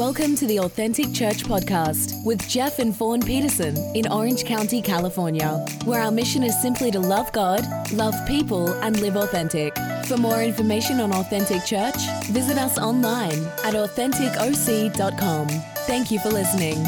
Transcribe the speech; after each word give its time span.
Welcome 0.00 0.34
to 0.36 0.46
the 0.46 0.60
Authentic 0.60 1.12
Church 1.12 1.44
Podcast 1.44 2.24
with 2.24 2.48
Jeff 2.48 2.78
and 2.78 2.96
Fawn 2.96 3.20
Peterson 3.20 3.76
in 3.94 4.10
Orange 4.10 4.46
County, 4.46 4.80
California, 4.80 5.62
where 5.84 6.00
our 6.00 6.10
mission 6.10 6.42
is 6.42 6.58
simply 6.58 6.90
to 6.92 6.98
love 6.98 7.30
God, 7.32 7.62
love 7.92 8.14
people, 8.26 8.72
and 8.80 8.98
live 9.02 9.16
authentic. 9.16 9.76
For 10.06 10.16
more 10.16 10.42
information 10.42 11.00
on 11.00 11.12
Authentic 11.12 11.66
Church, 11.66 11.98
visit 12.28 12.56
us 12.56 12.78
online 12.78 13.44
at 13.62 13.74
AuthenticOC.com. 13.74 15.48
Thank 15.86 16.10
you 16.10 16.18
for 16.20 16.30
listening. 16.30 16.82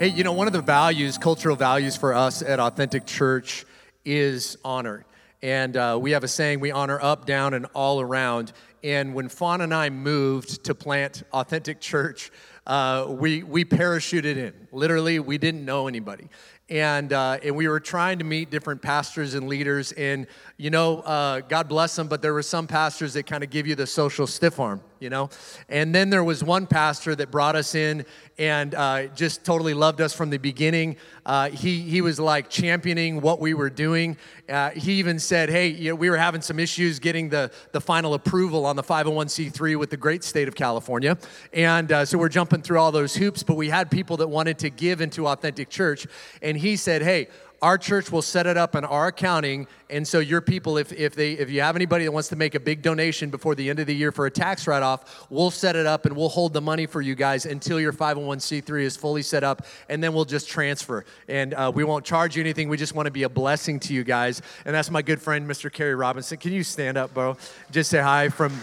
Hey, 0.00 0.08
you 0.08 0.24
know, 0.24 0.32
one 0.32 0.48
of 0.48 0.52
the 0.52 0.60
values, 0.60 1.18
cultural 1.18 1.54
values 1.54 1.96
for 1.96 2.14
us 2.14 2.42
at 2.42 2.58
Authentic 2.58 3.06
Church 3.06 3.64
is 4.04 4.58
honor. 4.64 5.06
And 5.40 5.76
uh, 5.76 5.98
we 6.00 6.10
have 6.10 6.24
a 6.24 6.28
saying 6.28 6.60
we 6.60 6.72
honor 6.72 6.98
up, 7.00 7.26
down, 7.26 7.54
and 7.54 7.66
all 7.74 8.00
around. 8.00 8.52
And 8.82 9.14
when 9.14 9.28
Fawn 9.28 9.60
and 9.60 9.74
I 9.74 9.90
moved 9.90 10.64
to 10.64 10.74
plant 10.74 11.22
Authentic 11.32 11.80
Church, 11.80 12.30
uh, 12.66 13.06
we, 13.08 13.42
we 13.42 13.64
parachuted 13.64 14.36
in. 14.36 14.54
Literally, 14.72 15.18
we 15.18 15.38
didn't 15.38 15.64
know 15.64 15.88
anybody. 15.88 16.28
And, 16.70 17.12
uh, 17.12 17.38
and 17.42 17.56
we 17.56 17.66
were 17.66 17.80
trying 17.80 18.20
to 18.20 18.24
meet 18.24 18.48
different 18.48 18.80
pastors 18.80 19.34
and 19.34 19.48
leaders. 19.48 19.90
And, 19.92 20.28
you 20.56 20.70
know, 20.70 21.00
uh, 21.00 21.40
God 21.40 21.68
bless 21.68 21.96
them, 21.96 22.06
but 22.06 22.22
there 22.22 22.32
were 22.32 22.42
some 22.42 22.68
pastors 22.68 23.14
that 23.14 23.26
kind 23.26 23.42
of 23.42 23.50
give 23.50 23.66
you 23.66 23.74
the 23.74 23.88
social 23.88 24.28
stiff 24.28 24.60
arm, 24.60 24.80
you 25.00 25.10
know? 25.10 25.30
And 25.68 25.92
then 25.92 26.10
there 26.10 26.22
was 26.22 26.44
one 26.44 26.68
pastor 26.68 27.16
that 27.16 27.32
brought 27.32 27.56
us 27.56 27.74
in 27.74 28.06
and 28.38 28.74
uh, 28.74 29.06
just 29.08 29.44
totally 29.44 29.74
loved 29.74 30.00
us 30.00 30.14
from 30.14 30.30
the 30.30 30.38
beginning. 30.38 30.96
Uh, 31.26 31.50
he, 31.50 31.80
he 31.80 32.00
was 32.00 32.20
like 32.20 32.48
championing 32.48 33.20
what 33.20 33.40
we 33.40 33.52
were 33.52 33.68
doing. 33.68 34.16
Uh, 34.48 34.70
he 34.70 34.94
even 34.94 35.18
said, 35.18 35.50
hey, 35.50 35.68
you 35.68 35.90
know, 35.90 35.94
we 35.94 36.08
were 36.08 36.16
having 36.16 36.40
some 36.40 36.58
issues 36.58 36.98
getting 36.98 37.28
the, 37.28 37.50
the 37.72 37.80
final 37.80 38.14
approval 38.14 38.64
on 38.64 38.76
the 38.76 38.82
501c3 38.82 39.76
with 39.76 39.90
the 39.90 39.96
great 39.96 40.24
state 40.24 40.48
of 40.48 40.54
California. 40.54 41.18
And 41.52 41.90
uh, 41.92 42.04
so 42.04 42.16
we're 42.16 42.30
jumping 42.30 42.62
through 42.62 42.78
all 42.78 42.92
those 42.92 43.14
hoops, 43.14 43.42
but 43.42 43.56
we 43.56 43.68
had 43.68 43.90
people 43.90 44.16
that 44.18 44.28
wanted 44.28 44.58
to 44.60 44.70
give 44.70 45.00
into 45.00 45.26
Authentic 45.26 45.68
Church. 45.68 46.06
And 46.40 46.56
he 46.60 46.76
said, 46.76 47.02
hey, 47.02 47.28
our 47.62 47.76
church 47.76 48.10
will 48.10 48.22
set 48.22 48.46
it 48.46 48.56
up 48.56 48.74
in 48.74 48.84
our 48.84 49.08
accounting 49.08 49.66
and 49.90 50.06
so 50.06 50.18
your 50.18 50.40
people 50.40 50.78
if, 50.78 50.92
if 50.92 51.14
they 51.14 51.32
if 51.32 51.50
you 51.50 51.60
have 51.60 51.76
anybody 51.76 52.04
that 52.04 52.12
wants 52.12 52.28
to 52.28 52.36
make 52.36 52.54
a 52.54 52.60
big 52.60 52.80
donation 52.80 53.28
before 53.28 53.54
the 53.54 53.68
end 53.68 53.78
of 53.78 53.86
the 53.86 53.94
year 53.94 54.10
for 54.12 54.26
a 54.26 54.30
tax 54.30 54.66
write-off 54.66 55.26
we'll 55.30 55.50
set 55.50 55.76
it 55.76 55.86
up 55.86 56.06
and 56.06 56.16
we'll 56.16 56.28
hold 56.28 56.52
the 56.52 56.60
money 56.60 56.86
for 56.86 57.02
you 57.02 57.14
guys 57.14 57.44
until 57.44 57.78
your 57.78 57.92
501c3 57.92 58.82
is 58.82 58.96
fully 58.96 59.22
set 59.22 59.44
up 59.44 59.66
and 59.88 60.02
then 60.02 60.14
we'll 60.14 60.24
just 60.24 60.48
transfer. 60.48 61.04
And 61.28 61.54
uh, 61.54 61.70
we 61.74 61.84
won't 61.84 62.04
charge 62.04 62.36
you 62.36 62.40
anything. 62.40 62.68
We 62.68 62.76
just 62.76 62.94
want 62.94 63.06
to 63.06 63.12
be 63.12 63.24
a 63.24 63.28
blessing 63.28 63.78
to 63.80 63.94
you 63.94 64.04
guys. 64.04 64.40
And 64.64 64.74
that's 64.74 64.90
my 64.90 65.02
good 65.02 65.20
friend 65.20 65.48
mr 65.48 65.70
kerry 65.70 65.94
robinson. 65.94 66.38
Can 66.38 66.52
you 66.52 66.64
stand 66.64 66.96
up 66.96 67.12
bro? 67.12 67.36
Just 67.70 67.90
say 67.90 68.00
hi 68.00 68.30
from 68.30 68.58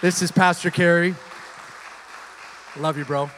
this 0.00 0.20
is 0.20 0.32
pastor 0.32 0.70
kerry. 0.70 1.14
Love 2.76 2.98
you 2.98 3.04
bro 3.04 3.30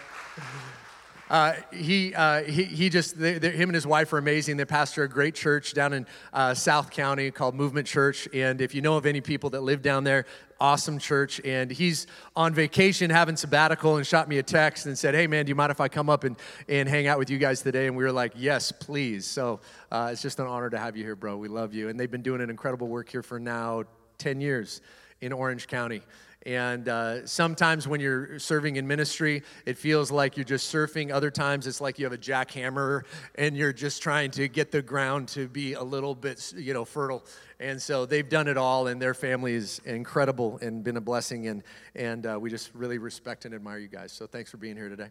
uh, 1.30 1.54
he, 1.72 2.14
uh, 2.14 2.42
he, 2.42 2.64
he 2.64 2.88
just, 2.90 3.18
they, 3.18 3.38
they, 3.38 3.50
him 3.50 3.68
and 3.68 3.74
his 3.74 3.86
wife 3.86 4.12
are 4.12 4.18
amazing. 4.18 4.56
They 4.56 4.64
pastor 4.64 5.04
a 5.04 5.08
great 5.08 5.34
church 5.34 5.72
down 5.72 5.92
in 5.92 6.06
uh, 6.32 6.54
South 6.54 6.90
County 6.90 7.30
called 7.30 7.54
Movement 7.54 7.86
Church. 7.86 8.28
And 8.34 8.60
if 8.60 8.74
you 8.74 8.82
know 8.82 8.96
of 8.96 9.06
any 9.06 9.20
people 9.20 9.50
that 9.50 9.62
live 9.62 9.80
down 9.80 10.04
there, 10.04 10.26
awesome 10.60 10.98
church. 10.98 11.40
And 11.44 11.70
he's 11.70 12.06
on 12.36 12.54
vacation 12.54 13.10
having 13.10 13.36
sabbatical 13.36 13.96
and 13.96 14.06
shot 14.06 14.28
me 14.28 14.38
a 14.38 14.42
text 14.42 14.86
and 14.86 14.98
said, 14.98 15.14
Hey, 15.14 15.26
man, 15.26 15.46
do 15.46 15.50
you 15.50 15.54
mind 15.54 15.70
if 15.70 15.80
I 15.80 15.88
come 15.88 16.10
up 16.10 16.24
and, 16.24 16.36
and 16.68 16.88
hang 16.88 17.06
out 17.06 17.18
with 17.18 17.30
you 17.30 17.38
guys 17.38 17.62
today? 17.62 17.86
And 17.86 17.96
we 17.96 18.04
were 18.04 18.12
like, 18.12 18.32
Yes, 18.36 18.72
please. 18.72 19.26
So 19.26 19.60
uh, 19.90 20.10
it's 20.12 20.22
just 20.22 20.38
an 20.40 20.46
honor 20.46 20.70
to 20.70 20.78
have 20.78 20.96
you 20.96 21.04
here, 21.04 21.16
bro. 21.16 21.36
We 21.36 21.48
love 21.48 21.74
you. 21.74 21.88
And 21.88 21.98
they've 21.98 22.10
been 22.10 22.22
doing 22.22 22.40
an 22.40 22.50
incredible 22.50 22.88
work 22.88 23.08
here 23.08 23.22
for 23.22 23.38
now 23.38 23.84
10 24.18 24.40
years 24.40 24.80
in 25.20 25.32
Orange 25.32 25.68
County. 25.68 26.02
And 26.46 26.88
uh, 26.88 27.26
sometimes 27.26 27.88
when 27.88 28.00
you're 28.00 28.38
serving 28.38 28.76
in 28.76 28.86
ministry, 28.86 29.42
it 29.64 29.78
feels 29.78 30.10
like 30.10 30.36
you're 30.36 30.44
just 30.44 30.72
surfing. 30.72 31.10
Other 31.10 31.30
times 31.30 31.66
it's 31.66 31.80
like 31.80 31.98
you 31.98 32.04
have 32.04 32.12
a 32.12 32.18
jackhammer 32.18 33.04
and 33.36 33.56
you're 33.56 33.72
just 33.72 34.02
trying 34.02 34.30
to 34.32 34.46
get 34.48 34.70
the 34.70 34.82
ground 34.82 35.28
to 35.28 35.48
be 35.48 35.72
a 35.72 35.82
little 35.82 36.14
bit, 36.14 36.52
you 36.56 36.74
know, 36.74 36.84
fertile. 36.84 37.24
And 37.60 37.80
so 37.80 38.04
they've 38.04 38.28
done 38.28 38.48
it 38.48 38.58
all, 38.58 38.88
and 38.88 39.00
their 39.00 39.14
family 39.14 39.54
is 39.54 39.80
incredible 39.84 40.58
and 40.60 40.82
been 40.82 40.96
a 40.96 41.00
blessing. 41.00 41.46
And, 41.46 41.62
and 41.94 42.26
uh, 42.26 42.38
we 42.38 42.50
just 42.50 42.74
really 42.74 42.98
respect 42.98 43.44
and 43.44 43.54
admire 43.54 43.78
you 43.78 43.88
guys. 43.88 44.12
So 44.12 44.26
thanks 44.26 44.50
for 44.50 44.56
being 44.56 44.76
here 44.76 44.88
today. 44.88 45.08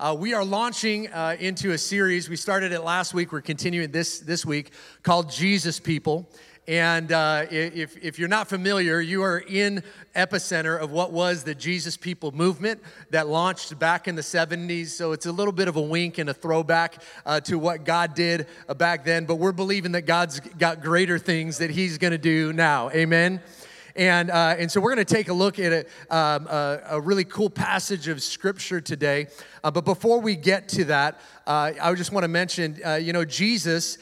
Uh, 0.00 0.16
we 0.18 0.34
are 0.34 0.44
launching 0.44 1.12
uh, 1.12 1.36
into 1.38 1.72
a 1.72 1.78
series. 1.78 2.28
We 2.28 2.36
started 2.36 2.72
it 2.72 2.80
last 2.80 3.14
week. 3.14 3.30
We're 3.30 3.40
continuing 3.40 3.92
this 3.92 4.18
this 4.20 4.44
week 4.44 4.72
called 5.02 5.30
Jesus 5.30 5.78
People. 5.78 6.28
And 6.68 7.10
uh, 7.10 7.46
if, 7.50 7.96
if 7.96 8.20
you're 8.20 8.28
not 8.28 8.48
familiar, 8.48 9.00
you 9.00 9.24
are 9.24 9.38
in 9.40 9.82
epicenter 10.14 10.80
of 10.80 10.92
what 10.92 11.10
was 11.10 11.42
the 11.42 11.56
Jesus 11.56 11.96
People 11.96 12.30
movement 12.30 12.80
that 13.10 13.26
launched 13.26 13.76
back 13.80 14.06
in 14.06 14.14
the 14.14 14.22
70s. 14.22 14.88
So 14.88 15.10
it's 15.10 15.26
a 15.26 15.32
little 15.32 15.52
bit 15.52 15.66
of 15.66 15.74
a 15.74 15.80
wink 15.80 16.18
and 16.18 16.30
a 16.30 16.34
throwback 16.34 17.02
uh, 17.26 17.40
to 17.40 17.58
what 17.58 17.84
God 17.84 18.14
did 18.14 18.46
uh, 18.68 18.74
back 18.74 19.04
then. 19.04 19.24
But 19.24 19.36
we're 19.36 19.50
believing 19.50 19.90
that 19.92 20.02
God's 20.02 20.38
got 20.38 20.82
greater 20.82 21.18
things 21.18 21.58
that 21.58 21.70
He's 21.70 21.98
going 21.98 22.12
to 22.12 22.18
do 22.18 22.52
now. 22.52 22.90
Amen. 22.90 23.40
And, 23.96 24.30
uh, 24.30 24.54
and 24.56 24.70
so 24.70 24.80
we're 24.80 24.94
going 24.94 25.04
to 25.04 25.14
take 25.14 25.28
a 25.28 25.34
look 25.34 25.58
at 25.58 25.72
a, 25.72 26.16
um, 26.16 26.46
a, 26.46 26.80
a, 26.90 27.00
really 27.00 27.24
cool 27.24 27.50
passage 27.50 28.08
of 28.08 28.22
scripture 28.22 28.80
today. 28.80 29.26
Uh, 29.62 29.70
but 29.70 29.84
before 29.84 30.20
we 30.20 30.34
get 30.34 30.68
to 30.70 30.84
that, 30.84 31.20
uh, 31.46 31.72
I 31.82 31.92
just 31.94 32.10
want 32.10 32.24
to 32.24 32.28
mention, 32.28 32.78
uh, 32.86 32.94
you 32.94 33.12
know, 33.12 33.24
Jesus, 33.24 33.98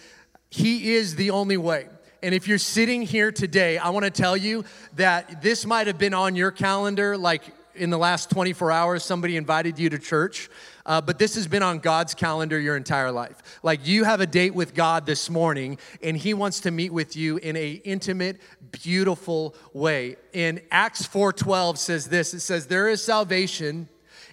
He 0.50 0.93
is 0.93 1.16
the 1.16 1.31
only 1.31 1.56
way. 1.56 1.88
And 2.22 2.34
if 2.34 2.47
you're 2.47 2.58
sitting 2.58 3.03
here 3.03 3.32
today, 3.32 3.78
I 3.78 3.91
want 3.91 4.04
to 4.04 4.10
tell 4.10 4.36
you 4.36 4.64
that 4.97 5.42
this 5.42 5.64
might 5.64 5.86
have 5.86 5.98
been 5.98 6.14
on 6.14 6.36
your 6.36 6.50
calendar 6.50 7.16
like 7.16 7.42
in 7.75 7.88
the 7.88 7.98
last 7.98 8.31
24 8.31 8.70
hours, 8.70 9.04
somebody 9.04 9.36
invited 9.36 9.78
you 9.78 9.88
to 9.91 9.98
church. 9.98 10.50
Uh, 10.84 11.00
but 11.00 11.19
this 11.19 11.34
has 11.34 11.47
been 11.47 11.62
on 11.62 11.78
God's 11.78 12.14
calendar 12.14 12.58
your 12.58 12.76
entire 12.76 13.10
life. 13.10 13.60
Like 13.62 13.86
you 13.86 14.04
have 14.04 14.20
a 14.20 14.26
date 14.26 14.54
with 14.54 14.75
God 14.75 15.06
this 15.06 15.31
morning, 15.31 15.78
and 16.03 16.16
He 16.16 16.34
wants 16.34 16.60
to 16.60 16.70
meet 16.70 16.92
with 16.92 17.16
you 17.16 17.38
in 17.38 17.56
a 17.56 17.72
intimate, 17.84 18.41
beautiful 18.70 19.54
way. 19.72 20.16
In 20.32 20.60
Acts 20.70 21.06
4:12 21.06 21.78
says 21.78 22.06
this. 22.06 22.34
It 22.34 22.41
says, 22.41 22.66
"There 22.66 22.88
is 22.88 23.02
salvation 23.02 23.88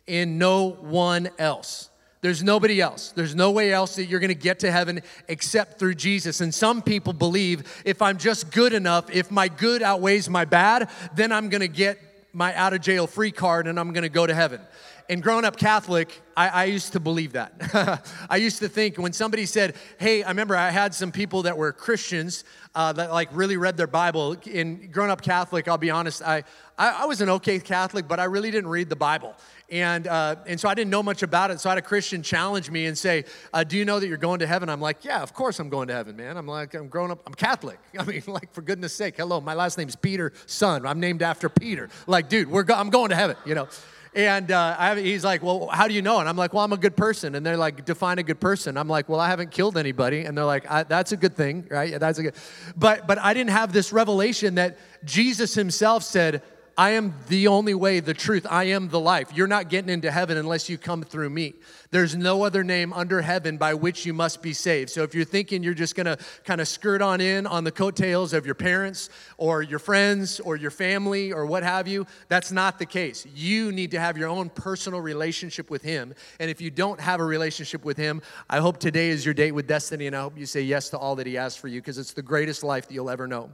in 0.07 0.37
no 0.37 0.69
one 0.69 1.29
else." 1.37 1.86
There's 2.21 2.41
nobody 2.41 2.81
else. 2.81 3.11
There's 3.11 3.35
no 3.35 3.51
way 3.51 3.71
else 3.71 3.95
that 3.95 4.05
you're 4.05 4.19
going 4.19 4.29
to 4.29 4.35
get 4.35 4.59
to 4.59 4.71
heaven 4.71 5.01
except 5.27 5.77
through 5.77 5.95
Jesus. 5.95 6.41
And 6.41 6.53
some 6.53 6.81
people 6.81 7.13
believe 7.13 7.81
if 7.85 8.01
I'm 8.01 8.17
just 8.17 8.51
good 8.51 8.73
enough, 8.73 9.09
if 9.11 9.29
my 9.29 9.47
good 9.47 9.83
outweighs 9.83 10.29
my 10.29 10.45
bad, 10.45 10.89
then 11.15 11.31
I'm 11.31 11.49
going 11.49 11.61
to 11.61 11.67
get 11.67 11.99
my 12.33 12.53
out 12.55 12.73
of 12.73 12.81
jail 12.81 13.07
free 13.07 13.31
card 13.31 13.67
and 13.67 13.79
I'm 13.79 13.93
going 13.93 14.03
to 14.03 14.09
go 14.09 14.25
to 14.25 14.33
heaven. 14.33 14.61
And 15.09 15.23
growing 15.23 15.45
up 15.45 15.55
Catholic, 15.55 16.21
I, 16.35 16.49
I 16.49 16.63
used 16.65 16.91
to 16.91 16.99
believe 16.99 17.33
that. 17.33 18.03
I 18.29 18.35
used 18.37 18.59
to 18.59 18.67
think 18.67 18.97
when 18.97 19.13
somebody 19.13 19.45
said, 19.45 19.75
Hey, 19.97 20.21
I 20.21 20.27
remember 20.27 20.55
I 20.55 20.69
had 20.69 20.93
some 20.93 21.13
people 21.13 21.43
that 21.43 21.57
were 21.57 21.71
Christians 21.71 22.43
uh, 22.75 22.91
that 22.93 23.11
like 23.11 23.29
really 23.31 23.55
read 23.55 23.77
their 23.77 23.87
Bible. 23.87 24.35
In 24.45 24.91
growing 24.91 25.09
up 25.09 25.21
Catholic, 25.21 25.69
I'll 25.69 25.77
be 25.77 25.89
honest, 25.89 26.21
I, 26.21 26.43
I, 26.77 26.89
I 26.89 27.05
was 27.05 27.21
an 27.21 27.29
okay 27.29 27.57
Catholic, 27.59 28.05
but 28.07 28.19
I 28.19 28.25
really 28.25 28.51
didn't 28.51 28.69
read 28.69 28.89
the 28.89 28.97
Bible. 28.97 29.33
And, 29.69 30.07
uh, 30.07 30.35
and 30.45 30.59
so 30.59 30.67
I 30.67 30.73
didn't 30.73 30.91
know 30.91 31.01
much 31.01 31.23
about 31.23 31.51
it. 31.51 31.61
So 31.61 31.69
I 31.69 31.71
had 31.71 31.77
a 31.77 31.81
Christian 31.81 32.21
challenge 32.21 32.69
me 32.69 32.85
and 32.85 32.97
say, 32.97 33.23
uh, 33.53 33.63
Do 33.63 33.77
you 33.77 33.85
know 33.85 34.01
that 34.01 34.07
you're 34.07 34.17
going 34.17 34.39
to 34.39 34.47
heaven? 34.47 34.67
I'm 34.67 34.81
like, 34.81 35.05
Yeah, 35.05 35.23
of 35.23 35.33
course 35.33 35.57
I'm 35.59 35.69
going 35.69 35.87
to 35.87 35.93
heaven, 35.93 36.17
man. 36.17 36.35
I'm 36.35 36.47
like, 36.47 36.73
I'm 36.73 36.89
growing 36.89 37.11
up, 37.11 37.23
I'm 37.25 37.33
Catholic. 37.33 37.79
I 37.97 38.03
mean, 38.03 38.23
like, 38.27 38.53
for 38.53 38.61
goodness 38.61 38.93
sake, 38.93 39.15
hello, 39.15 39.39
my 39.39 39.53
last 39.53 39.77
name's 39.77 39.95
Peter, 39.95 40.33
son. 40.47 40.85
I'm 40.85 40.99
named 40.99 41.21
after 41.21 41.47
Peter. 41.47 41.87
Like, 42.07 42.27
dude, 42.27 42.51
we're 42.51 42.63
go- 42.63 42.75
I'm 42.75 42.89
going 42.89 43.09
to 43.09 43.15
heaven, 43.15 43.37
you 43.45 43.55
know. 43.55 43.69
And 44.17 44.49
uh, 44.51 44.75
I, 44.79 44.99
he's 44.99 45.23
like, 45.23 45.43
Well, 45.43 45.67
how 45.67 45.87
do 45.87 45.93
you 45.93 46.01
know? 46.01 46.19
And 46.19 46.27
I'm 46.27 46.35
like, 46.35 46.51
Well, 46.51 46.63
I'm 46.63 46.73
a 46.73 46.77
good 46.77 46.97
person. 46.97 47.35
And 47.35 47.45
they're 47.45 47.55
like, 47.55 47.85
Define 47.85 48.17
a 48.17 48.23
good 48.23 48.39
person. 48.39 48.75
I'm 48.75 48.87
like, 48.87 49.07
Well, 49.07 49.19
I 49.19 49.29
haven't 49.29 49.51
killed 49.51 49.77
anybody. 49.77 50.21
And 50.21 50.35
they're 50.35 50.43
like, 50.43 50.63
That's 50.89 51.11
a 51.11 51.17
good 51.17 51.35
thing, 51.35 51.67
right? 51.69 51.99
That's 51.99 52.17
a 52.17 52.23
good. 52.23 52.33
But, 52.75 53.05
but 53.05 53.19
I 53.19 53.35
didn't 53.35 53.51
have 53.51 53.71
this 53.71 53.93
revelation 53.93 54.55
that 54.55 54.79
Jesus 55.05 55.53
himself 55.53 56.01
said, 56.01 56.41
I 56.79 56.91
am 56.91 57.15
the 57.27 57.47
only 57.47 57.73
way, 57.73 58.01
the 58.01 58.13
truth. 58.13 58.45
I 58.47 58.65
am 58.65 58.89
the 58.89 58.99
life. 58.99 59.33
You're 59.33 59.47
not 59.47 59.67
getting 59.67 59.89
into 59.89 60.11
heaven 60.11 60.37
unless 60.37 60.69
you 60.69 60.77
come 60.77 61.01
through 61.01 61.31
me. 61.31 61.55
There's 61.89 62.15
no 62.15 62.43
other 62.43 62.63
name 62.63 62.93
under 62.93 63.19
heaven 63.19 63.57
by 63.57 63.73
which 63.73 64.05
you 64.05 64.13
must 64.13 64.43
be 64.43 64.53
saved. 64.53 64.91
So 64.91 65.01
if 65.01 65.15
you're 65.15 65.25
thinking 65.25 65.63
you're 65.63 65.73
just 65.73 65.95
going 65.95 66.05
to 66.05 66.19
kind 66.43 66.61
of 66.61 66.67
skirt 66.67 67.01
on 67.01 67.19
in 67.19 67.47
on 67.47 67.63
the 67.63 67.71
coattails 67.71 68.31
of 68.31 68.45
your 68.45 68.53
parents 68.53 69.09
or 69.37 69.63
your 69.63 69.79
friends 69.79 70.39
or 70.39 70.55
your 70.55 70.69
family 70.69 71.33
or 71.33 71.47
what 71.47 71.63
have 71.63 71.87
you, 71.87 72.05
that's 72.27 72.51
not 72.51 72.77
the 72.77 72.85
case. 72.85 73.25
You 73.33 73.71
need 73.71 73.89
to 73.91 73.99
have 73.99 74.15
your 74.15 74.29
own 74.29 74.49
personal 74.49 75.01
relationship 75.01 75.71
with 75.71 75.81
Him. 75.81 76.13
And 76.39 76.51
if 76.51 76.61
you 76.61 76.69
don't 76.69 76.99
have 76.99 77.19
a 77.19 77.25
relationship 77.25 77.85
with 77.85 77.97
Him, 77.97 78.21
I 78.51 78.59
hope 78.59 78.77
today 78.77 79.09
is 79.09 79.25
your 79.25 79.33
date 79.33 79.53
with 79.53 79.65
destiny 79.65 80.05
and 80.05 80.15
I 80.15 80.21
hope 80.21 80.37
you 80.37 80.45
say 80.45 80.61
yes 80.61 80.89
to 80.89 80.99
all 80.99 81.15
that 81.15 81.25
He 81.25 81.33
has 81.33 81.55
for 81.55 81.69
you 81.69 81.81
because 81.81 81.97
it's 81.97 82.13
the 82.13 82.21
greatest 82.21 82.63
life 82.63 82.87
that 82.87 82.93
you'll 82.93 83.09
ever 83.09 83.25
know. 83.25 83.49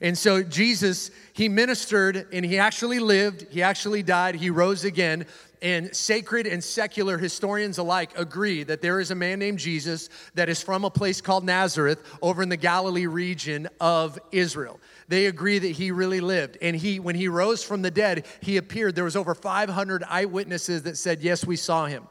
And 0.00 0.16
so 0.16 0.42
Jesus, 0.42 1.10
he 1.32 1.48
ministered 1.48 2.26
and 2.32 2.44
he 2.44 2.58
actually 2.58 2.98
lived, 2.98 3.46
he 3.50 3.62
actually 3.62 4.02
died, 4.02 4.34
he 4.34 4.50
rose 4.50 4.84
again. 4.84 5.26
And 5.62 5.96
sacred 5.96 6.46
and 6.46 6.62
secular 6.62 7.16
historians 7.16 7.78
alike 7.78 8.10
agree 8.16 8.62
that 8.64 8.82
there 8.82 9.00
is 9.00 9.10
a 9.10 9.14
man 9.14 9.38
named 9.38 9.58
Jesus 9.58 10.10
that 10.34 10.50
is 10.50 10.62
from 10.62 10.84
a 10.84 10.90
place 10.90 11.22
called 11.22 11.44
Nazareth 11.44 12.02
over 12.20 12.42
in 12.42 12.50
the 12.50 12.58
Galilee 12.58 13.06
region 13.06 13.66
of 13.80 14.18
Israel. 14.32 14.78
They 15.08 15.26
agree 15.26 15.58
that 15.58 15.68
he 15.68 15.92
really 15.92 16.20
lived. 16.20 16.58
And 16.60 16.76
he 16.76 17.00
when 17.00 17.14
he 17.14 17.28
rose 17.28 17.62
from 17.62 17.80
the 17.80 17.90
dead, 17.90 18.26
he 18.40 18.58
appeared. 18.58 18.94
There 18.94 19.04
was 19.04 19.16
over 19.16 19.34
500 19.34 20.04
eyewitnesses 20.06 20.82
that 20.82 20.98
said, 20.98 21.22
"Yes, 21.22 21.46
we 21.46 21.56
saw 21.56 21.86
him." 21.86 22.06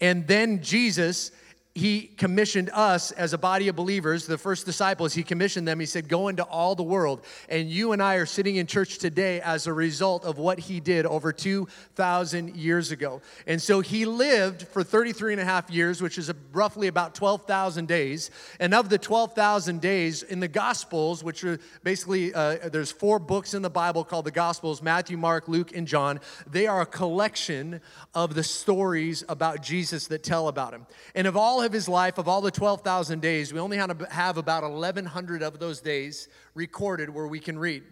And 0.00 0.28
then 0.28 0.62
Jesus 0.62 1.32
he 1.78 2.02
commissioned 2.16 2.70
us 2.72 3.12
as 3.12 3.32
a 3.32 3.38
body 3.38 3.68
of 3.68 3.76
believers, 3.76 4.26
the 4.26 4.36
first 4.36 4.66
disciples, 4.66 5.14
he 5.14 5.22
commissioned 5.22 5.68
them. 5.68 5.78
He 5.78 5.86
said, 5.86 6.08
Go 6.08 6.28
into 6.28 6.42
all 6.42 6.74
the 6.74 6.82
world. 6.82 7.24
And 7.48 7.70
you 7.70 7.92
and 7.92 8.02
I 8.02 8.16
are 8.16 8.26
sitting 8.26 8.56
in 8.56 8.66
church 8.66 8.98
today 8.98 9.40
as 9.40 9.66
a 9.66 9.72
result 9.72 10.24
of 10.24 10.38
what 10.38 10.58
he 10.58 10.80
did 10.80 11.06
over 11.06 11.32
2,000 11.32 12.56
years 12.56 12.90
ago. 12.90 13.22
And 13.46 13.62
so 13.62 13.80
he 13.80 14.04
lived 14.04 14.66
for 14.68 14.82
33 14.82 15.34
and 15.34 15.40
a 15.40 15.44
half 15.44 15.70
years, 15.70 16.02
which 16.02 16.18
is 16.18 16.32
roughly 16.52 16.88
about 16.88 17.14
12,000 17.14 17.86
days. 17.86 18.30
And 18.58 18.74
of 18.74 18.88
the 18.88 18.98
12,000 18.98 19.80
days 19.80 20.22
in 20.24 20.40
the 20.40 20.48
Gospels, 20.48 21.22
which 21.22 21.44
are 21.44 21.60
basically, 21.84 22.34
uh, 22.34 22.68
there's 22.70 22.90
four 22.90 23.18
books 23.18 23.54
in 23.54 23.62
the 23.62 23.70
Bible 23.70 24.02
called 24.02 24.24
the 24.24 24.32
Gospels 24.32 24.82
Matthew, 24.82 25.16
Mark, 25.16 25.46
Luke, 25.46 25.74
and 25.76 25.86
John. 25.86 26.18
They 26.50 26.66
are 26.66 26.80
a 26.80 26.86
collection 26.86 27.80
of 28.14 28.34
the 28.34 28.42
stories 28.42 29.22
about 29.28 29.62
Jesus 29.62 30.08
that 30.08 30.24
tell 30.24 30.48
about 30.48 30.74
him. 30.74 30.86
And 31.14 31.26
of 31.26 31.36
all 31.36 31.62
of 31.68 31.72
his 31.72 31.88
life, 31.88 32.18
of 32.18 32.26
all 32.26 32.40
the 32.40 32.50
12,000 32.50 33.20
days, 33.20 33.52
we 33.52 33.60
only 33.60 33.76
have 33.76 34.38
about 34.38 34.62
1,100 34.64 35.42
of 35.42 35.60
those 35.60 35.80
days 35.80 36.28
recorded 36.54 37.10
where 37.10 37.28
we 37.28 37.38
can 37.38 37.58
read. 37.58 37.84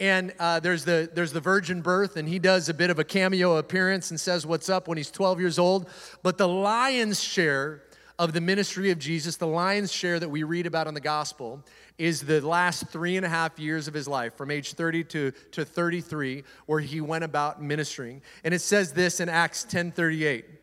And 0.00 0.34
uh, 0.38 0.60
there's, 0.60 0.84
the, 0.84 1.08
there's 1.14 1.32
the 1.32 1.40
virgin 1.40 1.80
birth, 1.80 2.16
and 2.16 2.28
he 2.28 2.38
does 2.38 2.68
a 2.68 2.74
bit 2.74 2.90
of 2.90 2.98
a 2.98 3.04
cameo 3.04 3.56
appearance 3.56 4.10
and 4.10 4.18
says 4.18 4.44
what's 4.44 4.68
up 4.68 4.88
when 4.88 4.98
he's 4.98 5.10
12 5.10 5.38
years 5.38 5.58
old. 5.58 5.88
But 6.22 6.38
the 6.38 6.48
lion's 6.48 7.22
share 7.22 7.82
of 8.18 8.32
the 8.32 8.40
ministry 8.40 8.90
of 8.90 8.98
Jesus, 8.98 9.36
the 9.36 9.46
lion's 9.46 9.92
share 9.92 10.18
that 10.18 10.28
we 10.28 10.42
read 10.42 10.66
about 10.66 10.88
in 10.88 10.94
the 10.94 11.00
gospel, 11.00 11.64
is 11.98 12.22
the 12.22 12.40
last 12.40 12.88
three 12.88 13.16
and 13.16 13.24
a 13.24 13.28
half 13.28 13.58
years 13.58 13.86
of 13.86 13.94
his 13.94 14.08
life, 14.08 14.34
from 14.34 14.50
age 14.50 14.72
30 14.72 15.04
to, 15.04 15.30
to 15.52 15.64
33, 15.64 16.42
where 16.66 16.80
he 16.80 17.00
went 17.00 17.22
about 17.22 17.62
ministering. 17.62 18.22
And 18.42 18.52
it 18.52 18.60
says 18.60 18.92
this 18.92 19.20
in 19.20 19.28
Acts 19.28 19.64
10 19.64 19.92
38. 19.92 20.59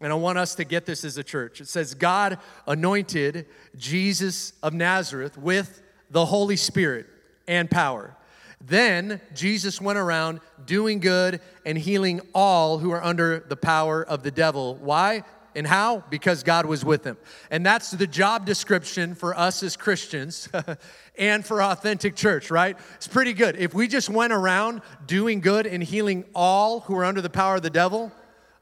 And 0.00 0.12
I 0.12 0.16
want 0.16 0.38
us 0.38 0.54
to 0.56 0.64
get 0.64 0.86
this 0.86 1.04
as 1.04 1.18
a 1.18 1.24
church. 1.24 1.60
It 1.60 1.68
says, 1.68 1.94
God 1.94 2.38
anointed 2.66 3.46
Jesus 3.76 4.52
of 4.62 4.72
Nazareth 4.72 5.36
with 5.36 5.82
the 6.10 6.26
Holy 6.26 6.56
Spirit 6.56 7.06
and 7.48 7.70
power. 7.70 8.14
Then 8.60 9.20
Jesus 9.34 9.80
went 9.80 9.98
around 9.98 10.40
doing 10.66 11.00
good 11.00 11.40
and 11.64 11.78
healing 11.78 12.20
all 12.34 12.78
who 12.78 12.90
are 12.90 13.02
under 13.02 13.40
the 13.40 13.56
power 13.56 14.04
of 14.04 14.22
the 14.22 14.30
devil. 14.30 14.76
Why? 14.76 15.24
And 15.54 15.66
how? 15.66 16.04
Because 16.10 16.42
God 16.42 16.66
was 16.66 16.84
with 16.84 17.04
him. 17.04 17.16
And 17.50 17.64
that's 17.64 17.90
the 17.90 18.06
job 18.06 18.46
description 18.46 19.14
for 19.14 19.36
us 19.36 19.62
as 19.62 19.76
Christians 19.76 20.48
and 21.18 21.44
for 21.44 21.62
Authentic 21.62 22.14
Church, 22.14 22.50
right? 22.50 22.76
It's 22.96 23.08
pretty 23.08 23.32
good. 23.32 23.56
If 23.56 23.74
we 23.74 23.88
just 23.88 24.08
went 24.08 24.32
around 24.32 24.82
doing 25.06 25.40
good 25.40 25.66
and 25.66 25.82
healing 25.82 26.24
all 26.34 26.80
who 26.80 26.96
are 26.96 27.04
under 27.04 27.20
the 27.20 27.30
power 27.30 27.56
of 27.56 27.62
the 27.62 27.70
devil, 27.70 28.12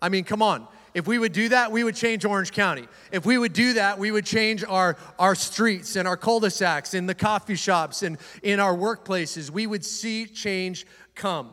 I 0.01 0.09
mean, 0.09 0.25
come 0.25 0.43
on. 0.43 0.69
If 0.97 1.07
we 1.07 1.19
would 1.19 1.35
do 1.35 1.51
that, 1.51 1.73
we 1.73 1.85
would 1.85 1.95
change 1.95 2.25
Orange 2.25 2.53
County. 2.53 2.89
If 3.13 3.27
we 3.27 3.37
would 3.37 3.53
do 3.53 3.75
that, 3.75 3.99
we 3.99 4.11
would 4.11 4.25
change 4.25 4.65
our, 4.65 4.97
our 5.19 5.35
streets 5.35 5.95
and 5.95 6.09
our 6.09 6.17
cul-de-sacs 6.17 6.95
and 6.95 7.07
the 7.07 7.15
coffee 7.15 7.55
shops 7.55 8.03
and 8.03 8.17
in 8.43 8.61
our 8.61 8.75
workplaces. 8.75 9.51
We 9.51 9.67
would 9.67 9.85
see 9.85 10.25
change 10.25 10.87
come. 11.15 11.51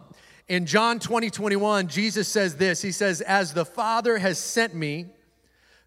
In 0.47 0.65
John 0.65 0.97
20, 0.97 1.29
21, 1.29 1.89
Jesus 1.89 2.29
says 2.29 2.55
this 2.55 2.81
He 2.81 2.93
says, 2.93 3.19
As 3.19 3.53
the 3.53 3.65
Father 3.65 4.17
has 4.17 4.39
sent 4.39 4.73
me, 4.73 5.07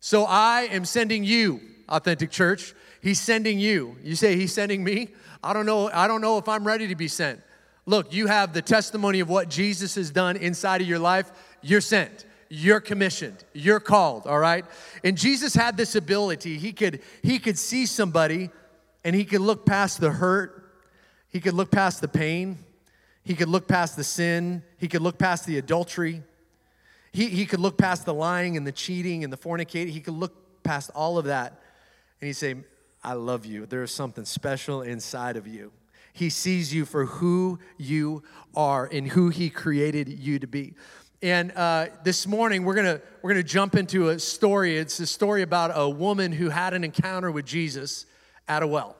so 0.01 0.27
I 0.27 0.69
am 0.71 0.85
sending 0.85 1.25
you, 1.25 1.63
authentic 1.89 2.31
church. 2.31 2.75
He's 3.01 3.23
sending 3.23 3.59
you. 3.59 3.97
You 4.03 4.17
say 4.17 4.37
he's 4.37 4.53
sending 4.53 4.85
me? 4.85 5.15
I 5.43 5.55
don't 5.55 5.65
know. 5.65 5.91
I 5.91 6.09
don't 6.09 6.21
know 6.21 6.37
if 6.37 6.47
I'm 6.47 6.67
ready 6.67 6.89
to 6.89 6.95
be 6.95 7.09
sent. 7.09 7.41
Look, 7.87 8.13
you 8.13 8.27
have 8.27 8.53
the 8.53 8.61
testimony 8.61 9.21
of 9.21 9.31
what 9.31 9.49
Jesus 9.49 9.95
has 9.95 10.11
done 10.11 10.37
inside 10.37 10.83
of 10.83 10.87
your 10.87 10.99
life. 10.99 11.33
You're 11.63 11.81
sent 11.81 12.27
you're 12.49 12.81
commissioned. 12.81 13.45
You're 13.53 13.81
called 13.81 14.27
all 14.27 14.39
right? 14.39 14.65
And 15.05 15.17
jesus 15.17 15.55
had 15.55 15.77
this 15.77 15.95
ability. 15.95 16.59
He 16.59 16.73
could 16.73 17.03
he 17.23 17.39
could 17.39 17.59
see 17.59 17.87
somebody 17.87 18.51
and 19.05 19.15
he 19.15 19.25
could 19.25 19.41
look 19.41 19.67
past 19.67 20.01
the 20.01 20.11
hurt. 20.11 20.63
He 21.29 21.41
could 21.41 21.55
look 21.55 21.71
past 21.71 22.01
the 22.01 22.09
pain. 22.09 22.59
He 23.23 23.35
could 23.35 23.49
look 23.49 23.69
past 23.69 23.97
the 23.97 24.05
sin. 24.05 24.63
He 24.79 24.89
could 24.89 25.03
look 25.03 25.19
past 25.19 25.47
the 25.47 25.59
adultery. 25.59 26.23
He, 27.13 27.29
he 27.29 27.47
could 27.47 27.61
look 27.61 27.79
past 27.79 28.05
the 28.05 28.15
lying 28.15 28.57
and 28.57 28.67
the 28.67 28.73
cheating 28.73 29.25
and 29.25 29.33
the 29.33 29.37
fornicating. 29.37 29.89
He 29.89 30.01
could 30.01 30.15
look 30.15 30.63
past 30.63 30.91
all 30.95 31.19
of 31.19 31.27
that 31.27 31.61
and 32.21 32.27
he'd 32.27 32.35
say 32.35 32.57
i 33.05 33.13
love 33.13 33.47
you. 33.47 33.67
There's 33.67 33.93
something 33.93 34.25
special 34.25 34.83
inside 34.83 35.37
of 35.37 35.47
you. 35.47 35.73
He 36.13 36.31
sees 36.31 36.75
you 36.75 36.85
for 36.85 37.05
who 37.05 37.59
you 37.77 38.23
are 38.55 38.89
and 38.91 39.07
who 39.07 39.29
he 39.29 39.51
created 39.51 40.09
you 40.09 40.39
to 40.39 40.47
be 40.47 40.75
and 41.27 41.51
uh, 41.57 41.87
this 42.05 42.25
morning 42.25 42.63
we're 42.63 42.77
gonna 42.77 43.01
we're 43.21 43.31
gonna 43.31 43.43
jump 43.43 43.75
into 43.75 44.11
a 44.11 44.19
story. 44.21 44.79
It's 44.79 45.01
a 45.01 45.07
story 45.09 45.43
about 45.43 45.73
a 45.75 45.91
woman 45.91 46.31
who 46.31 46.51
had 46.51 46.73
an 46.73 46.85
encounter 46.85 47.33
with 47.33 47.45
Jesus 47.45 48.07
at 48.47 48.63
a 48.63 48.67
well, 48.67 48.95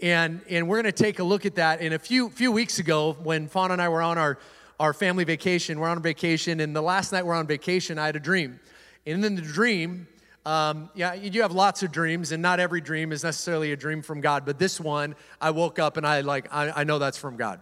and 0.00 0.40
and 0.48 0.66
we're 0.66 0.78
gonna 0.78 0.92
take 0.92 1.18
a 1.18 1.22
look 1.22 1.44
at 1.44 1.56
that. 1.56 1.82
And 1.82 1.92
a 1.92 1.98
few 1.98 2.30
few 2.30 2.52
weeks 2.52 2.78
ago, 2.78 3.18
when 3.22 3.48
Fawn 3.48 3.70
and 3.70 3.82
I 3.82 3.90
were 3.90 4.00
on 4.00 4.16
our 4.16 4.38
our 4.80 4.94
family 4.94 5.24
vacation, 5.24 5.78
we're 5.78 5.90
on 5.90 6.00
vacation, 6.00 6.60
and 6.60 6.74
the 6.74 6.80
last 6.80 7.12
night 7.12 7.26
we're 7.26 7.34
on 7.34 7.46
vacation, 7.46 7.98
I 7.98 8.06
had 8.06 8.16
a 8.16 8.20
dream, 8.20 8.60
and 9.04 9.22
in 9.22 9.34
the 9.34 9.42
dream. 9.42 10.06
Um, 10.46 10.88
yeah, 10.94 11.12
you 11.12 11.42
have 11.42 11.52
lots 11.52 11.82
of 11.82 11.92
dreams, 11.92 12.32
and 12.32 12.40
not 12.40 12.58
every 12.58 12.80
dream 12.80 13.12
is 13.12 13.22
necessarily 13.22 13.72
a 13.72 13.76
dream 13.76 14.00
from 14.00 14.22
God. 14.22 14.46
But 14.46 14.58
this 14.58 14.80
one, 14.80 15.14
I 15.42 15.50
woke 15.50 15.78
up 15.78 15.98
and 15.98 16.06
I 16.06 16.22
like 16.22 16.48
I, 16.50 16.70
I 16.70 16.84
know 16.84 16.98
that's 16.98 17.18
from 17.18 17.36
God. 17.36 17.60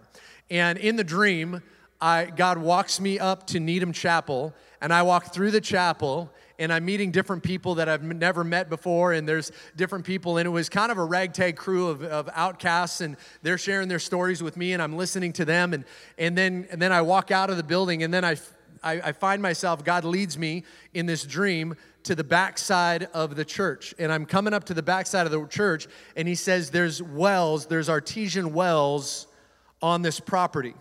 And 0.49 0.77
in 0.77 0.95
the 0.95 1.03
dream, 1.03 1.61
I, 1.99 2.25
God 2.25 2.59
walks 2.59 2.99
me 2.99 3.17
up 3.17 3.47
to 3.47 3.59
Needham 3.59 3.91
Chapel, 3.91 4.53
and 4.81 4.93
I 4.93 5.01
walk 5.01 5.33
through 5.33 5.51
the 5.51 5.61
chapel, 5.61 6.31
and 6.59 6.71
I'm 6.71 6.85
meeting 6.85 7.11
different 7.11 7.41
people 7.41 7.75
that 7.75 7.89
I've 7.89 8.03
never 8.03 8.43
met 8.43 8.69
before, 8.69 9.13
and 9.13 9.27
there's 9.27 9.51
different 9.75 10.05
people, 10.05 10.37
and 10.37 10.45
it 10.45 10.51
was 10.51 10.69
kind 10.69 10.91
of 10.91 10.99
a 10.99 11.03
ragtag 11.03 11.55
crew 11.55 11.87
of, 11.87 12.03
of 12.03 12.29
outcasts, 12.33 13.01
and 13.01 13.17
they're 13.41 13.57
sharing 13.57 13.87
their 13.87 13.99
stories 13.99 14.43
with 14.43 14.57
me, 14.57 14.73
and 14.73 14.81
I'm 14.81 14.95
listening 14.95 15.33
to 15.33 15.45
them, 15.45 15.73
and, 15.73 15.85
and, 16.19 16.37
then, 16.37 16.67
and 16.69 16.79
then 16.79 16.91
I 16.91 17.01
walk 17.01 17.31
out 17.31 17.49
of 17.49 17.57
the 17.57 17.63
building, 17.63 18.03
and 18.03 18.13
then 18.13 18.23
I, 18.23 18.37
I, 18.83 19.01
I 19.05 19.11
find 19.11 19.41
myself, 19.41 19.83
God 19.83 20.05
leads 20.05 20.37
me 20.37 20.65
in 20.93 21.07
this 21.07 21.23
dream 21.23 21.75
to 22.03 22.13
the 22.13 22.23
backside 22.23 23.09
of 23.13 23.35
the 23.35 23.43
church. 23.43 23.93
And 23.97 24.13
I'm 24.13 24.25
coming 24.25 24.53
up 24.53 24.65
to 24.65 24.73
the 24.73 24.83
backside 24.83 25.25
of 25.25 25.31
the 25.31 25.45
church, 25.47 25.87
and 26.15 26.27
he 26.27 26.35
says, 26.35 26.69
There's 26.69 27.01
wells, 27.01 27.65
there's 27.65 27.89
artesian 27.89 28.53
wells 28.53 29.27
on 29.81 30.03
this 30.03 30.19
property 30.19 30.75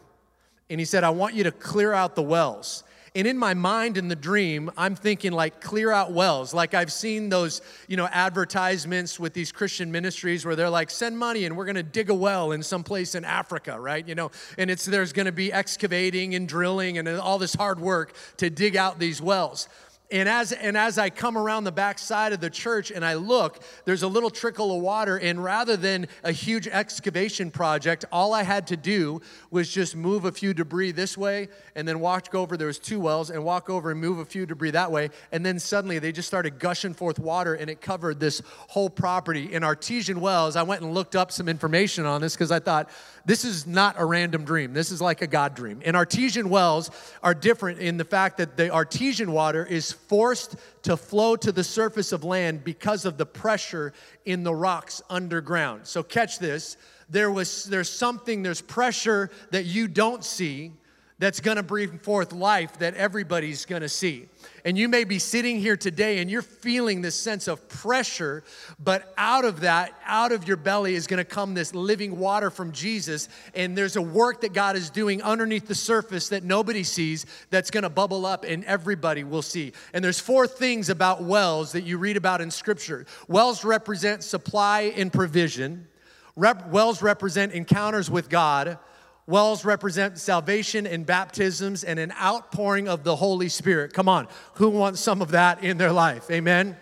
and 0.71 0.81
he 0.81 0.85
said, 0.85 1.05
I 1.05 1.11
want 1.11 1.35
you 1.35 1.45
to 1.45 1.53
clear 1.53 1.93
out 1.93 2.15
the 2.15 2.23
wells. 2.23 2.83
And 3.17 3.27
in 3.27 3.39
my 3.39 3.55
mind, 3.55 3.97
in 3.97 4.09
the 4.09 4.17
dream, 4.17 4.71
I'm 4.77 4.95
thinking 4.95 5.33
like 5.33 5.63
clear 5.63 5.91
out 5.91 6.13
wells. 6.13 6.53
Like 6.53 6.75
I've 6.75 6.93
seen 6.93 7.31
those, 7.31 7.63
you 7.89 7.97
know, 7.97 8.07
advertisements 8.13 9.19
with 9.19 9.33
these 9.33 9.53
Christian 9.53 9.91
ministries 9.91 10.45
where 10.45 10.55
they're 10.55 10.69
like, 10.69 10.91
send 10.91 11.17
money 11.17 11.47
and 11.47 11.57
we're 11.57 11.65
gonna 11.65 11.83
dig 11.83 12.11
a 12.11 12.15
well 12.15 12.53
in 12.53 12.63
some 12.63 12.85
place 12.85 13.15
in 13.15 13.25
Africa, 13.25 13.81
right? 13.81 14.07
You 14.07 14.15
know, 14.15 14.33
and 14.59 14.71
it's 14.71 14.85
there's 14.85 15.15
gonna 15.15 15.33
be 15.33 15.51
excavating 15.51 16.35
and 16.35 16.47
drilling 16.47 16.99
and 16.99 17.09
all 17.09 17.39
this 17.39 17.55
hard 17.55 17.81
work 17.81 18.15
to 18.37 18.51
dig 18.51 18.77
out 18.77 18.99
these 18.99 19.23
wells. 19.23 19.67
And 20.11 20.29
as, 20.29 20.53
and 20.53 20.77
as 20.77 20.99
I 20.99 21.11
come 21.11 21.37
around 21.37 21.65
the 21.65 21.73
back 21.73 21.99
side 21.99 22.33
of 22.33 22.41
the 22.41 22.49
church 22.49 22.93
and 22.93 23.05
I 23.05 23.15
look, 23.15 23.61
there's 23.85 24.05
a 24.05 24.09
little 24.09 24.31
trickle 24.31 24.77
of 24.77 24.81
water. 24.81 25.19
And 25.19 25.43
rather 25.43 25.77
than 25.77 26.07
a 26.23 26.31
huge 26.31 26.69
excavation 26.69 27.51
project, 27.51 28.05
all 28.13 28.33
I 28.33 28.45
had 28.45 28.69
to 28.69 28.77
do 28.77 29.21
was 29.51 29.69
just 29.69 29.97
move 29.97 30.25
a 30.25 30.31
few 30.31 30.55
debris 30.55 30.93
this 30.93 31.19
way 31.19 31.49
and 31.75 31.89
then 31.89 31.99
walk 31.99 32.33
over. 32.35 32.57
There 32.57 32.69
was 32.69 32.79
two 32.79 33.01
wells 33.01 33.31
and 33.31 33.45
walk 33.45 33.69
over 33.69 33.91
and 33.91 34.01
move 34.01 34.19
a 34.19 34.25
few 34.25 34.47
debris 34.47 34.71
that 34.73 34.93
way. 34.93 35.11
And 35.33 35.45
then 35.45 35.59
suddenly 35.59 35.99
they 35.99 36.13
just 36.13 36.29
started 36.29 36.61
gushing 36.61 36.95
forth 36.95 37.19
water 37.19 37.55
and 37.55 37.69
it 37.69 37.81
covered 37.81 38.21
this 38.21 38.43
whole 38.69 38.91
property. 38.91 39.53
In 39.53 39.65
artesian 39.65 40.21
wells, 40.21 40.55
I 40.55 40.63
went 40.63 40.83
and 40.83 40.95
looked 40.95 41.17
up 41.17 41.33
some 41.33 41.49
information 41.49 42.07
on 42.07 42.21
this 42.21 42.35
because 42.35 42.53
I 42.53 42.61
thought, 42.61 42.89
this 43.27 43.45
is 43.45 43.67
not 43.67 43.97
a 43.99 44.05
random 44.05 44.45
dream. 44.45 44.73
This 44.73 44.93
is 44.93 45.03
like 45.03 45.21
a 45.21 45.27
God 45.27 45.57
dream. 45.57 45.83
And 45.85 45.97
artesian 45.97 46.49
wells 46.49 46.93
are 47.25 47.35
different 47.35 47.81
in 47.81 47.97
the 47.97 48.05
fact 48.05 48.39
that 48.39 48.57
the 48.57 48.73
artesian 48.73 49.33
water 49.33 49.67
is 49.67 49.91
forced 49.91 50.55
to 50.85 50.97
flow 50.97 51.35
to 51.35 51.51
the 51.51 51.65
surface 51.65 52.13
of 52.13 52.23
land 52.23 52.63
because 52.63 53.05
of 53.05 53.19
the 53.19 53.27
pressure 53.27 53.93
in 54.25 54.45
the 54.45 54.55
rocks 54.55 55.03
underground. 55.11 55.89
So 55.89 56.05
catch 56.05 56.39
this. 56.39 56.77
There 57.11 57.33
was 57.33 57.65
there's 57.65 57.91
something 57.91 58.43
there's 58.43 58.63
pressure 58.63 59.31
that 59.51 59.65
you 59.65 59.89
don't 59.89 60.25
see 60.25 60.73
that's 61.19 61.41
going 61.41 61.57
to 61.57 61.63
bring 61.63 61.99
forth 61.99 62.33
life 62.33 62.79
that 62.79 62.95
everybody's 62.95 63.65
going 63.65 63.83
to 63.83 63.89
see. 63.89 64.29
And 64.67 64.77
you 64.77 64.89
may 64.89 65.05
be 65.05 65.19
sitting 65.19 65.59
here 65.59 65.77
today 65.77 66.19
and 66.19 66.31
you're 66.31 66.43
feeling 66.43 67.01
this 67.01 67.15
sense 67.15 67.49
of 67.49 67.69
pressure, 67.69 68.45
but 68.79 69.15
out 69.17 69.45
of 69.45 69.61
that, 69.61 69.95
out 70.05 70.33
of 70.33 70.47
your 70.47 70.57
belly 70.59 70.95
is 70.95 71.07
going 71.07 71.19
to 71.19 71.25
come 71.25 71.55
this 71.55 71.75
living 71.75 72.19
water 72.19 72.51
from 72.51 72.73
Jesus. 72.73 73.29
And 73.55 73.79
there's 73.79 73.97
a 73.97 74.03
work 74.03 74.43
that 74.43 74.53
God 74.53 74.77
is 74.77 74.91
doing 74.91 75.23
underneath 75.23 75.67
the 75.67 75.75
surface 75.75 76.29
that 76.29 76.45
nobody 76.45 76.83
sees 76.83 77.25
that's 77.49 77.71
going 77.71 77.85
to 77.85 77.91
bubble 77.91 78.27
up 78.27 78.45
and 78.45 78.65
everybody 78.65 79.25
will 79.25 79.43
see. 79.43 79.73
And 79.95 80.05
there's 80.05 80.21
four 80.21 80.47
things 80.47 80.91
about 80.91 81.23
wells 81.23 81.73
that 81.73 81.85
you 81.85 81.97
read 81.97 82.17
about 82.17 82.41
in 82.41 82.51
Scripture 82.51 83.07
wells 83.29 83.65
represent 83.65 84.23
supply 84.23 84.93
and 84.97 85.13
provision. 85.13 85.87
Rep- 86.35 86.69
wells 86.69 87.01
represent 87.01 87.53
encounters 87.53 88.11
with 88.11 88.29
God. 88.29 88.79
Wells 89.27 89.65
represent 89.65 90.19
salvation 90.19 90.87
and 90.87 91.05
baptisms 91.05 91.83
and 91.83 91.99
an 91.99 92.13
outpouring 92.13 92.89
of 92.89 93.03
the 93.03 93.17
Holy 93.17 93.49
Spirit. 93.49 93.93
Come 93.93 94.09
on, 94.09 94.29
who 94.55 94.69
wants 94.69 95.01
some 95.01 95.21
of 95.21 95.33
that 95.33 95.65
in 95.65 95.79
their 95.79 95.93
life? 95.93 96.31
Amen. 96.31 96.77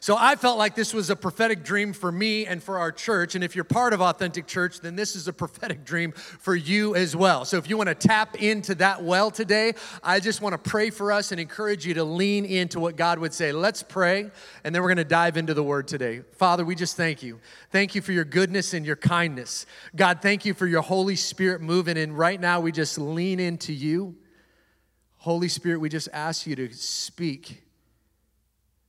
So 0.00 0.16
I 0.18 0.36
felt 0.36 0.58
like 0.58 0.74
this 0.74 0.94
was 0.94 1.10
a 1.10 1.16
prophetic 1.16 1.64
dream 1.64 1.92
for 1.92 2.12
me 2.12 2.46
and 2.46 2.62
for 2.62 2.78
our 2.78 2.92
church. 2.92 3.34
And 3.34 3.42
if 3.42 3.54
you're 3.54 3.64
part 3.64 3.92
of 3.92 4.00
Authentic 4.00 4.46
Church, 4.46 4.80
then 4.80 4.96
this 4.96 5.16
is 5.16 5.28
a 5.28 5.32
prophetic 5.32 5.84
dream 5.84 6.12
for 6.12 6.54
you 6.54 6.94
as 6.94 7.16
well. 7.16 7.44
So 7.44 7.56
if 7.56 7.68
you 7.68 7.76
want 7.76 7.88
to 7.88 7.94
tap 7.94 8.36
into 8.36 8.74
that 8.76 9.02
well 9.02 9.30
today, 9.30 9.74
I 10.02 10.20
just 10.20 10.40
want 10.40 10.52
to 10.52 10.70
pray 10.70 10.90
for 10.90 11.10
us 11.10 11.32
and 11.32 11.40
encourage 11.40 11.86
you 11.86 11.94
to 11.94 12.04
lean 12.04 12.44
into 12.44 12.78
what 12.78 12.96
God 12.96 13.18
would 13.18 13.34
say. 13.34 13.52
Let's 13.52 13.82
pray, 13.82 14.30
and 14.64 14.74
then 14.74 14.82
we're 14.82 14.88
going 14.88 14.98
to 14.98 15.04
dive 15.04 15.36
into 15.36 15.54
the 15.54 15.62
word 15.62 15.88
today. 15.88 16.22
Father, 16.36 16.64
we 16.64 16.74
just 16.74 16.96
thank 16.96 17.22
you. 17.22 17.40
Thank 17.70 17.94
you 17.94 18.02
for 18.02 18.12
your 18.12 18.24
goodness 18.24 18.74
and 18.74 18.86
your 18.86 18.96
kindness. 18.96 19.66
God, 19.96 20.20
thank 20.22 20.44
you 20.44 20.54
for 20.54 20.66
your 20.66 20.82
Holy 20.82 21.16
Spirit 21.16 21.60
moving. 21.60 21.98
And 21.98 22.16
right 22.16 22.40
now, 22.40 22.60
we 22.60 22.72
just 22.72 22.98
lean 22.98 23.40
into 23.40 23.72
you. 23.72 24.16
Holy 25.16 25.48
Spirit, 25.48 25.80
we 25.80 25.88
just 25.88 26.08
ask 26.12 26.46
you 26.46 26.54
to 26.56 26.72
speak. 26.72 27.64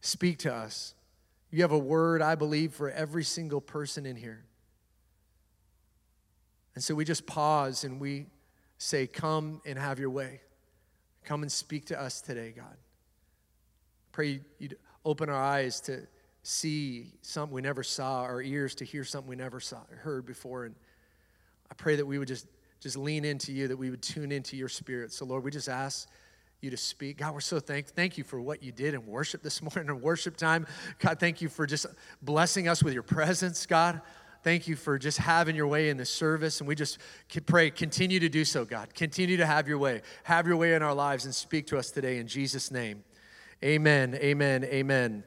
Speak 0.01 0.37
to 0.39 0.53
us. 0.53 0.93
You 1.51 1.61
have 1.63 1.71
a 1.71 1.77
word, 1.77 2.21
I 2.21 2.35
believe, 2.35 2.73
for 2.73 2.89
every 2.89 3.23
single 3.23 3.61
person 3.61 4.05
in 4.05 4.15
here. 4.15 4.45
And 6.75 6.83
so 6.83 6.93
we 6.95 7.05
just 7.05 7.25
pause 7.25 7.83
and 7.83 7.99
we 7.99 8.27
say, 8.77 9.07
Come 9.07 9.61
and 9.65 9.77
have 9.77 9.99
your 9.99 10.11
way. 10.11 10.41
Come 11.25 11.41
and 11.41 11.51
speak 11.51 11.85
to 11.87 11.99
us 11.99 12.21
today, 12.21 12.53
God. 12.55 12.77
Pray 14.11 14.41
you'd 14.59 14.77
open 15.05 15.29
our 15.29 15.41
eyes 15.41 15.81
to 15.81 16.07
see 16.43 17.13
something 17.21 17.53
we 17.53 17.61
never 17.61 17.83
saw, 17.83 18.21
our 18.21 18.41
ears 18.41 18.75
to 18.75 18.85
hear 18.85 19.03
something 19.03 19.29
we 19.29 19.35
never 19.35 19.59
saw, 19.59 19.79
heard 20.01 20.25
before. 20.25 20.65
And 20.65 20.75
I 21.69 21.73
pray 21.75 21.95
that 21.95 22.05
we 22.05 22.17
would 22.17 22.27
just, 22.27 22.47
just 22.79 22.97
lean 22.97 23.25
into 23.25 23.51
you, 23.51 23.67
that 23.67 23.77
we 23.77 23.89
would 23.89 24.01
tune 24.01 24.31
into 24.31 24.55
your 24.55 24.69
spirit. 24.69 25.11
So, 25.11 25.25
Lord, 25.25 25.43
we 25.43 25.51
just 25.51 25.69
ask 25.69 26.07
you 26.61 26.69
to 26.69 26.77
speak. 26.77 27.17
God, 27.17 27.33
we're 27.33 27.39
so 27.39 27.59
thankful. 27.59 27.93
Thank 27.95 28.17
you 28.17 28.23
for 28.23 28.41
what 28.41 28.61
you 28.63 28.71
did 28.71 28.93
in 28.93 29.05
worship 29.05 29.41
this 29.41 29.61
morning 29.61 29.87
in 29.89 30.01
worship 30.01 30.37
time. 30.37 30.67
God, 30.99 31.19
thank 31.19 31.41
you 31.41 31.49
for 31.49 31.65
just 31.65 31.85
blessing 32.21 32.67
us 32.67 32.83
with 32.83 32.93
your 32.93 33.03
presence, 33.03 33.65
God. 33.65 34.01
Thank 34.43 34.67
you 34.67 34.75
for 34.75 34.97
just 34.97 35.17
having 35.17 35.55
your 35.55 35.67
way 35.67 35.89
in 35.89 35.97
this 35.97 36.09
service. 36.09 36.61
And 36.61 36.67
we 36.67 36.75
just 36.75 36.97
pray, 37.45 37.71
continue 37.71 38.19
to 38.19 38.29
do 38.29 38.45
so, 38.45 38.63
God. 38.63 38.93
Continue 38.93 39.37
to 39.37 39.45
have 39.45 39.67
your 39.67 39.77
way. 39.77 40.01
Have 40.23 40.47
your 40.47 40.55
way 40.55 40.73
in 40.73 40.81
our 40.81 40.93
lives 40.93 41.25
and 41.25 41.35
speak 41.35 41.67
to 41.67 41.77
us 41.77 41.91
today 41.91 42.19
in 42.19 42.27
Jesus' 42.27 42.71
name. 42.71 43.03
Amen, 43.63 44.15
amen, 44.15 44.63
amen. 44.63 45.23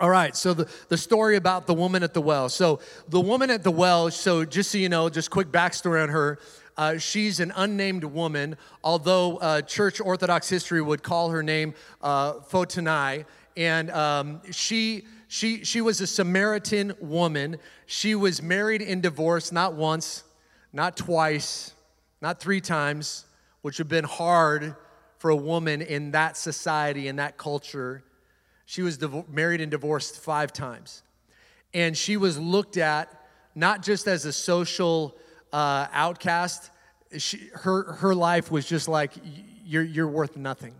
All 0.00 0.08
right, 0.08 0.34
so 0.34 0.54
the, 0.54 0.70
the 0.88 0.96
story 0.96 1.36
about 1.36 1.66
the 1.66 1.74
woman 1.74 2.02
at 2.02 2.14
the 2.14 2.22
well. 2.22 2.48
So, 2.48 2.80
the 3.08 3.20
woman 3.20 3.50
at 3.50 3.62
the 3.62 3.70
well, 3.70 4.10
so 4.10 4.44
just 4.44 4.70
so 4.70 4.78
you 4.78 4.88
know, 4.88 5.10
just 5.10 5.30
quick 5.30 5.48
backstory 5.48 6.02
on 6.02 6.08
her. 6.08 6.38
Uh, 6.78 6.96
she's 6.96 7.40
an 7.40 7.52
unnamed 7.54 8.02
woman, 8.02 8.56
although 8.82 9.36
uh, 9.36 9.60
church 9.60 10.00
Orthodox 10.00 10.48
history 10.48 10.80
would 10.80 11.02
call 11.02 11.28
her 11.30 11.42
name 11.42 11.74
uh, 12.00 12.34
Photini. 12.40 13.26
And 13.54 13.90
um, 13.90 14.40
she, 14.50 15.04
she, 15.28 15.62
she 15.62 15.82
was 15.82 16.00
a 16.00 16.06
Samaritan 16.06 16.94
woman. 16.98 17.58
She 17.84 18.14
was 18.14 18.42
married 18.42 18.80
and 18.80 19.02
divorced 19.02 19.52
not 19.52 19.74
once, 19.74 20.24
not 20.72 20.96
twice, 20.96 21.74
not 22.22 22.40
three 22.40 22.62
times, 22.62 23.26
which 23.60 23.78
would 23.78 23.84
have 23.84 23.90
been 23.90 24.04
hard 24.04 24.74
for 25.18 25.30
a 25.30 25.36
woman 25.36 25.82
in 25.82 26.12
that 26.12 26.38
society, 26.38 27.08
in 27.08 27.16
that 27.16 27.36
culture. 27.36 28.02
She 28.72 28.80
was 28.80 28.96
div- 28.96 29.28
married 29.28 29.60
and 29.60 29.70
divorced 29.70 30.16
five 30.16 30.50
times. 30.50 31.02
And 31.74 31.94
she 31.94 32.16
was 32.16 32.38
looked 32.38 32.78
at 32.78 33.10
not 33.54 33.82
just 33.82 34.08
as 34.08 34.24
a 34.24 34.32
social 34.32 35.14
uh, 35.52 35.88
outcast, 35.92 36.70
she, 37.18 37.50
her, 37.52 37.92
her 37.92 38.14
life 38.14 38.50
was 38.50 38.64
just 38.64 38.88
like, 38.88 39.12
you're, 39.62 39.82
you're 39.82 40.08
worth 40.08 40.38
nothing. 40.38 40.72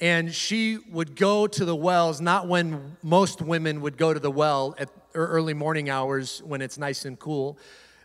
And 0.00 0.34
she 0.34 0.78
would 0.90 1.14
go 1.14 1.46
to 1.46 1.64
the 1.64 1.76
wells, 1.76 2.20
not 2.20 2.48
when 2.48 2.96
most 3.00 3.40
women 3.40 3.80
would 3.82 3.96
go 3.96 4.12
to 4.12 4.18
the 4.18 4.32
well 4.32 4.74
at 4.76 4.88
early 5.14 5.54
morning 5.54 5.88
hours 5.88 6.42
when 6.44 6.60
it's 6.60 6.78
nice 6.78 7.04
and 7.04 7.16
cool. 7.16 7.60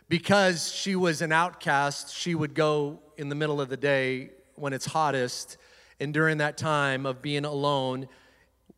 Because 0.08 0.72
she 0.72 0.94
was 0.94 1.20
an 1.20 1.32
outcast, 1.32 2.14
she 2.14 2.36
would 2.36 2.54
go 2.54 3.00
in 3.16 3.28
the 3.28 3.34
middle 3.34 3.60
of 3.60 3.70
the 3.70 3.76
day 3.76 4.30
when 4.54 4.72
it's 4.72 4.86
hottest. 4.86 5.56
And 5.98 6.14
during 6.14 6.38
that 6.38 6.56
time 6.56 7.06
of 7.06 7.20
being 7.20 7.44
alone, 7.44 8.06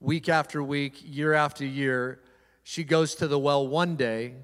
week 0.02 0.28
after 0.28 0.62
week, 0.62 1.00
year 1.04 1.32
after 1.32 1.64
year, 1.64 2.20
she 2.64 2.84
goes 2.84 3.14
to 3.16 3.28
the 3.28 3.38
well 3.38 3.66
one 3.66 3.96
day. 3.96 4.34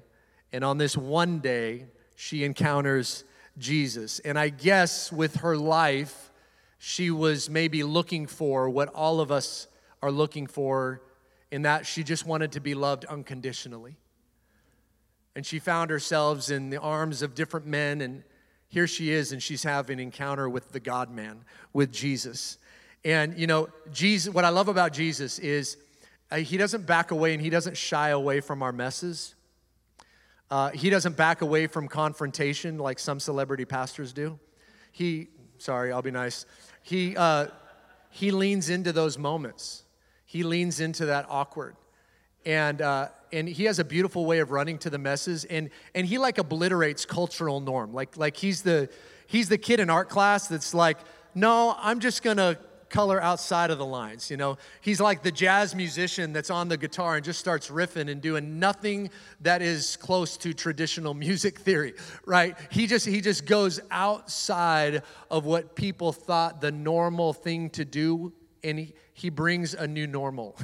And 0.51 0.63
on 0.63 0.77
this 0.77 0.97
one 0.97 1.39
day, 1.39 1.85
she 2.15 2.43
encounters 2.43 3.23
Jesus. 3.57 4.19
And 4.19 4.39
I 4.39 4.49
guess 4.49 5.11
with 5.11 5.37
her 5.37 5.55
life, 5.57 6.31
she 6.79 7.11
was 7.11 7.49
maybe 7.49 7.83
looking 7.83 8.25
for 8.25 8.69
what 8.69 8.89
all 8.89 9.19
of 9.19 9.31
us 9.31 9.67
are 10.01 10.11
looking 10.11 10.47
for 10.47 11.01
in 11.51 11.63
that 11.63 11.85
she 11.85 12.03
just 12.03 12.25
wanted 12.25 12.53
to 12.53 12.61
be 12.61 12.73
loved 12.73 13.03
unconditionally. 13.05 13.97
And 15.35 15.45
she 15.45 15.59
found 15.59 15.91
herself 15.91 16.49
in 16.49 16.69
the 16.69 16.79
arms 16.79 17.21
of 17.21 17.35
different 17.35 17.65
men, 17.65 18.01
and 18.01 18.23
here 18.69 18.87
she 18.87 19.11
is, 19.11 19.31
and 19.31 19.43
she's 19.43 19.63
having 19.63 19.99
an 19.99 19.99
encounter 19.99 20.49
with 20.49 20.71
the 20.71 20.79
God 20.79 21.11
man, 21.11 21.43
with 21.73 21.91
Jesus. 21.91 22.57
And 23.03 23.37
you 23.37 23.47
know, 23.47 23.69
Jesus, 23.91 24.33
what 24.33 24.45
I 24.45 24.49
love 24.49 24.67
about 24.67 24.93
Jesus 24.93 25.39
is 25.39 25.77
uh, 26.31 26.37
he 26.37 26.57
doesn't 26.57 26.85
back 26.85 27.11
away 27.11 27.33
and 27.33 27.41
he 27.41 27.49
doesn't 27.49 27.77
shy 27.77 28.09
away 28.09 28.39
from 28.39 28.61
our 28.61 28.71
messes. 28.71 29.35
Uh, 30.51 30.69
he 30.71 30.89
doesn't 30.89 31.15
back 31.15 31.41
away 31.41 31.67
from 31.67 31.87
confrontation 31.87 32.77
like 32.77 32.99
some 32.99 33.19
celebrity 33.19 33.65
pastors 33.65 34.13
do. 34.13 34.39
He, 34.91 35.27
sorry, 35.59 35.91
I'll 35.91 36.01
be 36.01 36.11
nice. 36.11 36.45
He, 36.81 37.15
uh, 37.15 37.47
he 38.09 38.31
leans 38.31 38.69
into 38.69 38.91
those 38.91 39.17
moments. 39.17 39.83
He 40.25 40.43
leans 40.43 40.79
into 40.79 41.05
that 41.05 41.25
awkward. 41.29 41.75
And, 42.45 42.81
uh, 42.81 43.09
and 43.31 43.47
he 43.47 43.65
has 43.65 43.79
a 43.79 43.83
beautiful 43.83 44.25
way 44.25 44.39
of 44.39 44.51
running 44.51 44.79
to 44.79 44.89
the 44.89 44.97
messes. 44.97 45.45
And, 45.45 45.69
and 45.93 46.07
he 46.07 46.17
like 46.17 46.37
obliterates 46.37 47.05
cultural 47.05 47.59
norm. 47.59 47.93
Like, 47.93 48.17
like 48.17 48.37
he's, 48.37 48.63
the, 48.63 48.89
he's 49.27 49.49
the 49.49 49.57
kid 49.57 49.79
in 49.79 49.89
art 49.89 50.09
class 50.09 50.47
that's 50.47 50.73
like, 50.73 50.97
no, 51.35 51.75
I'm 51.79 51.99
just 51.99 52.23
going 52.23 52.37
to 52.37 52.57
color 52.89 53.21
outside 53.21 53.71
of 53.71 53.77
the 53.77 53.85
lines. 53.85 54.29
You 54.29 54.37
know, 54.37 54.57
he's 54.81 54.99
like 54.99 55.23
the 55.23 55.31
jazz 55.31 55.75
musician 55.75 56.33
that's 56.33 56.49
on 56.49 56.67
the 56.67 56.77
guitar 56.77 57.15
and 57.15 57.23
just 57.23 57.39
starts 57.39 57.69
riffing 57.69 58.09
and 58.09 58.21
doing 58.21 58.59
nothing 58.59 59.09
that 59.41 59.61
is 59.61 59.95
close 59.97 60.37
to 60.37 60.53
traditional 60.53 61.13
music 61.25 61.59
theory, 61.59 61.93
right? 62.25 62.55
He 62.69 62.87
just 62.87 63.05
he 63.05 63.21
just 63.21 63.45
goes 63.45 63.79
outside 63.91 65.03
of 65.29 65.45
what 65.45 65.75
people 65.75 66.11
thought 66.11 66.61
the 66.61 66.71
normal 66.71 67.33
thing 67.33 67.69
to 67.71 67.85
do 67.85 68.33
and 68.63 68.79
he, 68.79 68.93
he 69.13 69.29
brings 69.29 69.73
a 69.73 69.87
new 69.87 70.05
normal. 70.07 70.57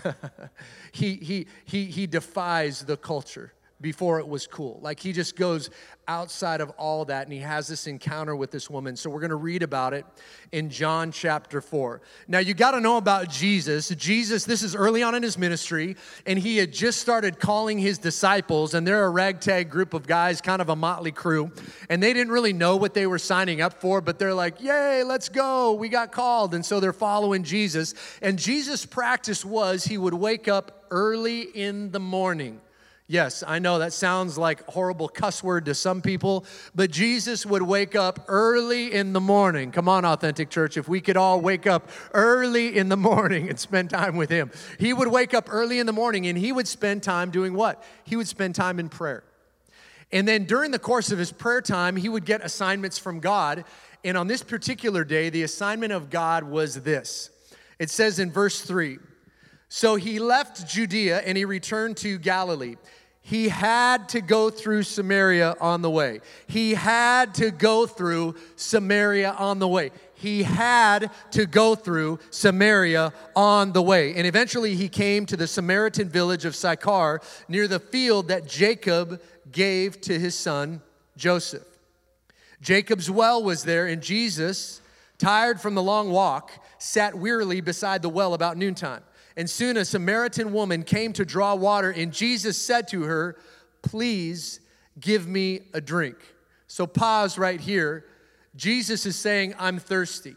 he, 0.92 1.16
he, 1.16 1.48
he, 1.64 1.86
he 1.86 2.08
defies 2.08 2.82
the 2.84 2.98
culture 2.98 3.54
before 3.86 4.20
it 4.20 4.28
was 4.28 4.48
cool. 4.48 4.80
Like 4.82 5.00
he 5.00 5.14
just 5.14 5.36
goes 5.36 5.70
outside 6.08 6.60
of 6.60 6.72
all 6.72 7.06
that 7.06 7.28
and 7.28 7.32
he 7.32 7.38
has 7.38 7.68
this 7.68 7.86
encounter 7.86 8.36
with 8.36 8.50
this 8.50 8.68
woman. 8.68 8.96
So 8.96 9.12
we're 9.12 9.20
going 9.20 9.30
to 9.30 9.36
read 9.36 9.62
about 9.62 9.94
it 9.94 10.08
in 10.52 10.72
John 10.72 11.12
chapter 11.12 11.62
4. 11.62 12.02
Now 12.28 12.40
you 12.40 12.56
got 12.56 12.72
to 12.72 12.82
know 12.82 12.98
about 12.98 13.30
Jesus. 13.30 13.90
Jesus, 13.90 14.44
this 14.44 14.64
is 14.64 14.76
early 14.76 15.04
on 15.04 15.14
in 15.14 15.22
his 15.22 15.38
ministry, 15.38 15.98
and 16.26 16.40
he 16.40 16.58
had 16.58 16.74
just 16.74 17.00
started 17.00 17.40
calling 17.40 17.78
his 17.78 18.00
disciples, 18.00 18.74
and 18.74 18.88
they're 18.88 19.06
a 19.06 19.10
ragtag 19.10 19.70
group 19.70 19.94
of 19.94 20.08
guys, 20.08 20.42
kind 20.42 20.64
of 20.64 20.70
a 20.70 20.76
motley 20.76 21.12
crew. 21.12 21.52
And 21.88 22.02
they 22.02 22.12
didn't 22.12 22.34
really 22.34 22.54
know 22.54 22.78
what 22.78 22.96
they 22.96 23.06
were 23.06 23.20
signing 23.20 23.62
up 23.62 23.80
for, 23.82 24.02
but 24.02 24.18
they're 24.18 24.34
like, 24.34 24.62
Yay, 24.62 25.04
let's 25.04 25.30
go. 25.30 25.74
We 25.74 25.90
got 25.90 26.12
called. 26.12 26.56
And 26.56 26.66
so 26.66 26.80
they're 26.80 26.92
following 26.92 27.44
Jesus. 27.44 27.94
And 28.24 28.40
Jesus' 28.40 28.84
practice 28.84 29.46
was 29.46 29.84
he 29.84 30.00
would 30.00 30.16
wake 30.16 30.48
up 30.48 30.86
early 30.90 31.42
in 31.42 31.92
the 31.92 32.00
morning 32.00 32.62
Yes, 33.08 33.44
I 33.46 33.60
know 33.60 33.78
that 33.80 33.94
sounds 33.94 34.36
like 34.36 34.66
horrible 34.66 35.08
cuss 35.08 35.44
word 35.44 35.66
to 35.66 35.76
some 35.76 36.02
people, 36.02 36.44
but 36.74 36.90
Jesus 36.90 37.46
would 37.46 37.62
wake 37.62 37.96
up 37.96 38.26
early 38.28 38.92
in 38.92 39.14
the 39.14 39.22
morning. 39.22 39.72
Come 39.72 39.88
on, 39.88 40.06
Authentic 40.06 40.50
Church, 40.50 40.76
if 40.76 40.88
we 40.88 41.02
could 41.02 41.16
all 41.16 41.40
wake 41.40 41.68
up 41.68 41.88
early 42.14 42.76
in 42.76 42.90
the 42.90 42.98
morning 43.12 43.48
and 43.48 43.60
spend 43.60 43.92
time 43.92 44.16
with 44.16 44.32
Him. 44.32 44.50
He 44.80 44.92
would 44.92 45.08
wake 45.08 45.36
up 45.36 45.48
early 45.52 45.78
in 45.78 45.86
the 45.86 45.94
morning 45.94 46.26
and 46.26 46.36
He 46.36 46.52
would 46.52 46.68
spend 46.68 47.04
time 47.04 47.30
doing 47.30 47.54
what? 47.54 47.84
He 48.06 48.16
would 48.16 48.28
spend 48.28 48.56
time 48.56 48.80
in 48.80 48.90
prayer. 48.90 49.24
And 50.12 50.28
then 50.28 50.46
during 50.46 50.72
the 50.72 50.80
course 50.80 51.12
of 51.12 51.20
His 51.20 51.32
prayer 51.32 51.62
time, 51.62 51.98
He 51.98 52.10
would 52.10 52.26
get 52.26 52.44
assignments 52.44 52.98
from 52.98 53.20
God. 53.20 53.66
And 54.04 54.18
on 54.18 54.26
this 54.26 54.42
particular 54.42 55.04
day, 55.04 55.30
the 55.30 55.44
assignment 55.44 55.94
of 55.94 56.10
God 56.10 56.44
was 56.44 56.82
this 56.82 57.30
it 57.78 57.92
says 57.92 58.18
in 58.18 58.32
verse 58.32 58.62
3 58.62 58.98
so 59.76 59.98
he 59.98 60.20
left 60.20 60.66
Judea 60.70 61.20
and 61.26 61.38
he 61.38 61.44
returned 61.44 61.98
to 61.98 62.18
Galilee. 62.18 62.78
He 63.20 63.50
had 63.50 64.08
to 64.10 64.22
go 64.22 64.50
through 64.50 64.84
Samaria 64.84 65.58
on 65.60 65.82
the 65.82 65.90
way. 65.90 66.22
He 66.48 66.76
had 66.76 67.34
to 67.36 67.52
go 67.52 67.86
through 67.86 68.36
Samaria 68.56 69.32
on 69.32 69.60
the 69.60 69.68
way. 69.68 69.92
he 70.14 70.44
had 70.44 71.12
to 71.32 71.46
go 71.46 71.76
through 71.76 72.20
Samaria 72.30 73.12
on 73.36 73.74
the 73.74 73.82
way. 73.82 74.16
And 74.16 74.26
eventually 74.26 74.76
he 74.76 74.88
came 74.88 75.26
to 75.26 75.36
the 75.36 75.46
Samaritan 75.46 76.08
village 76.08 76.46
of 76.46 76.56
Sychar 76.56 77.20
near 77.50 77.68
the 77.68 77.82
field 77.82 78.30
that 78.30 78.48
Jacob 78.48 79.22
gave 79.52 80.00
to 80.02 80.18
his 80.18 80.36
son 80.36 80.82
Joseph. 81.18 81.68
Jacob's 82.62 83.12
well 83.12 83.44
was 83.44 83.66
there, 83.66 83.88
and 83.88 84.02
Jesus, 84.02 84.80
tired 85.18 85.60
from 85.60 85.76
the 85.76 85.84
long 85.84 86.12
walk, 86.12 86.64
sat 86.80 87.14
wearily 87.14 87.60
beside 87.60 88.02
the 88.02 88.08
well 88.08 88.34
about 88.34 88.56
noontime. 88.56 89.04
And 89.38 89.50
soon 89.50 89.78
a 89.78 89.86
Samaritan 89.86 90.54
woman 90.54 90.84
came 90.84 91.14
to 91.14 91.26
draw 91.26 91.56
water, 91.56 91.92
and 91.92 92.14
Jesus 92.14 92.58
said 92.58 92.88
to 92.90 93.04
her, 93.04 93.38
Please 93.82 94.62
give 95.00 95.28
me 95.28 95.62
a 95.74 95.82
drink. 95.82 96.18
So 96.68 96.88
pause 96.88 97.38
right 97.38 97.60
here. 97.60 98.06
Jesus 98.56 99.06
is 99.06 99.16
saying, 99.16 99.54
I'm 99.60 99.80
thirsty. 99.80 100.36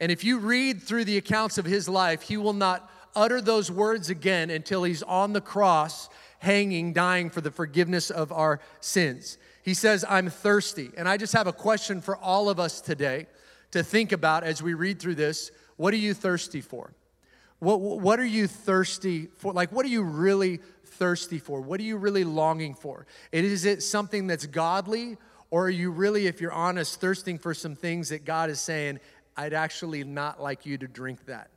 And 0.00 0.10
if 0.10 0.24
you 0.24 0.38
read 0.38 0.82
through 0.82 1.04
the 1.04 1.16
accounts 1.16 1.58
of 1.58 1.64
his 1.64 1.88
life, 1.88 2.22
he 2.22 2.36
will 2.36 2.52
not 2.52 2.90
utter 3.14 3.40
those 3.40 3.70
words 3.70 4.10
again 4.10 4.50
until 4.50 4.82
he's 4.82 5.02
on 5.02 5.32
the 5.32 5.40
cross, 5.40 6.08
hanging, 6.38 6.92
dying 6.92 7.30
for 7.30 7.40
the 7.40 7.50
forgiveness 7.50 8.10
of 8.10 8.32
our 8.32 8.60
sins. 8.80 9.38
He 9.62 9.74
says, 9.74 10.04
I'm 10.08 10.30
thirsty. 10.30 10.90
And 10.96 11.08
I 11.08 11.16
just 11.16 11.32
have 11.34 11.46
a 11.46 11.52
question 11.52 12.00
for 12.00 12.16
all 12.16 12.48
of 12.48 12.58
us 12.58 12.80
today 12.80 13.26
to 13.72 13.82
think 13.82 14.12
about 14.12 14.42
as 14.42 14.62
we 14.62 14.74
read 14.74 15.00
through 15.00 15.16
this. 15.16 15.50
What 15.76 15.94
are 15.94 15.98
you 15.98 16.14
thirsty 16.14 16.60
for? 16.60 16.92
What, 17.60 17.80
what 17.80 18.18
are 18.18 18.26
you 18.26 18.46
thirsty 18.46 19.28
for? 19.36 19.52
Like, 19.52 19.70
what 19.70 19.86
are 19.86 19.90
you 19.90 20.02
really 20.02 20.60
thirsty 20.84 21.38
for? 21.38 21.60
What 21.60 21.78
are 21.78 21.84
you 21.84 21.96
really 21.96 22.24
longing 22.24 22.74
for? 22.74 23.06
Is 23.32 23.64
it 23.64 23.82
something 23.82 24.26
that's 24.26 24.46
godly? 24.46 25.16
Or 25.50 25.66
are 25.66 25.70
you 25.70 25.90
really, 25.90 26.26
if 26.26 26.40
you're 26.40 26.52
honest, 26.52 27.00
thirsting 27.00 27.38
for 27.38 27.54
some 27.54 27.74
things 27.74 28.08
that 28.10 28.24
God 28.24 28.50
is 28.50 28.60
saying, 28.60 29.00
I'd 29.36 29.52
actually 29.52 30.04
not 30.04 30.40
like 30.40 30.64
you 30.64 30.78
to 30.78 30.88
drink 30.88 31.26
that? 31.26 31.50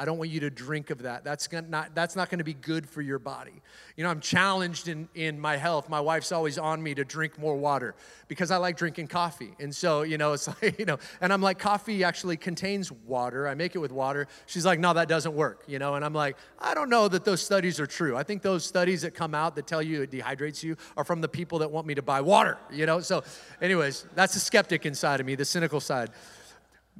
I 0.00 0.06
don't 0.06 0.16
want 0.16 0.30
you 0.30 0.40
to 0.40 0.48
drink 0.48 0.88
of 0.88 1.02
that. 1.02 1.24
That's 1.24 1.46
not, 1.52 1.94
that's 1.94 2.16
not 2.16 2.30
going 2.30 2.38
to 2.38 2.44
be 2.44 2.54
good 2.54 2.88
for 2.88 3.02
your 3.02 3.18
body. 3.18 3.60
You 3.98 4.04
know, 4.04 4.08
I'm 4.08 4.20
challenged 4.20 4.88
in, 4.88 5.10
in 5.14 5.38
my 5.38 5.58
health. 5.58 5.90
My 5.90 6.00
wife's 6.00 6.32
always 6.32 6.56
on 6.56 6.82
me 6.82 6.94
to 6.94 7.04
drink 7.04 7.38
more 7.38 7.54
water 7.54 7.94
because 8.26 8.50
I 8.50 8.56
like 8.56 8.78
drinking 8.78 9.08
coffee. 9.08 9.54
And 9.60 9.76
so, 9.76 10.00
you 10.00 10.16
know, 10.16 10.32
it's 10.32 10.48
like, 10.62 10.78
you 10.78 10.86
know, 10.86 10.96
and 11.20 11.34
I'm 11.34 11.42
like, 11.42 11.58
coffee 11.58 12.02
actually 12.02 12.38
contains 12.38 12.90
water. 12.90 13.46
I 13.46 13.54
make 13.54 13.74
it 13.74 13.78
with 13.78 13.92
water. 13.92 14.26
She's 14.46 14.64
like, 14.64 14.80
no, 14.80 14.94
that 14.94 15.06
doesn't 15.06 15.34
work, 15.34 15.64
you 15.66 15.78
know, 15.78 15.96
and 15.96 16.02
I'm 16.02 16.14
like, 16.14 16.38
I 16.58 16.72
don't 16.72 16.88
know 16.88 17.06
that 17.06 17.26
those 17.26 17.42
studies 17.42 17.78
are 17.78 17.86
true. 17.86 18.16
I 18.16 18.22
think 18.22 18.40
those 18.40 18.64
studies 18.64 19.02
that 19.02 19.12
come 19.12 19.34
out 19.34 19.54
that 19.56 19.66
tell 19.66 19.82
you 19.82 20.00
it 20.00 20.10
dehydrates 20.10 20.62
you 20.62 20.78
are 20.96 21.04
from 21.04 21.20
the 21.20 21.28
people 21.28 21.58
that 21.58 21.70
want 21.70 21.86
me 21.86 21.94
to 21.94 22.02
buy 22.02 22.22
water, 22.22 22.56
you 22.72 22.86
know? 22.86 23.00
So, 23.00 23.22
anyways, 23.60 24.06
that's 24.14 24.32
the 24.32 24.40
skeptic 24.40 24.86
inside 24.86 25.20
of 25.20 25.26
me, 25.26 25.34
the 25.34 25.44
cynical 25.44 25.78
side. 25.78 26.08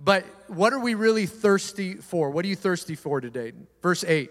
But 0.02 0.24
what 0.48 0.72
are 0.72 0.78
we 0.78 0.94
really 0.94 1.26
thirsty 1.26 1.94
for? 1.94 2.30
What 2.30 2.44
are 2.44 2.48
you 2.48 2.56
thirsty 2.56 2.94
for 2.94 3.20
today? 3.20 3.52
Verse 3.82 4.02
8. 4.02 4.30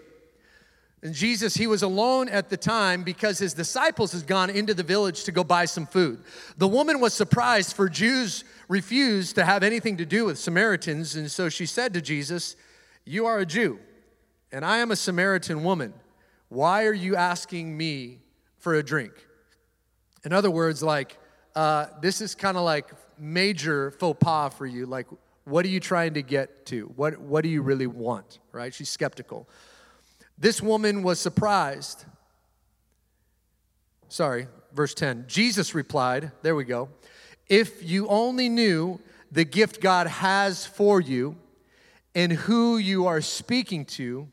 And 1.02 1.14
Jesus, 1.14 1.54
he 1.54 1.66
was 1.66 1.82
alone 1.82 2.28
at 2.28 2.50
the 2.50 2.56
time 2.56 3.04
because 3.04 3.38
his 3.38 3.54
disciples 3.54 4.12
had 4.12 4.26
gone 4.26 4.50
into 4.50 4.74
the 4.74 4.82
village 4.82 5.24
to 5.24 5.32
go 5.32 5.44
buy 5.44 5.64
some 5.64 5.86
food. 5.86 6.22
The 6.58 6.68
woman 6.68 7.00
was 7.00 7.14
surprised, 7.14 7.74
for 7.74 7.88
Jews 7.88 8.44
refused 8.68 9.36
to 9.36 9.44
have 9.44 9.62
anything 9.62 9.96
to 9.98 10.04
do 10.04 10.26
with 10.26 10.38
Samaritans. 10.38 11.14
And 11.14 11.30
so 11.30 11.48
she 11.48 11.64
said 11.64 11.94
to 11.94 12.02
Jesus, 12.02 12.56
You 13.06 13.26
are 13.26 13.38
a 13.38 13.46
Jew, 13.46 13.78
and 14.52 14.64
I 14.64 14.78
am 14.78 14.90
a 14.90 14.96
Samaritan 14.96 15.62
woman. 15.62 15.94
Why 16.48 16.84
are 16.84 16.92
you 16.92 17.16
asking 17.16 17.74
me 17.74 18.18
for 18.58 18.74
a 18.74 18.82
drink? 18.82 19.12
In 20.24 20.32
other 20.34 20.50
words, 20.50 20.82
like, 20.82 21.16
uh, 21.54 21.86
this 22.02 22.20
is 22.20 22.34
kind 22.34 22.58
of 22.58 22.64
like 22.64 22.90
major 23.18 23.92
faux 23.92 24.18
pas 24.22 24.52
for 24.52 24.66
you. 24.66 24.84
Like, 24.84 25.06
what 25.50 25.64
are 25.64 25.68
you 25.68 25.80
trying 25.80 26.14
to 26.14 26.22
get 26.22 26.66
to? 26.66 26.92
What, 26.96 27.18
what 27.18 27.42
do 27.42 27.48
you 27.48 27.62
really 27.62 27.86
want? 27.86 28.38
Right? 28.52 28.72
She's 28.72 28.88
skeptical. 28.88 29.48
This 30.38 30.62
woman 30.62 31.02
was 31.02 31.20
surprised. 31.20 32.04
Sorry, 34.08 34.46
verse 34.72 34.94
10. 34.94 35.24
Jesus 35.28 35.74
replied, 35.74 36.32
there 36.42 36.54
we 36.54 36.64
go. 36.64 36.88
If 37.48 37.82
you 37.82 38.08
only 38.08 38.48
knew 38.48 39.00
the 39.30 39.44
gift 39.44 39.80
God 39.80 40.06
has 40.06 40.64
for 40.64 41.00
you 41.00 41.36
and 42.14 42.32
who 42.32 42.78
you 42.78 43.06
are 43.06 43.20
speaking 43.20 43.84
to, 43.84 44.28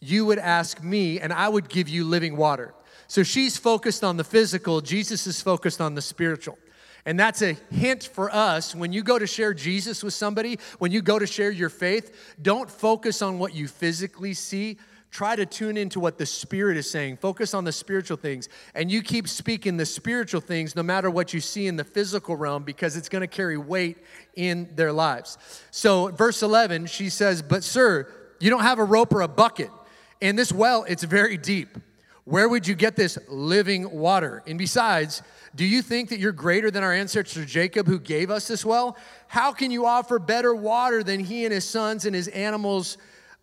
you 0.00 0.26
would 0.26 0.38
ask 0.38 0.82
me, 0.82 1.18
and 1.18 1.32
I 1.32 1.48
would 1.48 1.68
give 1.68 1.88
you 1.88 2.04
living 2.04 2.36
water. 2.36 2.74
So 3.08 3.22
she's 3.22 3.56
focused 3.56 4.04
on 4.04 4.16
the 4.16 4.24
physical, 4.24 4.80
Jesus 4.80 5.26
is 5.26 5.40
focused 5.40 5.80
on 5.80 5.94
the 5.94 6.02
spiritual. 6.02 6.58
And 7.06 7.18
that's 7.18 7.40
a 7.40 7.56
hint 7.70 8.10
for 8.12 8.34
us 8.34 8.74
when 8.74 8.92
you 8.92 9.04
go 9.04 9.16
to 9.18 9.28
share 9.28 9.54
Jesus 9.54 10.02
with 10.02 10.12
somebody, 10.12 10.58
when 10.78 10.90
you 10.90 11.00
go 11.00 11.20
to 11.20 11.26
share 11.26 11.52
your 11.52 11.70
faith, 11.70 12.34
don't 12.42 12.68
focus 12.68 13.22
on 13.22 13.38
what 13.38 13.54
you 13.54 13.68
physically 13.68 14.34
see. 14.34 14.76
Try 15.12 15.36
to 15.36 15.46
tune 15.46 15.76
into 15.76 16.00
what 16.00 16.18
the 16.18 16.26
Spirit 16.26 16.76
is 16.76 16.90
saying. 16.90 17.18
Focus 17.18 17.54
on 17.54 17.62
the 17.62 17.70
spiritual 17.70 18.16
things. 18.16 18.48
And 18.74 18.90
you 18.90 19.02
keep 19.02 19.28
speaking 19.28 19.76
the 19.76 19.86
spiritual 19.86 20.40
things 20.40 20.74
no 20.74 20.82
matter 20.82 21.08
what 21.08 21.32
you 21.32 21.40
see 21.40 21.68
in 21.68 21.76
the 21.76 21.84
physical 21.84 22.34
realm 22.34 22.64
because 22.64 22.96
it's 22.96 23.08
going 23.08 23.22
to 23.22 23.28
carry 23.28 23.56
weight 23.56 23.98
in 24.34 24.68
their 24.74 24.92
lives. 24.92 25.38
So, 25.70 26.08
verse 26.08 26.42
11, 26.42 26.86
she 26.86 27.08
says, 27.08 27.40
But, 27.40 27.62
sir, 27.62 28.12
you 28.40 28.50
don't 28.50 28.62
have 28.62 28.80
a 28.80 28.84
rope 28.84 29.14
or 29.14 29.22
a 29.22 29.28
bucket. 29.28 29.70
And 30.20 30.36
this 30.36 30.52
well, 30.52 30.84
it's 30.88 31.04
very 31.04 31.36
deep. 31.36 31.78
Where 32.26 32.48
would 32.48 32.66
you 32.66 32.74
get 32.74 32.96
this 32.96 33.18
living 33.28 33.88
water? 33.88 34.42
And 34.48 34.58
besides, 34.58 35.22
do 35.54 35.64
you 35.64 35.80
think 35.80 36.08
that 36.08 36.18
you're 36.18 36.32
greater 36.32 36.72
than 36.72 36.82
our 36.82 36.92
ancestor 36.92 37.44
Jacob 37.44 37.86
who 37.86 38.00
gave 38.00 38.32
us 38.32 38.48
this 38.48 38.64
well? 38.64 38.96
How 39.28 39.52
can 39.52 39.70
you 39.70 39.86
offer 39.86 40.18
better 40.18 40.52
water 40.52 41.04
than 41.04 41.20
he 41.20 41.44
and 41.44 41.54
his 41.54 41.64
sons 41.64 42.04
and 42.04 42.16
his 42.16 42.26
animals 42.26 42.98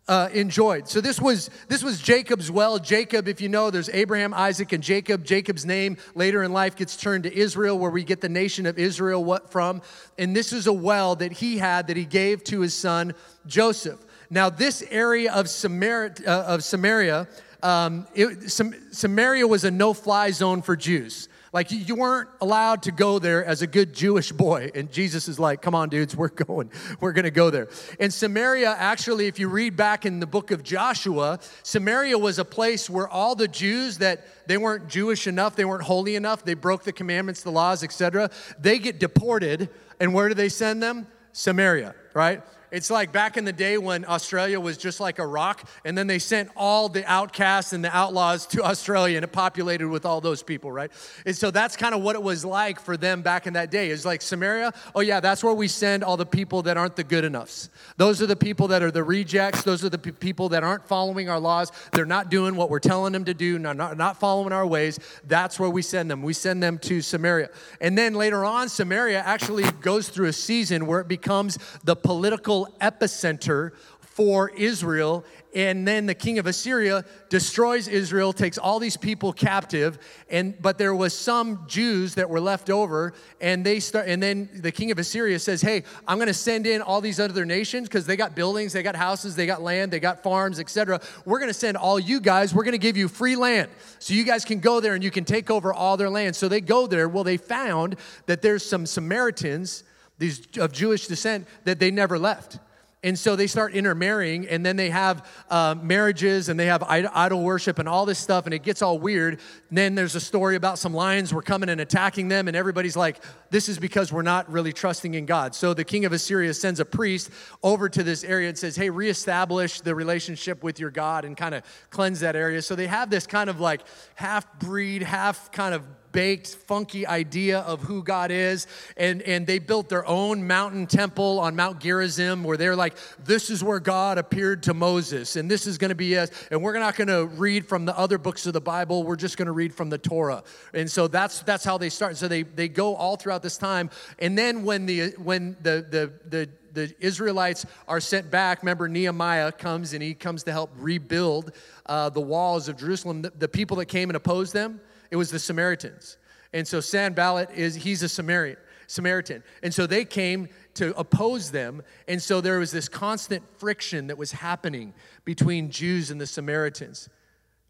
uh, 0.09 0.27
enjoyed? 0.33 0.89
So 0.89 0.99
this 0.99 1.21
was 1.21 1.49
this 1.69 1.81
was 1.81 2.01
Jacob's 2.01 2.51
well. 2.51 2.77
Jacob, 2.77 3.29
if 3.29 3.39
you 3.39 3.47
know, 3.47 3.71
there's 3.71 3.87
Abraham, 3.87 4.33
Isaac, 4.33 4.73
and 4.73 4.83
Jacob. 4.83 5.23
Jacob's 5.23 5.65
name 5.65 5.95
later 6.13 6.43
in 6.43 6.51
life 6.51 6.75
gets 6.75 6.97
turned 6.97 7.23
to 7.23 7.33
Israel, 7.33 7.79
where 7.79 7.89
we 7.89 8.03
get 8.03 8.19
the 8.19 8.27
nation 8.27 8.65
of 8.65 8.77
Israel 8.77 9.23
what 9.23 9.49
from. 9.49 9.81
And 10.17 10.35
this 10.35 10.51
is 10.51 10.67
a 10.67 10.73
well 10.73 11.15
that 11.15 11.31
he 11.31 11.57
had 11.57 11.87
that 11.87 11.95
he 11.95 12.03
gave 12.03 12.43
to 12.45 12.59
his 12.59 12.73
son 12.73 13.13
Joseph. 13.47 14.05
Now 14.29 14.49
this 14.49 14.83
area 14.89 15.31
of 15.31 15.49
Samaria, 15.49 16.15
uh, 16.27 16.43
of 16.47 16.65
Samaria 16.65 17.29
um, 17.63 18.07
it, 18.13 18.51
Samaria 18.51 19.47
was 19.47 19.63
a 19.63 19.71
no 19.71 19.93
fly 19.93 20.31
zone 20.31 20.61
for 20.61 20.75
Jews. 20.75 21.29
Like 21.53 21.71
you 21.71 21.93
weren't 21.93 22.29
allowed 22.41 22.81
to 22.83 22.91
go 22.91 23.19
there 23.19 23.45
as 23.45 23.61
a 23.61 23.67
good 23.67 23.93
Jewish 23.93 24.31
boy. 24.31 24.71
And 24.73 24.91
Jesus 24.91 25.27
is 25.27 25.39
like, 25.39 25.61
come 25.61 25.75
on, 25.75 25.87
dudes, 25.87 26.15
we're 26.15 26.29
going. 26.29 26.71
We're 26.99 27.13
going 27.13 27.25
to 27.25 27.31
go 27.31 27.51
there. 27.51 27.69
And 27.99 28.11
Samaria, 28.11 28.71
actually, 28.71 29.27
if 29.27 29.37
you 29.37 29.47
read 29.49 29.77
back 29.77 30.03
in 30.05 30.19
the 30.19 30.25
book 30.25 30.49
of 30.49 30.63
Joshua, 30.63 31.39
Samaria 31.61 32.17
was 32.17 32.39
a 32.39 32.45
place 32.45 32.89
where 32.89 33.07
all 33.07 33.35
the 33.35 33.47
Jews 33.47 33.99
that 33.99 34.25
they 34.47 34.57
weren't 34.57 34.87
Jewish 34.87 35.27
enough, 35.27 35.55
they 35.55 35.65
weren't 35.65 35.83
holy 35.83 36.15
enough, 36.15 36.43
they 36.43 36.55
broke 36.55 36.83
the 36.83 36.91
commandments, 36.91 37.43
the 37.43 37.51
laws, 37.51 37.83
etc. 37.83 38.31
They 38.59 38.79
get 38.79 38.99
deported. 38.99 39.69
And 39.99 40.11
where 40.13 40.29
do 40.29 40.33
they 40.33 40.49
send 40.49 40.81
them? 40.81 41.05
Samaria, 41.33 41.93
right? 42.15 42.41
It's 42.73 42.89
like 42.89 43.11
back 43.11 43.37
in 43.37 43.45
the 43.45 43.53
day 43.53 43.77
when 43.77 44.03
Australia 44.03 44.59
was 44.59 44.77
just 44.77 44.99
like 44.99 45.19
a 45.19 45.27
rock, 45.27 45.69
and 45.85 45.95
then 45.95 46.07
they 46.07 46.17
sent 46.17 46.49
all 46.55 46.89
the 46.89 47.05
outcasts 47.05 47.71
and 47.71 47.85
the 47.85 47.95
outlaws 47.95 48.47
to 48.47 48.63
Australia, 48.71 49.15
and 49.15 49.23
it 49.23 49.31
populated 49.31 49.87
with 49.87 50.07
all 50.07 50.21
those 50.21 50.41
people, 50.41 50.71
right? 50.71 50.91
And 51.23 51.37
so 51.37 51.51
that's 51.51 51.77
kind 51.77 51.93
of 51.93 52.01
what 52.01 52.15
it 52.15 52.23
was 52.23 52.43
like 52.43 52.79
for 52.79 52.97
them 52.97 53.21
back 53.21 53.45
in 53.45 53.53
that 53.53 53.69
day. 53.69 53.91
It's 53.91 54.05
like 54.05 54.23
Samaria, 54.23 54.73
oh 54.95 55.01
yeah, 55.01 55.19
that's 55.19 55.43
where 55.43 55.53
we 55.53 55.67
send 55.67 56.03
all 56.03 56.17
the 56.17 56.25
people 56.25 56.63
that 56.63 56.75
aren't 56.75 56.95
the 56.95 57.03
good 57.03 57.23
enoughs. 57.23 57.69
Those 57.97 58.23
are 58.23 58.25
the 58.25 58.35
people 58.35 58.67
that 58.69 58.81
are 58.81 58.89
the 58.89 59.03
rejects. 59.03 59.61
Those 59.61 59.85
are 59.85 59.89
the 59.89 59.99
people 59.99 60.49
that 60.49 60.63
aren't 60.63 60.87
following 60.87 61.29
our 61.29 61.39
laws. 61.39 61.71
They're 61.91 62.07
not 62.07 62.31
doing 62.31 62.55
what 62.55 62.71
we're 62.71 62.79
telling 62.79 63.13
them 63.13 63.25
to 63.25 63.35
do, 63.35 63.59
not, 63.59 63.77
not, 63.77 63.97
not 63.97 64.19
following 64.19 64.51
our 64.51 64.65
ways. 64.65 64.97
That's 65.27 65.59
where 65.59 65.69
we 65.69 65.83
send 65.83 66.09
them. 66.09 66.23
We 66.23 66.33
send 66.33 66.63
them 66.63 66.79
to 66.79 67.03
Samaria. 67.03 67.51
And 67.81 67.95
then 67.95 68.15
later 68.15 68.43
on, 68.43 68.67
Samaria 68.67 69.19
actually 69.19 69.69
goes 69.81 70.09
through 70.09 70.29
a 70.29 70.33
season 70.33 70.87
where 70.87 71.01
it 71.01 71.07
becomes 71.07 71.59
the 71.83 71.95
political 71.95 72.62
epicenter 72.79 73.71
for 73.99 74.51
Israel. 74.51 75.25
And 75.55 75.87
then 75.87 76.05
the 76.05 76.13
king 76.13 76.37
of 76.37 76.45
Assyria 76.45 77.03
destroys 77.29 77.87
Israel, 77.87 78.31
takes 78.31 78.59
all 78.59 78.79
these 78.79 78.97
people 78.97 79.33
captive. 79.33 79.97
And 80.29 80.59
but 80.61 80.77
there 80.77 80.93
was 80.93 81.17
some 81.17 81.65
Jews 81.67 82.15
that 82.15 82.29
were 82.29 82.39
left 82.39 82.69
over, 82.69 83.13
and 83.41 83.65
they 83.65 83.79
start. 83.79 84.07
And 84.07 84.21
then 84.21 84.49
the 84.53 84.71
king 84.71 84.91
of 84.91 84.99
Assyria 84.99 85.39
says, 85.39 85.61
"Hey, 85.61 85.83
I'm 86.07 86.17
to 86.27 86.33
send 86.33 86.67
in 86.67 86.81
all 86.81 87.01
these 87.01 87.19
other 87.19 87.45
nations 87.45 87.87
because 87.87 88.05
they 88.05 88.15
got 88.15 88.35
buildings, 88.35 88.73
they 88.73 88.83
got 88.83 88.95
houses, 88.95 89.35
they 89.35 89.47
got 89.47 89.63
land, 89.63 89.91
they 89.91 89.99
got 89.99 90.21
farms, 90.21 90.59
etc. 90.59 91.01
We're 91.25 91.39
to 91.49 91.53
send 91.53 91.77
all 91.77 91.99
you 91.99 92.19
guys. 92.19 92.53
We're 92.53 92.63
to 92.73 92.77
give 92.79 92.97
you 92.97 93.07
free 93.07 93.35
land, 93.35 93.69
so 93.99 94.13
you 94.13 94.23
guys 94.23 94.45
can 94.45 94.59
go 94.59 94.79
there 94.79 94.93
and 94.93 95.03
you 95.03 95.11
can 95.11 95.25
take 95.25 95.49
over 95.49 95.73
all 95.73 95.97
their 95.97 96.09
land." 96.09 96.35
So 96.35 96.47
they 96.47 96.61
go 96.61 96.85
there. 96.87 97.09
Well, 97.09 97.23
they 97.23 97.37
found 97.37 97.95
that 98.27 98.43
there's 98.43 98.63
some 98.65 98.85
Samaritans 98.85 99.83
these 100.17 100.47
of 100.57 100.71
Jewish 100.71 101.07
descent 101.07 101.47
that 101.65 101.79
they 101.79 101.91
never 101.91 102.17
left. 102.17 102.59
And 103.05 103.19
so 103.19 103.35
they 103.35 103.47
start 103.47 103.73
intermarrying, 103.73 104.47
and 104.47 104.65
then 104.65 104.77
they 104.77 104.89
have 104.89 105.27
uh, 105.49 105.75
marriages 105.81 106.47
and 106.47 106.57
they 106.57 106.67
have 106.67 106.81
idol 106.83 107.43
worship 107.43 107.77
and 107.77 107.89
all 107.89 108.05
this 108.05 108.17
stuff, 108.17 108.45
and 108.45 108.53
it 108.53 108.63
gets 108.63 108.81
all 108.81 108.97
weird. 108.97 109.41
And 109.67 109.77
then 109.77 109.93
there's 109.93 110.15
a 110.15 110.21
story 110.21 110.55
about 110.55 110.79
some 110.79 110.93
lions 110.93 111.33
were 111.33 111.41
coming 111.41 111.67
and 111.67 111.81
attacking 111.81 112.29
them, 112.29 112.47
and 112.47 112.55
everybody's 112.55 112.95
like, 112.95 113.21
This 113.49 113.67
is 113.67 113.77
because 113.77 114.13
we're 114.13 114.21
not 114.21 114.49
really 114.49 114.71
trusting 114.71 115.15
in 115.15 115.25
God. 115.25 115.53
So 115.53 115.73
the 115.73 115.83
king 115.83 116.05
of 116.05 116.13
Assyria 116.13 116.53
sends 116.53 116.79
a 116.79 116.85
priest 116.85 117.29
over 117.61 117.89
to 117.89 118.03
this 118.03 118.23
area 118.23 118.47
and 118.47 118.57
says, 118.57 118.77
Hey, 118.77 118.89
reestablish 118.89 119.81
the 119.81 119.93
relationship 119.93 120.63
with 120.63 120.79
your 120.79 120.89
God 120.89 121.25
and 121.25 121.35
kind 121.35 121.55
of 121.55 121.63
cleanse 121.89 122.21
that 122.21 122.37
area. 122.37 122.61
So 122.61 122.73
they 122.73 122.87
have 122.87 123.09
this 123.09 123.27
kind 123.27 123.49
of 123.49 123.59
like 123.59 123.81
half 124.15 124.47
breed, 124.59 125.03
half 125.03 125.51
kind 125.51 125.75
of 125.75 125.83
baked, 126.13 126.47
funky 126.47 127.05
idea 127.05 127.59
of 127.59 127.81
who 127.81 128.01
God 128.01 128.31
is. 128.31 128.67
And, 128.95 129.21
and 129.23 129.45
they 129.45 129.59
built 129.59 129.89
their 129.89 130.05
own 130.05 130.47
mountain 130.47 130.87
temple 130.87 131.41
on 131.41 131.57
Mount 131.57 131.81
Gerizim 131.81 132.45
where 132.45 132.55
they're 132.55 132.77
like, 132.77 132.93
this 133.25 133.49
is 133.49 133.61
where 133.61 133.81
God 133.81 134.17
appeared 134.17 134.63
to 134.63 134.73
Moses, 134.73 135.35
and 135.35 135.51
this 135.51 135.67
is 135.67 135.77
going 135.77 135.89
to 135.89 135.95
be 135.95 136.17
us. 136.17 136.29
And 136.49 136.61
we're 136.61 136.77
not 136.79 136.95
going 136.95 137.09
to 137.09 137.25
read 137.25 137.67
from 137.67 137.83
the 137.83 137.97
other 137.97 138.17
books 138.17 138.45
of 138.45 138.53
the 138.53 138.61
Bible. 138.61 139.03
We're 139.03 139.17
just 139.17 139.35
going 139.37 139.47
to 139.47 139.51
read 139.51 139.73
from 139.73 139.89
the 139.89 139.97
Torah. 139.97 140.43
And 140.73 140.89
so 140.89 141.07
that's 141.09 141.41
that's 141.41 141.65
how 141.65 141.77
they 141.77 141.89
start. 141.89 142.15
So 142.15 142.27
they 142.27 142.43
they 142.43 142.69
go 142.69 142.95
all 142.95 143.17
throughout 143.17 143.43
this 143.43 143.57
time. 143.57 143.89
And 144.19 144.37
then 144.37 144.63
when 144.63 144.85
the 144.85 145.09
when 145.17 145.57
the 145.61 145.85
the 145.89 146.13
the 146.29 146.49
the 146.73 146.93
Israelites 146.99 147.65
are 147.87 147.99
sent 147.99 148.31
back. 148.31 148.63
Remember, 148.63 148.87
Nehemiah 148.87 149.51
comes 149.51 149.93
and 149.93 150.01
he 150.01 150.13
comes 150.13 150.43
to 150.43 150.51
help 150.51 150.71
rebuild 150.77 151.51
uh, 151.85 152.09
the 152.09 152.21
walls 152.21 152.67
of 152.67 152.77
Jerusalem. 152.77 153.21
The, 153.21 153.31
the, 153.31 153.47
people 153.47 153.77
that 153.77 153.85
came 153.85 154.09
and 154.09 154.17
opposed 154.17 154.53
them, 154.53 154.81
it 155.13 155.15
was 155.15 155.29
the 155.29 155.37
Samaritans. 155.37 156.17
And 156.53 156.67
so 156.67 156.79
Sanballat 156.79 157.51
is, 157.51 157.75
he's 157.75 158.01
a 158.01 158.09
Samaritan. 158.09 158.57
Samaritan. 158.87 159.43
And 159.61 159.71
so 159.71 159.85
they 159.85 160.05
came 160.05 160.49
to 160.73 160.91
oppose 160.97 161.51
them. 161.51 161.83
And 162.07 162.19
so 162.19 162.41
there 162.41 162.57
was 162.57 162.71
this 162.71 162.89
constant 162.89 163.43
friction 163.59 164.07
that 164.07 164.17
was 164.17 164.31
happening 164.31 164.91
between 165.23 165.69
Jews 165.69 166.09
and 166.09 166.19
the 166.19 166.25
Samaritans. 166.25 167.09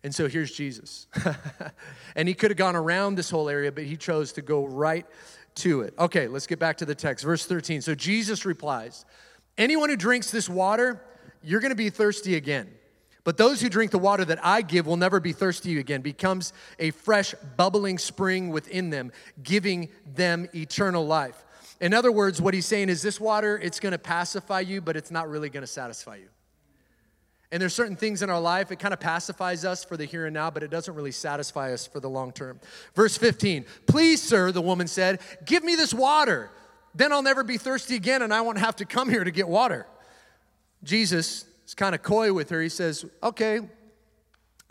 And 0.05 0.15
so 0.15 0.29
here's 0.29 0.53
Jesus. 0.53 1.07
and 2.15 2.29
he 2.29 2.33
could 2.33 2.49
have 2.49 2.57
gone 2.57 2.77
around 2.77 3.15
this 3.15 3.29
whole 3.29 3.49
area, 3.49 3.73
but 3.73 3.83
he 3.83 3.97
chose 3.97 4.31
to 4.33 4.41
go 4.41 4.63
right 4.63 5.05
to 5.55 5.81
it. 5.81 5.93
Okay, 5.99 6.29
let's 6.29 6.47
get 6.47 6.59
back 6.59 6.77
to 6.77 6.85
the 6.85 6.95
text. 6.95 7.25
Verse 7.25 7.45
13. 7.45 7.81
So 7.81 7.93
Jesus 7.93 8.45
replies 8.45 9.03
Anyone 9.57 9.89
who 9.89 9.97
drinks 9.97 10.31
this 10.31 10.47
water, 10.47 11.03
you're 11.43 11.59
going 11.59 11.71
to 11.71 11.75
be 11.75 11.89
thirsty 11.89 12.35
again. 12.35 12.69
But 13.23 13.37
those 13.37 13.61
who 13.61 13.69
drink 13.69 13.91
the 13.91 13.99
water 13.99 14.25
that 14.25 14.43
I 14.43 14.61
give 14.61 14.85
will 14.85 14.97
never 14.97 15.19
be 15.19 15.31
thirsty 15.31 15.79
again, 15.79 16.01
becomes 16.01 16.51
a 16.77 16.91
fresh, 16.91 17.33
bubbling 17.55 17.97
spring 17.97 18.49
within 18.49 18.89
them, 18.89 19.11
giving 19.41 19.89
them 20.13 20.49
eternal 20.53 21.05
life. 21.05 21.45
In 21.79 21.93
other 21.93 22.11
words, 22.11 22.41
what 22.41 22.53
he's 22.53 22.65
saying 22.65 22.89
is 22.89 23.01
this 23.01 23.19
water, 23.19 23.57
it's 23.57 23.79
gonna 23.79 23.97
pacify 23.97 24.59
you, 24.59 24.81
but 24.81 24.97
it's 24.97 25.11
not 25.11 25.29
really 25.29 25.49
gonna 25.49 25.67
satisfy 25.67 26.15
you. 26.17 26.27
And 27.51 27.61
there's 27.61 27.73
certain 27.73 27.95
things 27.95 28.23
in 28.23 28.29
our 28.29 28.41
life, 28.41 28.71
it 28.71 28.79
kind 28.79 28.93
of 28.93 28.99
pacifies 28.99 29.63
us 29.63 29.85
for 29.85 29.95
the 29.95 30.05
here 30.05 30.25
and 30.25 30.33
now, 30.33 30.49
but 30.49 30.63
it 30.63 30.71
doesn't 30.71 30.93
really 30.95 31.11
satisfy 31.11 31.71
us 31.71 31.85
for 31.85 31.99
the 31.99 32.09
long 32.09 32.31
term. 32.31 32.59
Verse 32.95 33.15
15, 33.15 33.65
please, 33.85 34.21
sir, 34.21 34.51
the 34.51 34.61
woman 34.61 34.87
said, 34.87 35.21
give 35.45 35.63
me 35.63 35.75
this 35.75 35.93
water. 35.93 36.49
Then 36.95 37.13
I'll 37.13 37.21
never 37.21 37.43
be 37.43 37.57
thirsty 37.57 37.95
again 37.95 38.21
and 38.21 38.33
I 38.33 38.41
won't 38.41 38.57
have 38.57 38.75
to 38.77 38.85
come 38.85 39.07
here 39.07 39.23
to 39.23 39.31
get 39.31 39.47
water. 39.47 39.87
Jesus 40.83 41.45
He's 41.63 41.75
kind 41.75 41.95
of 41.95 42.03
coy 42.03 42.33
with 42.33 42.49
her. 42.49 42.61
He 42.61 42.69
says, 42.69 43.05
Okay, 43.21 43.59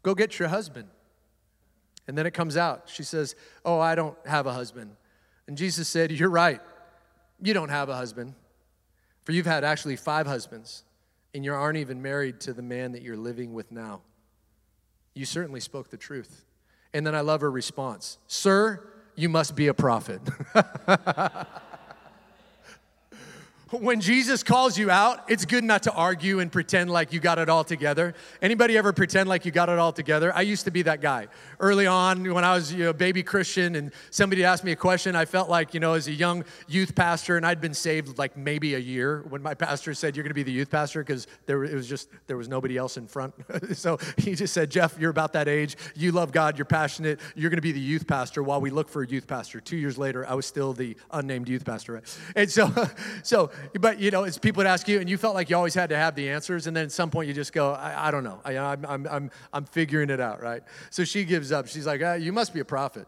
go 0.03 0.15
get 0.15 0.39
your 0.39 0.49
husband. 0.49 0.89
And 2.07 2.19
then 2.19 2.27
it 2.27 2.35
comes 2.35 2.57
out. 2.57 2.85
She 2.87 3.03
says, 3.03 3.35
Oh, 3.65 3.79
I 3.79 3.95
don't 3.95 4.17
have 4.27 4.47
a 4.47 4.53
husband. 4.53 4.97
And 5.47 5.57
Jesus 5.57 5.89
said, 5.89 6.11
You're 6.11 6.31
right. 6.31 6.61
You 7.41 7.55
don't 7.55 7.71
have 7.71 7.89
a 7.89 7.97
husband. 7.97 8.35
For 9.25 9.33
you've 9.33 9.47
had 9.47 9.65
actually 9.65 9.97
five 9.97 10.27
husbands, 10.27 10.83
and 11.33 11.45
you 11.45 11.55
aren't 11.55 11.79
even 11.79 12.03
married 12.03 12.41
to 12.41 12.53
the 12.53 12.63
man 12.63 12.93
that 12.93 13.03
you're 13.03 13.17
living 13.17 13.53
with 13.53 13.71
now. 13.71 14.01
You 15.15 15.25
certainly 15.25 15.61
spoke 15.61 15.91
the 15.91 15.97
truth. 15.97 16.45
And 16.93 17.07
then 17.07 17.15
I 17.15 17.21
love 17.21 17.41
her 17.41 17.51
response 17.51 18.19
Sir, 18.27 18.87
you 19.15 19.29
must 19.29 19.55
be 19.55 19.69
a 19.69 19.75
prophet. 19.75 20.21
when 23.73 24.01
Jesus 24.01 24.43
calls 24.43 24.77
you 24.77 24.91
out, 24.91 25.31
it's 25.31 25.47
good 25.47 25.65
not 25.65 25.85
to 25.85 25.93
argue 25.93 26.41
and 26.41 26.53
pretend 26.53 26.91
like 26.91 27.13
you 27.13 27.21
got 27.21 27.39
it 27.39 27.49
all 27.49 27.65
together. 27.65 28.15
Anybody 28.43 28.77
ever 28.77 28.93
pretend 28.93 29.29
like 29.29 29.47
you 29.47 29.51
got 29.51 29.71
it 29.71 29.79
all 29.79 29.93
together? 29.93 30.35
I 30.35 30.43
used 30.43 30.67
to 30.67 30.71
be 30.71 30.83
that 30.83 31.01
guy. 31.01 31.29
Early 31.59 31.87
on, 31.87 32.35
when 32.35 32.45
I 32.45 32.55
was 32.55 32.73
you 32.73 32.85
know, 32.85 32.91
a 32.91 32.95
baby 32.95 33.23
Christian 33.23 33.75
and 33.77 33.93
somebody 34.11 34.45
asked 34.45 34.63
me 34.63 34.73
a 34.73 34.77
question, 34.77 35.17
I 35.17 35.25
felt 35.25 35.49
like, 35.49 35.73
you 35.73 35.81
know, 35.81 35.95
as 35.95 36.07
a 36.07 36.13
young 36.13 36.45
youth 36.69 36.95
pastor, 36.95 37.39
and 37.39 37.47
I'd 37.47 37.61
been 37.61 37.73
saved 37.73 38.19
like 38.19 38.37
maybe 38.37 38.75
a 38.75 38.79
year 38.79 39.25
when 39.29 39.43
my 39.43 39.55
pastor 39.55 39.95
said, 39.95 40.17
You're 40.17 40.25
going 40.25 40.31
to 40.31 40.35
be 40.35 40.43
the 40.43 40.53
youth 40.53 40.71
pastor, 40.71 41.03
because 41.03 41.27
there 41.47 41.65
it 41.65 41.75
was 41.75 41.89
just, 41.89 42.11
there 42.27 42.37
was 42.37 42.49
nobody 42.49 42.77
else 42.77 42.99
in 42.99 43.07
front. 43.07 43.35
so 43.73 43.99
he 44.19 44.35
just 44.35 44.53
said, 44.53 44.71
Jeff, 44.71 44.99
you're 44.99 45.11
about 45.11 45.33
that 45.33 45.49
age. 45.49 45.77
You 45.95 46.13
love 46.13 46.31
God, 46.33 46.59
you're 46.59 46.65
passionate. 46.67 47.21
You're 47.35 47.51
going 47.51 47.57
to 47.57 47.63
be 47.63 47.73
the 47.73 47.81
youth 47.81 48.07
pastor 48.07 48.43
while 48.43 48.61
we 48.61 48.69
look 48.69 48.89
for 48.91 49.03
a 49.03 49.07
youth 49.07 49.27
pastor. 49.27 49.61
Two 49.61 49.79
years 49.79 49.97
later, 49.97 50.29
I 50.29 50.35
was 50.35 50.45
still 50.45 50.75
the 50.75 50.97
unnamed 51.11 51.49
youth 51.49 51.65
pastor. 51.65 52.03
And 52.37 52.51
so, 52.51 52.71
so 53.23 53.51
but 53.81 53.99
you 53.99 54.11
know, 54.11 54.25
it's 54.25 54.39
people 54.39 54.61
would 54.61 54.67
ask 54.67 54.89
you, 54.89 55.01
and 55.01 55.09
you 55.09 55.17
felt 55.17 55.35
like 55.35 55.51
you 55.51 55.57
always 55.57 55.75
had 55.75 55.91
to 55.91 55.97
have 55.97 56.15
the 56.15 56.29
answers, 56.29 56.67
and 56.67 56.77
then 56.77 56.85
at 56.85 56.93
some 56.93 57.11
point 57.11 57.29
you 57.29 57.35
just 57.35 57.53
go, 57.53 57.73
I, 57.73 58.09
I 58.09 58.11
don't 58.11 58.25
know, 58.25 58.41
I, 58.45 58.55
am 58.55 58.87
I'm, 58.87 59.07
I'm, 59.07 59.31
I'm 59.53 59.65
figuring 59.65 60.11
it 60.11 60.21
out, 60.21 60.43
right? 60.43 60.63
So 60.91 61.05
she 61.05 61.25
gives 61.25 61.53
up. 61.53 61.69
She's 61.69 61.87
like, 61.87 62.01
ah, 62.05 62.15
you 62.15 62.33
must 62.33 62.53
be 62.55 62.61
a 62.61 62.65
prophet. 62.65 63.07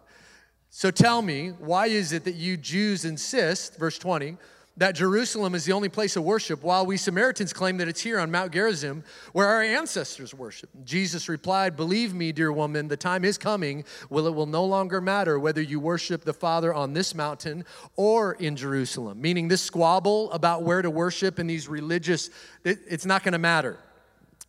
So 0.71 0.91
tell 0.91 1.23
me, 1.23 1.51
why 1.51 1.87
is 1.87 2.13
it 2.13 2.25
that 2.25 2.35
you 2.35 2.57
Jews 2.57 3.05
insist, 3.05 3.77
verse 3.79 3.99
20, 3.99 4.37
that 4.77 4.97
Jerusalem 4.97 5.55
is 5.55 5.65
the 5.65 5.73
only 5.73 5.89
place 5.89 6.17
of 6.17 6.25
worship, 6.25 6.63
while 6.65 6.85
we 6.85 6.97
Samaritans 6.97 7.53
claim 7.53 7.77
that 7.77 7.87
it's 7.87 8.01
here 8.01 8.19
on 8.19 8.31
Mount 8.31 8.53
Gerizim 8.53 9.05
where 9.33 9.47
our 9.47 9.63
ancestors 9.63 10.35
worship. 10.35 10.69
Jesus 10.85 11.29
replied, 11.29 11.77
Believe 11.77 12.13
me, 12.13 12.33
dear 12.33 12.53
woman, 12.53 12.89
the 12.89 12.97
time 12.97 13.25
is 13.25 13.39
coming 13.39 13.85
when 14.09 14.25
it 14.25 14.31
will 14.31 14.47
no 14.47 14.65
longer 14.65 15.01
matter 15.01 15.39
whether 15.39 15.63
you 15.63 15.79
worship 15.79 16.25
the 16.25 16.33
Father 16.33 16.75
on 16.75 16.93
this 16.93 17.15
mountain 17.15 17.65
or 17.95 18.33
in 18.35 18.57
Jerusalem. 18.57 19.21
Meaning, 19.21 19.47
this 19.47 19.63
squabble 19.63 20.33
about 20.33 20.65
where 20.65 20.83
to 20.83 20.91
worship 20.91 21.39
in 21.39 21.47
these 21.47 21.69
religious, 21.69 22.31
it, 22.65 22.81
it's 22.89 23.07
not 23.07 23.23
going 23.23 23.33
to 23.33 23.39
matter. 23.39 23.79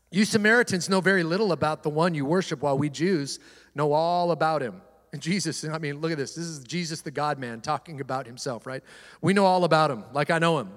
You 0.10 0.26
Samaritans 0.26 0.90
know 0.90 1.02
very 1.02 1.24
little 1.24 1.52
about 1.52 1.84
the 1.84 1.90
one 1.90 2.16
you 2.16 2.26
worship, 2.26 2.62
while 2.62 2.78
we 2.78 2.90
Jews 2.90 3.40
know 3.76 3.92
all 3.92 4.32
about 4.32 4.62
him. 4.62 4.82
Jesus, 5.20 5.64
I 5.66 5.78
mean, 5.78 6.00
look 6.02 6.12
at 6.12 6.18
this. 6.18 6.36
This 6.36 6.46
is 6.46 6.64
Jesus, 6.64 7.02
the 7.02 7.12
God 7.12 7.40
man, 7.40 7.62
talking 7.62 8.02
about 8.02 8.26
himself, 8.26 8.66
right? 8.66 8.84
We 9.22 9.34
know 9.34 9.46
all 9.46 9.64
about 9.64 9.92
him, 9.92 10.04
like 10.14 10.32
I 10.32 10.40
know 10.40 10.60
him. 10.60 10.72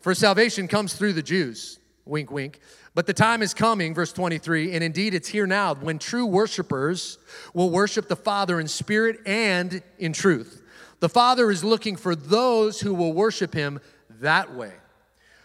For 0.00 0.14
salvation 0.14 0.68
comes 0.68 0.94
through 0.94 1.12
the 1.12 1.22
Jews, 1.22 1.78
wink, 2.04 2.30
wink. 2.30 2.60
But 2.94 3.06
the 3.06 3.14
time 3.14 3.42
is 3.42 3.54
coming, 3.54 3.94
verse 3.94 4.12
23, 4.12 4.74
and 4.74 4.82
indeed 4.82 5.14
it's 5.14 5.28
here 5.28 5.46
now, 5.46 5.74
when 5.74 5.98
true 5.98 6.26
worshipers 6.26 7.18
will 7.54 7.70
worship 7.70 8.08
the 8.08 8.16
Father 8.16 8.58
in 8.58 8.66
spirit 8.66 9.20
and 9.26 9.82
in 9.98 10.12
truth. 10.12 10.62
The 10.98 11.08
Father 11.08 11.50
is 11.50 11.62
looking 11.62 11.96
for 11.96 12.14
those 12.14 12.80
who 12.80 12.92
will 12.94 13.12
worship 13.12 13.54
him 13.54 13.80
that 14.20 14.54
way. 14.54 14.72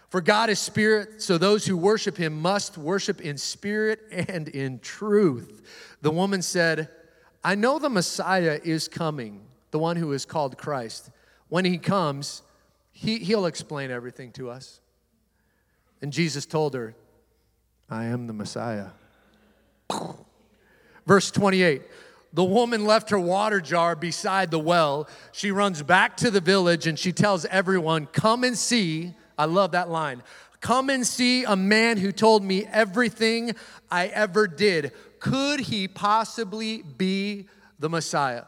For 0.08 0.20
God 0.20 0.50
is 0.50 0.58
spirit, 0.58 1.22
so 1.22 1.36
those 1.36 1.66
who 1.66 1.76
worship 1.76 2.16
him 2.16 2.40
must 2.40 2.78
worship 2.78 3.20
in 3.20 3.36
spirit 3.36 4.00
and 4.10 4.48
in 4.48 4.78
truth. 4.78 5.62
The 6.00 6.10
woman 6.10 6.42
said, 6.42 6.88
I 7.46 7.54
know 7.54 7.78
the 7.78 7.88
Messiah 7.88 8.58
is 8.64 8.88
coming, 8.88 9.40
the 9.70 9.78
one 9.78 9.94
who 9.94 10.10
is 10.10 10.24
called 10.24 10.58
Christ. 10.58 11.10
When 11.48 11.64
he 11.64 11.78
comes, 11.78 12.42
he, 12.90 13.18
he'll 13.18 13.46
explain 13.46 13.92
everything 13.92 14.32
to 14.32 14.50
us. 14.50 14.80
And 16.02 16.12
Jesus 16.12 16.44
told 16.44 16.74
her, 16.74 16.96
I 17.88 18.06
am 18.06 18.26
the 18.26 18.32
Messiah. 18.32 18.88
Verse 21.06 21.30
28 21.30 21.82
The 22.32 22.42
woman 22.42 22.84
left 22.84 23.10
her 23.10 23.20
water 23.20 23.60
jar 23.60 23.94
beside 23.94 24.50
the 24.50 24.58
well. 24.58 25.08
She 25.30 25.52
runs 25.52 25.84
back 25.84 26.16
to 26.16 26.32
the 26.32 26.40
village 26.40 26.88
and 26.88 26.98
she 26.98 27.12
tells 27.12 27.44
everyone, 27.44 28.06
Come 28.06 28.42
and 28.42 28.58
see. 28.58 29.14
I 29.38 29.44
love 29.44 29.70
that 29.70 29.88
line. 29.88 30.24
Come 30.60 30.90
and 30.90 31.06
see 31.06 31.44
a 31.44 31.54
man 31.54 31.98
who 31.98 32.10
told 32.10 32.42
me 32.42 32.64
everything 32.64 33.54
I 33.88 34.08
ever 34.08 34.48
did 34.48 34.90
could 35.18 35.60
he 35.60 35.88
possibly 35.88 36.82
be 36.82 37.48
the 37.78 37.88
Messiah? 37.88 38.44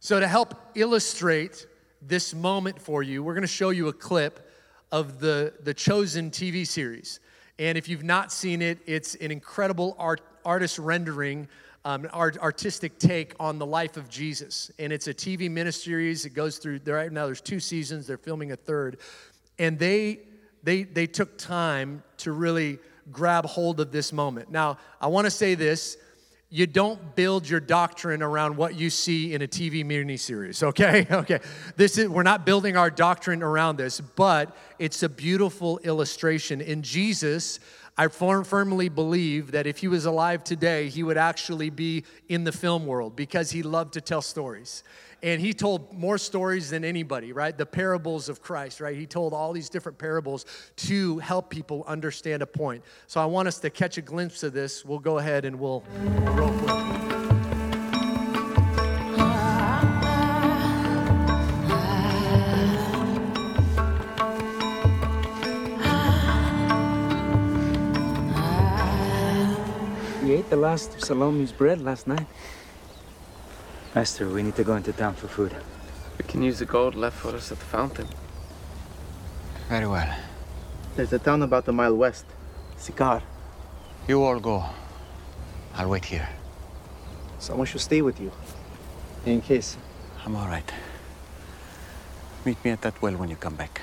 So, 0.00 0.18
to 0.18 0.26
help 0.26 0.54
illustrate 0.74 1.66
this 2.00 2.34
moment 2.34 2.80
for 2.80 3.02
you, 3.02 3.22
we're 3.22 3.34
going 3.34 3.42
to 3.42 3.46
show 3.46 3.70
you 3.70 3.88
a 3.88 3.92
clip 3.92 4.50
of 4.90 5.20
the, 5.20 5.54
the 5.62 5.72
Chosen 5.72 6.30
TV 6.30 6.66
series. 6.66 7.20
And 7.58 7.78
if 7.78 7.88
you've 7.88 8.02
not 8.02 8.32
seen 8.32 8.62
it, 8.62 8.78
it's 8.86 9.14
an 9.16 9.30
incredible 9.30 9.96
art, 9.98 10.20
artist 10.44 10.78
rendering, 10.78 11.48
um, 11.84 12.08
art, 12.12 12.38
artistic 12.38 12.98
take 12.98 13.34
on 13.40 13.58
the 13.58 13.66
life 13.66 13.96
of 13.96 14.08
Jesus. 14.08 14.70
And 14.78 14.92
it's 14.92 15.06
a 15.06 15.14
TV 15.14 15.50
miniseries. 15.50 16.26
It 16.26 16.30
goes 16.30 16.58
through, 16.58 16.80
right 16.86 17.10
now 17.10 17.26
there's 17.26 17.40
two 17.40 17.60
seasons, 17.60 18.06
they're 18.06 18.18
filming 18.18 18.52
a 18.52 18.56
third. 18.56 18.98
And 19.58 19.78
they, 19.78 20.20
they, 20.62 20.82
they 20.82 21.06
took 21.06 21.38
time 21.38 22.02
to 22.18 22.32
really 22.32 22.78
grab 23.10 23.46
hold 23.46 23.80
of 23.80 23.90
this 23.92 24.12
moment. 24.12 24.50
Now, 24.50 24.78
I 25.00 25.08
want 25.08 25.26
to 25.26 25.30
say 25.30 25.54
this 25.54 25.96
you 26.52 26.66
don't 26.66 27.16
build 27.16 27.48
your 27.48 27.60
doctrine 27.60 28.22
around 28.22 28.58
what 28.58 28.74
you 28.74 28.90
see 28.90 29.32
in 29.32 29.40
a 29.40 29.48
TV 29.48 29.82
miniseries, 29.86 30.62
okay? 30.68 31.06
Okay. 31.22 31.40
This 31.76 31.96
is 31.96 32.08
we're 32.08 32.22
not 32.22 32.44
building 32.44 32.76
our 32.76 32.90
doctrine 32.90 33.42
around 33.42 33.76
this, 33.76 34.00
but 34.00 34.54
it's 34.78 35.02
a 35.02 35.08
beautiful 35.08 35.78
illustration. 35.78 36.60
In 36.60 36.82
Jesus, 36.82 37.58
I 37.96 38.08
firmly 38.08 38.88
believe 38.88 39.52
that 39.52 39.66
if 39.66 39.78
he 39.78 39.88
was 39.88 40.04
alive 40.04 40.44
today, 40.44 40.88
he 40.88 41.02
would 41.02 41.18
actually 41.18 41.70
be 41.70 42.04
in 42.28 42.44
the 42.44 42.52
film 42.52 42.86
world 42.86 43.16
because 43.16 43.50
he 43.50 43.62
loved 43.62 43.94
to 43.94 44.00
tell 44.00 44.22
stories. 44.22 44.82
And 45.22 45.40
he 45.40 45.54
told 45.54 45.92
more 45.92 46.18
stories 46.18 46.70
than 46.70 46.84
anybody, 46.84 47.32
right? 47.32 47.56
The 47.56 47.64
parables 47.64 48.28
of 48.28 48.42
Christ, 48.42 48.80
right? 48.80 48.96
He 48.96 49.06
told 49.06 49.32
all 49.32 49.52
these 49.52 49.68
different 49.68 49.96
parables 49.96 50.46
to 50.78 51.18
help 51.18 51.48
people 51.48 51.84
understand 51.86 52.42
a 52.42 52.46
point. 52.46 52.82
So 53.06 53.20
I 53.20 53.26
want 53.26 53.46
us 53.46 53.60
to 53.60 53.70
catch 53.70 53.98
a 53.98 54.02
glimpse 54.02 54.42
of 54.42 54.52
this. 54.52 54.84
We'll 54.84 54.98
go 54.98 55.18
ahead 55.18 55.44
and 55.44 55.60
we'll 55.60 55.84
roll 56.32 56.52
for 56.52 56.64
it. 56.64 57.02
We 70.24 70.32
ate 70.32 70.50
the 70.50 70.56
last 70.56 70.94
of 70.94 71.04
Salome's 71.04 71.52
bread 71.52 71.80
last 71.80 72.08
night. 72.08 72.26
Master, 73.94 74.26
we 74.26 74.42
need 74.42 74.56
to 74.56 74.64
go 74.64 74.74
into 74.74 74.90
town 74.94 75.14
for 75.14 75.28
food. 75.28 75.54
We 76.16 76.24
can 76.24 76.42
use 76.42 76.58
the 76.60 76.64
gold 76.64 76.94
left 76.94 77.18
for 77.18 77.36
us 77.36 77.52
at 77.52 77.58
the 77.58 77.66
fountain. 77.66 78.08
Very 79.68 79.86
well. 79.86 80.16
There's 80.96 81.12
a 81.12 81.18
town 81.18 81.42
about 81.42 81.68
a 81.68 81.72
mile 81.72 81.94
west. 81.94 82.24
Sychar. 82.78 83.22
You 84.08 84.22
all 84.24 84.40
go. 84.40 84.64
I'll 85.74 85.90
wait 85.90 86.06
here. 86.06 86.28
Someone 87.38 87.66
should 87.66 87.82
stay 87.82 88.00
with 88.00 88.18
you. 88.18 88.32
In 89.26 89.42
case. 89.42 89.76
I'm 90.24 90.36
all 90.36 90.48
right. 90.48 90.72
Meet 92.46 92.64
me 92.64 92.70
at 92.70 92.80
that 92.82 93.00
well 93.02 93.16
when 93.16 93.28
you 93.28 93.36
come 93.36 93.56
back. 93.56 93.82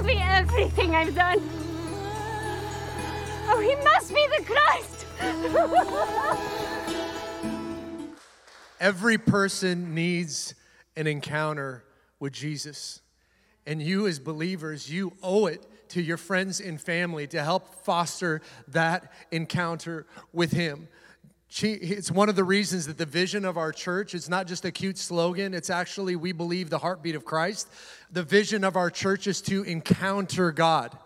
Told 0.00 0.06
me 0.06 0.22
everything 0.22 0.94
I've 0.94 1.14
done. 1.14 1.38
Oh, 3.48 3.60
he 3.60 3.74
must 3.84 4.14
be 4.14 4.26
the 4.38 4.44
Christ. 4.46 5.04
Every 8.80 9.18
person 9.18 9.94
needs 9.94 10.54
an 10.96 11.06
encounter 11.06 11.84
with 12.18 12.32
Jesus. 12.32 13.02
And 13.66 13.82
you, 13.82 14.06
as 14.06 14.18
believers, 14.18 14.90
you 14.90 15.12
owe 15.22 15.44
it 15.46 15.66
to 15.90 16.00
your 16.00 16.16
friends 16.16 16.60
and 16.60 16.80
family 16.80 17.26
to 17.26 17.42
help 17.42 17.84
foster 17.84 18.40
that 18.68 19.12
encounter 19.30 20.06
with 20.32 20.52
Him. 20.52 20.88
It's 21.52 22.10
one 22.12 22.28
of 22.28 22.36
the 22.36 22.44
reasons 22.44 22.86
that 22.86 22.96
the 22.96 23.06
vision 23.06 23.44
of 23.44 23.58
our 23.58 23.72
church 23.72 24.14
is 24.14 24.28
not 24.28 24.46
just 24.46 24.64
a 24.64 24.70
cute 24.70 24.96
slogan, 24.96 25.52
it's 25.52 25.68
actually, 25.68 26.14
we 26.14 26.30
believe, 26.32 26.70
the 26.70 26.78
heartbeat 26.78 27.16
of 27.16 27.24
Christ. 27.24 27.68
The 28.12 28.22
vision 28.22 28.62
of 28.62 28.76
our 28.76 28.88
church 28.88 29.26
is 29.26 29.40
to 29.42 29.64
encounter 29.64 30.52
God. 30.52 30.96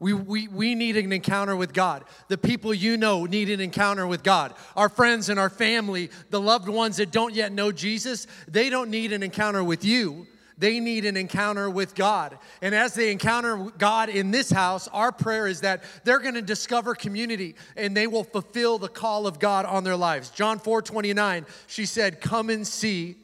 We, 0.00 0.14
we, 0.14 0.48
we 0.48 0.74
need 0.74 0.96
an 0.96 1.12
encounter 1.12 1.54
with 1.54 1.72
God. 1.72 2.04
The 2.26 2.38
people 2.38 2.74
you 2.74 2.96
know 2.96 3.24
need 3.24 3.50
an 3.50 3.60
encounter 3.60 4.06
with 4.06 4.24
God. 4.24 4.54
Our 4.74 4.88
friends 4.88 5.28
and 5.28 5.38
our 5.38 5.50
family, 5.50 6.10
the 6.30 6.40
loved 6.40 6.68
ones 6.68 6.96
that 6.96 7.12
don't 7.12 7.34
yet 7.34 7.52
know 7.52 7.70
Jesus, 7.70 8.26
they 8.48 8.68
don't 8.68 8.90
need 8.90 9.12
an 9.12 9.22
encounter 9.22 9.62
with 9.62 9.84
you. 9.84 10.26
They 10.58 10.80
need 10.80 11.04
an 11.04 11.16
encounter 11.16 11.68
with 11.70 11.94
God. 11.94 12.38
And 12.60 12.74
as 12.74 12.94
they 12.94 13.10
encounter 13.10 13.70
God 13.78 14.08
in 14.08 14.30
this 14.30 14.50
house, 14.50 14.88
our 14.88 15.12
prayer 15.12 15.46
is 15.46 15.62
that 15.62 15.82
they're 16.04 16.18
going 16.18 16.34
to 16.34 16.42
discover 16.42 16.94
community 16.94 17.56
and 17.76 17.96
they 17.96 18.06
will 18.06 18.24
fulfill 18.24 18.78
the 18.78 18.88
call 18.88 19.26
of 19.26 19.38
God 19.38 19.64
on 19.64 19.84
their 19.84 19.96
lives. 19.96 20.30
John 20.30 20.58
4 20.58 20.82
29, 20.82 21.46
she 21.66 21.86
said, 21.86 22.20
Come 22.20 22.50
and 22.50 22.66
see 22.66 23.16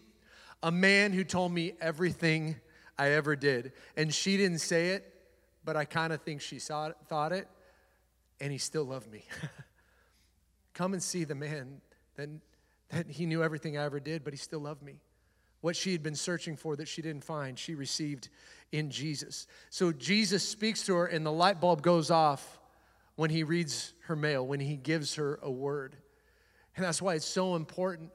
a 0.63 0.71
man 0.73 1.13
who 1.13 1.25
told 1.25 1.53
me 1.53 1.75
everything 1.81 2.57
I 2.99 3.11
ever 3.11 3.37
did. 3.37 3.73
And 3.97 4.13
she 4.13 4.37
didn't 4.37 4.59
say 4.59 4.91
it, 4.91 5.15
but 5.65 5.77
I 5.77 5.85
kind 5.85 6.13
of 6.13 6.23
think 6.23 6.41
she 6.41 6.59
saw 6.59 6.89
it, 6.89 6.97
thought 7.09 7.33
it, 7.33 7.47
and 8.41 8.51
he 8.51 8.59
still 8.59 8.85
loved 8.85 9.11
me. 9.11 9.25
Come 10.75 10.93
and 10.93 11.03
see 11.03 11.25
the 11.25 11.35
man 11.35 11.81
that, 12.17 12.29
that 12.91 13.09
he 13.09 13.27
knew 13.27 13.43
everything 13.43 13.77
I 13.77 13.85
ever 13.85 14.01
did, 14.01 14.25
but 14.25 14.33
he 14.33 14.39
still 14.39 14.61
loved 14.61 14.83
me. 14.83 15.01
What 15.61 15.77
she 15.77 15.93
had 15.93 16.03
been 16.03 16.15
searching 16.15 16.57
for 16.57 16.77
that 16.77 16.89
she 16.89 17.03
didn't 17.03 17.25
find, 17.25 17.59
she 17.59 17.75
received 17.75 18.29
in 18.71 18.91
Jesus. 18.91 19.47
So 19.71 19.93
Jesus 19.93 20.47
speaks 20.47 20.85
to 20.87 20.95
her, 20.95 21.07
and 21.07 21.27
the 21.27 21.33
light 21.33 21.61
bulb 21.61 21.83
goes 21.83 22.11
off 22.11 22.61
when 23.17 23.31
he 23.31 23.43
reads 23.43 23.95
her 24.07 24.15
mail, 24.15 24.47
when 24.47 24.61
he 24.61 24.77
gives 24.77 25.17
her 25.17 25.41
a 25.43 25.51
word. 25.51 25.97
And 26.77 26.85
that's 26.85 27.03
why 27.03 27.15
it's 27.15 27.27
so 27.27 27.57
important 27.57 28.11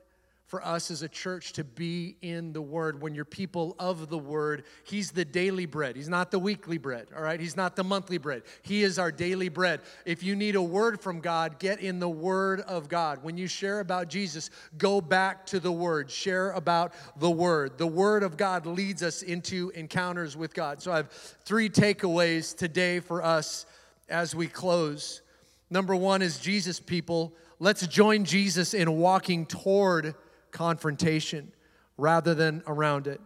for 0.53 0.63
us 0.63 0.91
as 0.91 1.01
a 1.01 1.09
church 1.09 1.51
to 1.53 1.63
be 1.63 2.15
in 2.21 2.53
the 2.53 2.61
Word. 2.61 3.01
When 3.01 3.15
you're 3.15 3.25
people 3.25 3.75
of 3.79 4.07
the 4.07 4.19
Word, 4.19 4.65
He's 4.83 5.09
the 5.09 5.25
daily 5.25 5.65
bread. 5.65 5.95
He's 5.95 6.09
not 6.09 6.29
the 6.29 6.37
weekly 6.37 6.77
bread, 6.77 7.07
all 7.17 7.23
right? 7.23 7.39
He's 7.39 7.57
not 7.57 7.75
the 7.75 7.83
monthly 7.83 8.19
bread. 8.19 8.43
He 8.61 8.83
is 8.83 8.99
our 8.99 9.11
daily 9.11 9.49
bread. 9.49 9.81
If 10.05 10.21
you 10.21 10.35
need 10.35 10.53
a 10.53 10.61
word 10.61 11.01
from 11.01 11.21
God, 11.21 11.57
get 11.57 11.79
in 11.79 11.97
the 11.97 12.07
Word 12.07 12.61
of 12.61 12.87
God. 12.87 13.23
When 13.23 13.35
you 13.35 13.47
share 13.47 13.79
about 13.79 14.09
Jesus, 14.09 14.51
go 14.77 15.01
back 15.01 15.47
to 15.47 15.59
the 15.59 15.71
Word. 15.71 16.11
Share 16.11 16.51
about 16.51 16.93
the 17.17 17.31
Word. 17.31 17.79
The 17.79 17.87
Word 17.87 18.21
of 18.21 18.37
God 18.37 18.67
leads 18.67 19.01
us 19.01 19.23
into 19.23 19.71
encounters 19.73 20.37
with 20.37 20.53
God. 20.53 20.83
So 20.83 20.91
I 20.91 20.97
have 20.97 21.09
three 21.09 21.67
takeaways 21.67 22.55
today 22.55 22.99
for 22.99 23.23
us 23.23 23.65
as 24.07 24.35
we 24.35 24.45
close. 24.45 25.23
Number 25.71 25.95
one 25.95 26.21
is 26.21 26.37
Jesus, 26.37 26.79
people. 26.79 27.33
Let's 27.57 27.87
join 27.87 28.25
Jesus 28.25 28.75
in 28.75 28.91
walking 28.97 29.47
toward 29.47 30.13
confrontation 30.53 31.51
rather 31.97 32.33
than 32.33 32.63
around 32.65 33.07
it. 33.07 33.19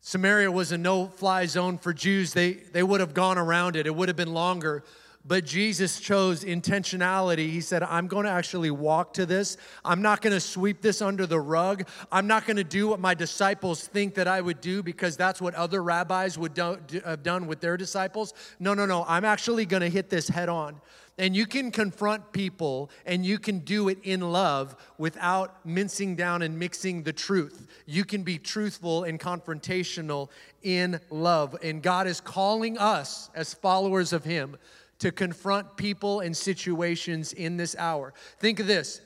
Samaria 0.00 0.50
was 0.50 0.72
a 0.72 0.78
no 0.78 1.08
fly 1.08 1.46
zone 1.46 1.76
for 1.76 1.92
Jews. 1.92 2.32
They, 2.32 2.52
they 2.52 2.82
would 2.82 3.00
have 3.00 3.12
gone 3.12 3.36
around 3.36 3.76
it, 3.76 3.86
it 3.86 3.94
would 3.94 4.08
have 4.08 4.16
been 4.16 4.32
longer. 4.32 4.84
But 5.28 5.44
Jesus 5.44 5.98
chose 5.98 6.44
intentionality. 6.44 7.50
He 7.50 7.60
said, 7.60 7.82
I'm 7.82 8.06
going 8.06 8.26
to 8.26 8.30
actually 8.30 8.70
walk 8.70 9.14
to 9.14 9.26
this. 9.26 9.56
I'm 9.84 10.00
not 10.00 10.22
going 10.22 10.32
to 10.32 10.40
sweep 10.40 10.82
this 10.82 11.02
under 11.02 11.26
the 11.26 11.40
rug. 11.40 11.88
I'm 12.12 12.28
not 12.28 12.46
going 12.46 12.58
to 12.58 12.64
do 12.64 12.88
what 12.88 13.00
my 13.00 13.14
disciples 13.14 13.88
think 13.88 14.14
that 14.14 14.28
I 14.28 14.40
would 14.40 14.60
do 14.60 14.84
because 14.84 15.16
that's 15.16 15.40
what 15.40 15.54
other 15.54 15.82
rabbis 15.82 16.38
would 16.38 16.54
do, 16.54 16.78
have 17.04 17.24
done 17.24 17.48
with 17.48 17.60
their 17.60 17.76
disciples. 17.76 18.34
No, 18.60 18.72
no, 18.72 18.86
no. 18.86 19.04
I'm 19.08 19.24
actually 19.24 19.66
going 19.66 19.80
to 19.80 19.88
hit 19.88 20.10
this 20.10 20.28
head 20.28 20.48
on. 20.48 20.80
And 21.18 21.34
you 21.34 21.46
can 21.46 21.70
confront 21.70 22.30
people 22.32 22.90
and 23.06 23.24
you 23.24 23.38
can 23.38 23.60
do 23.60 23.88
it 23.88 23.98
in 24.02 24.20
love 24.20 24.76
without 24.98 25.64
mincing 25.64 26.14
down 26.14 26.42
and 26.42 26.58
mixing 26.58 27.02
the 27.02 27.12
truth. 27.12 27.66
You 27.86 28.04
can 28.04 28.22
be 28.22 28.38
truthful 28.38 29.04
and 29.04 29.18
confrontational 29.18 30.28
in 30.62 31.00
love. 31.08 31.56
And 31.62 31.82
God 31.82 32.06
is 32.06 32.20
calling 32.20 32.76
us 32.76 33.30
as 33.34 33.54
followers 33.54 34.12
of 34.12 34.24
Him 34.24 34.58
to 34.98 35.12
confront 35.12 35.76
people 35.76 36.20
and 36.20 36.36
situations 36.36 37.32
in 37.32 37.56
this 37.56 37.76
hour. 37.78 38.14
Think 38.38 38.60
of 38.60 38.66
this 38.66 39.00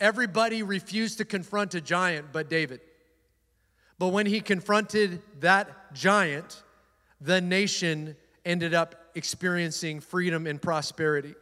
everybody 0.00 0.62
refused 0.62 1.18
to 1.18 1.24
confront 1.24 1.74
a 1.74 1.80
giant 1.80 2.26
but 2.32 2.48
David. 2.48 2.80
But 3.98 4.08
when 4.08 4.26
he 4.26 4.40
confronted 4.40 5.20
that 5.40 5.92
giant, 5.92 6.62
the 7.20 7.40
nation 7.40 8.16
ended 8.44 8.74
up 8.74 8.94
experiencing 9.16 10.00
freedom 10.00 10.46
and 10.46 10.62
prosperity. 10.62 11.34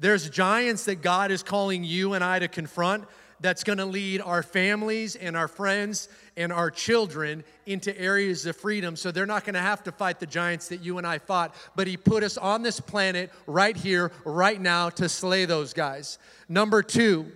There's 0.00 0.28
giants 0.28 0.86
that 0.86 1.02
God 1.02 1.30
is 1.30 1.42
calling 1.42 1.84
you 1.84 2.14
and 2.14 2.24
I 2.24 2.38
to 2.40 2.48
confront 2.48 3.04
that's 3.40 3.64
going 3.64 3.78
to 3.78 3.86
lead 3.86 4.20
our 4.20 4.42
families 4.42 5.16
and 5.16 5.36
our 5.36 5.48
friends 5.48 6.08
and 6.36 6.52
our 6.52 6.70
children 6.70 7.42
into 7.66 7.98
areas 7.98 8.46
of 8.46 8.56
freedom. 8.56 8.96
So 8.96 9.10
they're 9.10 9.26
not 9.26 9.44
going 9.44 9.54
to 9.54 9.60
have 9.60 9.82
to 9.84 9.92
fight 9.92 10.20
the 10.20 10.26
giants 10.26 10.68
that 10.68 10.80
you 10.80 10.98
and 10.98 11.06
I 11.06 11.18
fought, 11.18 11.54
but 11.74 11.86
He 11.86 11.96
put 11.96 12.22
us 12.22 12.36
on 12.36 12.62
this 12.62 12.80
planet 12.80 13.32
right 13.46 13.76
here, 13.76 14.12
right 14.24 14.60
now 14.60 14.90
to 14.90 15.08
slay 15.08 15.46
those 15.46 15.72
guys. 15.72 16.18
Number 16.48 16.82
two, 16.82 17.32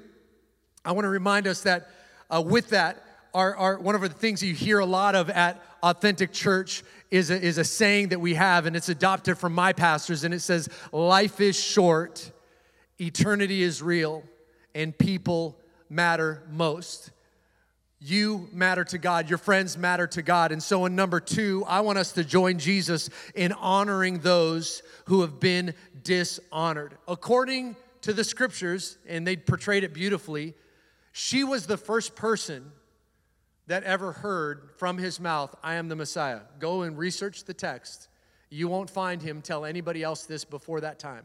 I 0.85 0.93
want 0.93 1.05
to 1.05 1.11
remind 1.11 1.47
us 1.47 1.63
that 1.63 1.89
uh, 2.31 2.43
with 2.43 2.71
that, 2.71 3.03
our, 3.33 3.57
our, 3.57 3.79
one 3.79 3.95
of 3.95 4.01
the 4.01 4.09
things 4.09 4.43
you 4.43 4.55
hear 4.55 4.79
a 4.79 4.87
lot 4.87 5.15
of 5.15 5.29
at 5.31 5.63
Authentic 5.83 6.33
Church 6.33 6.85
is 7.11 7.31
a, 7.31 7.41
is 7.41 7.59
a 7.59 7.65
saying 7.65 8.09
that 8.09 8.21
we 8.21 8.35
have, 8.35 8.67
and 8.67 8.77
it's 8.77 8.89
adopted 8.89 9.39
from 9.39 9.55
my 9.55 9.73
pastors, 9.73 10.25
and 10.25 10.33
it 10.33 10.41
says, 10.41 10.69
Life 10.93 11.41
is 11.41 11.59
short, 11.59 12.31
eternity 13.01 13.63
is 13.63 13.83
real, 13.83 14.23
and 14.75 14.97
people 14.97 15.59
matter 15.89 16.43
most. 16.51 17.11
You 18.01 18.49
matter 18.53 18.85
to 18.85 18.99
God, 18.99 19.31
your 19.31 19.39
friends 19.39 19.79
matter 19.79 20.07
to 20.09 20.23
God. 20.23 20.53
And 20.53 20.63
so, 20.63 20.85
in 20.85 20.95
number 20.95 21.21
two, 21.21 21.65
I 21.67 21.81
want 21.81 21.97
us 21.97 22.13
to 22.13 22.25
join 22.25 22.59
Jesus 22.59 23.09
in 23.35 23.53
honoring 23.53 24.19
those 24.19 24.83
who 25.07 25.23
have 25.23 25.41
been 25.41 25.75
dishonored. 26.03 26.99
According 27.09 27.77
to 28.03 28.13
the 28.13 28.25
scriptures, 28.25 28.99
and 29.09 29.27
they 29.27 29.37
portrayed 29.37 29.85
it 29.85 29.95
beautifully, 29.95 30.55
she 31.13 31.45
was 31.45 31.67
the 31.67 31.79
first 31.79 32.15
person 32.15 32.73
that 33.67 33.85
ever 33.85 34.13
heard 34.13 34.71
from 34.77 34.99
his 34.99 35.19
mouth, 35.19 35.55
I 35.63 35.75
am 35.75 35.89
the 35.89 35.97
Messiah. 35.97 36.41
Go 36.59 36.83
and 36.83 36.99
research 36.99 37.45
the 37.45 37.55
text. 37.55 38.09
You 38.51 38.69
won't 38.69 38.91
find 38.91 39.23
him 39.23 39.41
tell 39.41 39.65
anybody 39.65 40.03
else 40.03 40.25
this 40.25 40.45
before 40.45 40.83
that 40.83 40.99
time. 40.99 41.25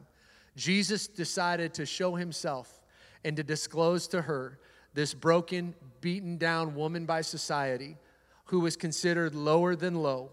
Jesus 0.55 1.07
decided 1.07 1.73
to 1.75 1.85
show 1.85 2.15
himself 2.15 2.78
and 3.23 3.35
to 3.37 3.43
disclose 3.43 4.07
to 4.07 4.21
her 4.23 4.59
this 4.93 5.13
broken, 5.13 5.75
beaten 6.01 6.37
down 6.37 6.75
woman 6.75 7.05
by 7.05 7.21
society 7.21 7.97
who 8.45 8.59
was 8.59 8.75
considered 8.75 9.35
lower 9.35 9.75
than 9.75 9.95
low, 9.95 10.31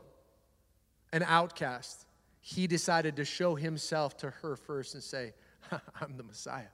an 1.12 1.22
outcast. 1.26 2.06
He 2.40 2.66
decided 2.66 3.16
to 3.16 3.24
show 3.24 3.54
himself 3.54 4.16
to 4.18 4.30
her 4.30 4.56
first 4.56 4.94
and 4.94 5.02
say, 5.02 5.34
I'm 6.00 6.16
the 6.16 6.22
Messiah. 6.22 6.68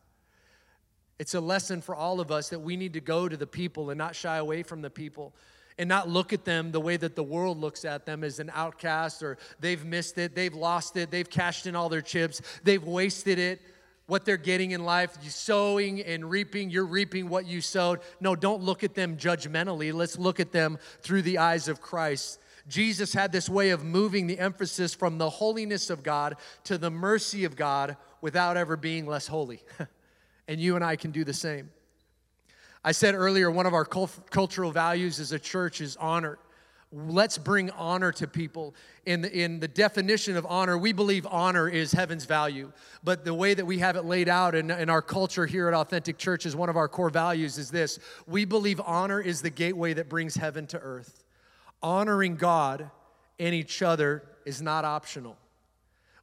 It's 1.19 1.35
a 1.35 1.41
lesson 1.41 1.81
for 1.81 1.95
all 1.95 2.21
of 2.21 2.31
us 2.31 2.49
that 2.51 2.61
we 2.61 2.77
need 2.77 2.93
to 2.95 3.01
go 3.01 3.29
to 3.29 3.37
the 3.37 3.47
people 3.47 3.91
and 3.91 3.99
not 3.99 4.15
shy 4.15 4.37
away 4.37 4.63
from 4.63 4.83
the 4.83 4.91
people 4.91 5.35
and 5.79 5.89
not 5.89 6.09
look 6.09 6.33
at 6.33 6.45
them 6.45 6.71
the 6.71 6.81
way 6.81 6.97
that 6.97 7.17
the 7.17 7.23
world 7.23 7.59
looks 7.59 7.85
at 7.85 8.07
them 8.07 8.25
as 8.25 8.39
an 8.39 8.51
outcast 8.55 9.23
or 9.23 9.39
they've 9.61 9.85
missed 9.85 10.19
it, 10.19 10.35
they've 10.35 10.55
lost 10.55 10.97
it, 10.97 11.11
they've 11.11 11.29
cashed 11.29 11.67
in 11.67 11.75
all 11.75 11.89
their 11.89 12.01
chips, 12.01 12.43
they've 12.63 12.85
wasted 12.85 13.39
it. 13.39 13.61
What 14.13 14.27
they're 14.27 14.37
getting 14.37 14.73
in 14.73 14.85
life, 14.85 15.17
you 15.23 15.31
sowing 15.31 16.03
and 16.03 16.29
reaping, 16.29 16.69
you're 16.69 16.85
reaping 16.85 17.31
what 17.31 17.47
you 17.47 17.63
sowed. 17.63 18.01
No, 18.21 18.37
don't 18.37 18.63
look 18.63 18.85
at 18.85 18.95
them 18.95 19.17
judgmentally. 19.17 19.91
Let's 19.91 20.19
look 20.19 20.39
at 20.39 20.53
them 20.53 20.77
through 21.01 21.23
the 21.23 21.39
eyes 21.39 21.67
of 21.67 21.81
Christ. 21.81 22.39
Jesus 22.69 23.15
had 23.15 23.33
this 23.33 23.49
way 23.49 23.71
of 23.71 23.87
moving 23.87 24.27
the 24.27 24.39
emphasis 24.39 24.93
from 24.93 25.17
the 25.17 25.31
holiness 25.31 25.89
of 25.89 26.03
God 26.03 26.37
to 26.65 26.77
the 26.77 26.91
mercy 26.91 27.47
of 27.47 27.57
God 27.57 27.97
without 28.21 28.59
ever 28.59 28.77
being 28.77 29.07
less 29.07 29.27
holy. 29.27 29.63
and 30.47 30.61
you 30.61 30.77
and 30.77 30.85
I 30.85 30.97
can 30.97 31.11
do 31.11 31.25
the 31.25 31.33
same. 31.33 31.71
I 32.85 32.93
said 32.93 33.15
earlier, 33.15 33.51
one 33.51 33.65
of 33.65 33.73
our 33.73 33.87
cultural 33.87 34.73
values 34.73 35.21
as 35.21 35.33
a 35.33 35.39
church 35.39 35.81
is 35.81 35.97
honor. 35.97 36.39
Let's 36.93 37.39
bring 37.39 37.71
honor 37.71 38.13
to 38.13 38.27
people. 38.27 38.75
In 39.07 39.23
the, 39.23 39.33
in 39.33 39.61
the 39.61 39.69
definition 39.69 40.37
of 40.37 40.45
honor, 40.47 40.77
we 40.77 40.93
believe 40.93 41.27
honor 41.27 41.67
is 41.67 41.93
heaven's 41.93 42.27
value. 42.27 42.71
But 43.03 43.25
the 43.25 43.33
way 43.33 43.55
that 43.55 43.65
we 43.65 43.79
have 43.79 43.97
it 43.97 44.05
laid 44.05 44.29
out 44.29 44.55
in, 44.55 44.71
in 44.71 44.91
our 44.91 45.01
culture 45.01 45.47
here 45.47 45.69
at 45.69 45.75
Authentic 45.75 46.19
Church 46.19 46.45
is 46.45 46.55
one 46.55 46.69
of 46.69 46.77
our 46.77 46.89
core 46.89 47.09
values 47.09 47.57
is 47.57 47.71
this. 47.71 47.99
We 48.27 48.45
believe 48.45 48.79
honor 48.85 49.21
is 49.21 49.41
the 49.41 49.51
gateway 49.51 49.95
that 49.95 50.11
brings 50.11 50.35
heaven 50.35 50.67
to 50.69 50.79
earth. 50.79 51.25
Honoring 51.83 52.37
God 52.37 52.91
and 53.41 53.55
each 53.55 53.81
other 53.81 54.23
is 54.45 54.61
not 54.61 54.85
optional. 54.85 55.39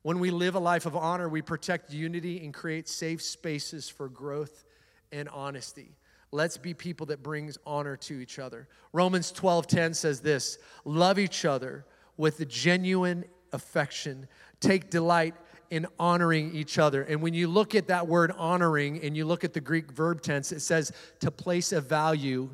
When 0.04 0.20
we 0.20 0.30
live 0.30 0.56
a 0.56 0.60
life 0.60 0.86
of 0.86 0.96
honor, 0.96 1.28
we 1.28 1.42
protect 1.42 1.92
unity 1.92 2.44
and 2.44 2.54
create 2.54 2.88
safe 2.88 3.22
spaces 3.22 3.90
for 3.90 4.08
growth 4.08 4.66
and 5.12 5.28
honesty. 5.30 5.96
Let's 6.32 6.58
be 6.58 6.74
people 6.74 7.08
that 7.08 7.24
brings 7.24 7.58
honor 7.66 7.98
to 7.98 8.20
each 8.20 8.38
other. 8.38 8.68
Romans 8.94 9.32
12:10 9.32 9.96
says 9.96 10.22
this, 10.22 10.60
love 10.86 11.18
each 11.18 11.44
other 11.46 11.86
with 12.18 12.48
genuine 12.48 13.26
affection. 13.52 14.28
Take 14.60 14.90
delight 14.90 15.34
in 15.72 15.88
honoring 16.00 16.54
each 16.54 16.78
other. 16.78 17.04
And 17.04 17.22
when 17.22 17.34
you 17.34 17.48
look 17.48 17.76
at 17.76 17.88
that 17.88 18.08
word 18.08 18.32
honoring 18.38 19.02
and 19.04 19.16
you 19.16 19.26
look 19.26 19.44
at 19.44 19.54
the 19.54 19.62
Greek 19.62 19.92
verb 19.92 20.22
tense, 20.22 20.52
it 20.52 20.62
says 20.62 20.92
to 21.20 21.32
place 21.32 21.72
a 21.72 21.82
value 21.82 22.50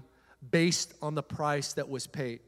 based 0.52 0.94
on 1.02 1.16
the 1.16 1.24
price 1.24 1.74
that 1.74 1.90
was 1.90 2.08
paid. 2.08 2.40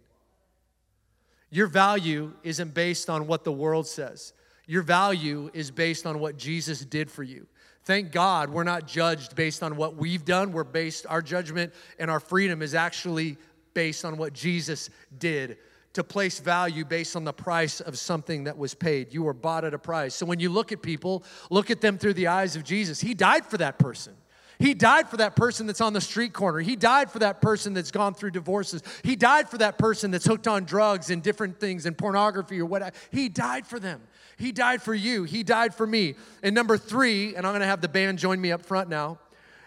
Your 1.49 1.67
value 1.67 2.34
isn't 2.43 2.73
based 2.73 3.09
on 3.09 3.28
what 3.28 3.43
the 3.43 3.51
world 3.51 3.88
says. 3.88 4.34
Your 4.65 4.82
value 4.82 5.49
is 5.53 5.71
based 5.71 6.05
on 6.05 6.19
what 6.19 6.38
Jesus 6.38 6.84
did 6.84 7.09
for 7.09 7.23
you. 7.23 7.47
Thank 7.88 8.12
God 8.12 8.50
we're 8.50 8.66
not 8.66 8.86
judged 8.86 9.34
based 9.34 9.64
on 9.64 9.78
what 9.78 9.96
we've 9.96 10.26
done. 10.26 10.52
We're 10.52 10.66
based, 10.66 11.06
our 11.08 11.22
judgment 11.22 11.74
and 11.98 12.12
our 12.12 12.20
freedom 12.20 12.62
is 12.62 12.76
actually 12.76 13.38
based 13.74 14.04
on 14.04 14.18
what 14.18 14.34
Jesus 14.34 14.90
did 15.18 15.58
to 15.94 16.04
place 16.04 16.42
value 16.42 16.84
based 16.84 17.16
on 17.16 17.24
the 17.24 17.32
price 17.32 17.80
of 17.80 17.98
something 17.98 18.44
that 18.44 18.58
was 18.58 18.74
paid. 18.74 19.14
You 19.14 19.24
were 19.24 19.34
bought 19.34 19.64
at 19.64 19.74
a 19.74 19.80
price. 19.80 20.16
So 20.16 20.26
when 20.26 20.42
you 20.42 20.50
look 20.50 20.74
at 20.74 20.82
people, 20.82 21.24
look 21.50 21.72
at 21.72 21.80
them 21.80 21.98
through 21.98 22.16
the 22.16 22.28
eyes 22.28 22.58
of 22.58 22.66
Jesus. 22.66 23.00
He 23.00 23.14
died 23.14 23.46
for 23.46 23.56
that 23.60 23.80
person. 23.80 24.18
He 24.60 24.74
died 24.74 25.08
for 25.08 25.18
that 25.18 25.38
person 25.38 25.66
that's 25.66 25.80
on 25.80 25.94
the 25.94 26.02
street 26.02 26.34
corner. 26.34 26.60
He 26.60 26.76
died 26.76 27.10
for 27.10 27.20
that 27.20 27.42
person 27.42 27.74
that's 27.74 27.92
gone 27.92 28.16
through 28.16 28.32
divorces. 28.32 28.84
He 29.04 29.16
died 29.16 29.50
for 29.50 29.60
that 29.60 29.78
person 29.78 30.12
that's 30.12 30.26
hooked 30.26 30.48
on 30.48 30.66
drugs 30.66 31.10
and 31.10 31.24
different 31.24 31.58
things 31.60 31.86
and 31.86 31.98
pornography 31.98 32.60
or 32.60 32.66
what. 32.66 32.94
He 33.12 33.30
died 33.30 33.66
for 33.66 33.80
them. 33.80 34.02
He 34.38 34.52
died 34.52 34.82
for 34.82 34.94
you. 34.94 35.24
He 35.24 35.44
died 35.44 35.74
for 35.74 35.88
me. 35.88 36.16
And 36.44 36.54
number 36.54 36.78
three, 36.78 37.36
and 37.36 37.46
I'm 37.46 37.52
going 37.52 37.62
to 37.62 37.68
have 37.68 37.82
the 37.82 37.88
band 37.88 38.20
join 38.20 38.40
me 38.40 38.52
up 38.52 38.66
front 38.66 38.88
now. 38.88 39.20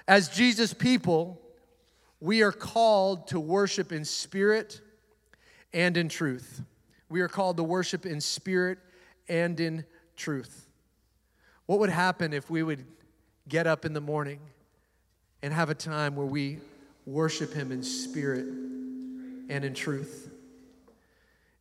As 0.06 0.28
Jesus 0.28 0.72
people, 0.72 1.40
we 2.20 2.42
are 2.42 2.52
called 2.52 3.28
to 3.28 3.40
worship 3.40 3.92
in 3.92 4.04
spirit 4.04 4.80
and 5.72 5.96
in 5.96 6.08
truth. 6.08 6.62
We 7.08 7.20
are 7.20 7.28
called 7.28 7.56
to 7.56 7.64
worship 7.64 8.06
in 8.06 8.20
spirit 8.20 8.78
and 9.28 9.58
in 9.58 9.84
truth. 10.16 10.68
What 11.66 11.80
would 11.80 11.90
happen 11.90 12.32
if 12.32 12.50
we 12.50 12.62
would 12.62 12.84
get 13.48 13.66
up 13.66 13.84
in 13.84 13.92
the 13.92 14.00
morning 14.00 14.38
and 15.42 15.52
have 15.52 15.70
a 15.70 15.74
time 15.74 16.14
where 16.14 16.26
we 16.26 16.58
worship 17.06 17.52
Him 17.52 17.72
in 17.72 17.82
spirit 17.82 18.44
and 18.44 19.64
in 19.64 19.74
truth? 19.74 20.29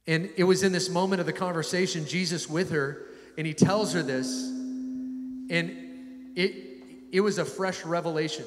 And 0.10 0.32
it 0.38 0.43
was 0.43 0.64
in 0.64 0.72
this 0.72 0.89
moment 0.89 1.20
of 1.20 1.28
the 1.28 1.34
conversation, 1.34 2.03
Jesus 2.03 2.49
with 2.49 2.72
her, 2.72 3.05
and 3.38 3.45
He 3.45 3.53
tells 3.53 3.93
her 3.93 4.01
this, 4.01 4.28
and 4.28 5.70
it, 6.36 6.55
it 7.12 7.22
was 7.22 7.38
a 7.38 7.45
fresh 7.45 7.86
revelation. 7.86 8.45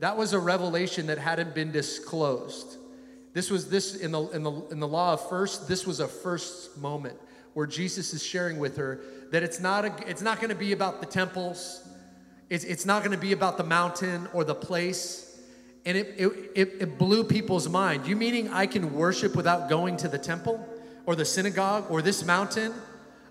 That 0.00 0.16
was 0.16 0.32
a 0.32 0.40
revelation 0.40 1.06
that 1.06 1.18
hadn't 1.18 1.54
been 1.54 1.70
disclosed. 1.70 2.78
This 3.32 3.48
was 3.48 3.70
this 3.70 3.94
in 3.94 4.10
the 4.10 4.22
in 4.30 4.42
the 4.42 4.50
in 4.72 4.80
the 4.80 4.88
law 4.88 5.12
of 5.12 5.28
first, 5.28 5.68
this 5.68 5.86
was 5.86 6.00
a 6.00 6.08
first 6.08 6.76
moment 6.76 7.16
where 7.54 7.66
Jesus 7.66 8.12
is 8.12 8.24
sharing 8.24 8.58
with 8.58 8.76
her 8.76 9.00
that 9.30 9.44
it's 9.44 9.60
not 9.60 9.84
a, 9.84 9.94
it's 10.10 10.22
not 10.22 10.40
to 10.50 10.56
be 10.56 10.72
about 10.72 10.98
the 10.98 11.06
temples. 11.06 11.86
It's, 12.50 12.64
it's 12.64 12.86
not 12.86 13.04
to 13.12 13.16
be 13.16 13.32
about 13.32 13.56
the 13.56 13.64
mountain 13.64 14.26
or 14.32 14.42
the 14.42 14.54
place. 14.54 15.40
And 15.84 15.96
it, 15.96 16.14
it, 16.18 16.68
it 16.80 16.98
blew 16.98 17.22
people's 17.22 17.68
mind. 17.68 18.06
You 18.06 18.16
meaning 18.16 18.48
I 18.48 18.66
can 18.66 18.94
worship 18.94 19.36
without 19.36 19.68
going 19.68 19.96
to 19.98 20.08
the 20.08 20.18
temple 20.18 20.66
or 21.08 21.16
the 21.16 21.24
synagogue 21.24 21.86
or 21.88 22.02
this 22.02 22.22
mountain? 22.22 22.70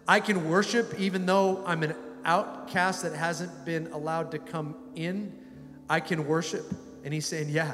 I 0.07 0.19
can 0.19 0.49
worship 0.49 0.99
even 0.99 1.28
though 1.28 1.63
I'm 1.63 1.84
an 1.84 1.93
outcast 2.25 3.03
that 3.03 3.13
hasn't 3.13 3.65
been 3.65 3.86
allowed 3.91 4.32
to 4.32 4.39
come 4.39 4.75
in. 4.95 5.32
I 5.88 5.99
can 5.99 6.25
worship. 6.25 6.65
And 7.03 7.13
he's 7.13 7.28
saying, 7.28 7.49
Yeah, 7.49 7.73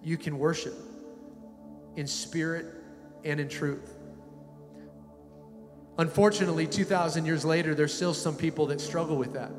you 0.00 0.16
can 0.16 0.38
worship 0.38 0.74
in 1.96 2.06
spirit 2.06 2.66
and 3.24 3.40
in 3.40 3.48
truth. 3.48 3.94
Unfortunately, 5.98 6.68
2,000 6.68 7.26
years 7.26 7.44
later, 7.44 7.74
there's 7.74 7.92
still 7.92 8.14
some 8.14 8.36
people 8.36 8.66
that 8.66 8.80
struggle 8.80 9.16
with 9.16 9.32
that. 9.32 9.50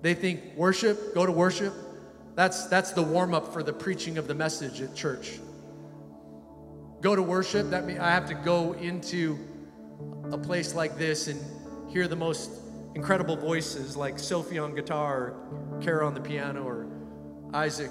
They 0.00 0.14
think 0.14 0.40
worship, 0.56 1.14
go 1.14 1.26
to 1.26 1.32
worship, 1.32 1.74
that's, 2.36 2.68
that's 2.68 2.92
the 2.92 3.02
warm 3.02 3.34
up 3.34 3.52
for 3.52 3.62
the 3.62 3.72
preaching 3.74 4.16
of 4.16 4.28
the 4.28 4.34
message 4.34 4.80
at 4.80 4.94
church. 4.94 5.40
Go 7.04 7.14
to 7.14 7.22
worship, 7.22 7.68
that 7.68 7.84
means 7.84 8.00
I 8.00 8.10
have 8.12 8.24
to 8.28 8.34
go 8.34 8.72
into 8.72 9.38
a 10.32 10.38
place 10.38 10.74
like 10.74 10.96
this 10.96 11.28
and 11.28 11.38
hear 11.92 12.08
the 12.08 12.16
most 12.16 12.50
incredible 12.94 13.36
voices 13.36 13.94
like 13.94 14.18
Sophie 14.18 14.58
on 14.58 14.74
guitar, 14.74 15.34
or 15.70 15.80
Kara 15.82 16.06
on 16.06 16.14
the 16.14 16.20
piano, 16.22 16.62
or 16.62 16.86
Isaac 17.52 17.90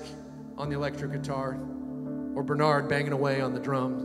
on 0.58 0.68
the 0.68 0.76
electric 0.76 1.12
guitar, 1.12 1.60
or 2.34 2.42
Bernard 2.42 2.90
banging 2.90 3.12
away 3.12 3.40
on 3.40 3.54
the 3.54 3.60
drums. 3.60 4.02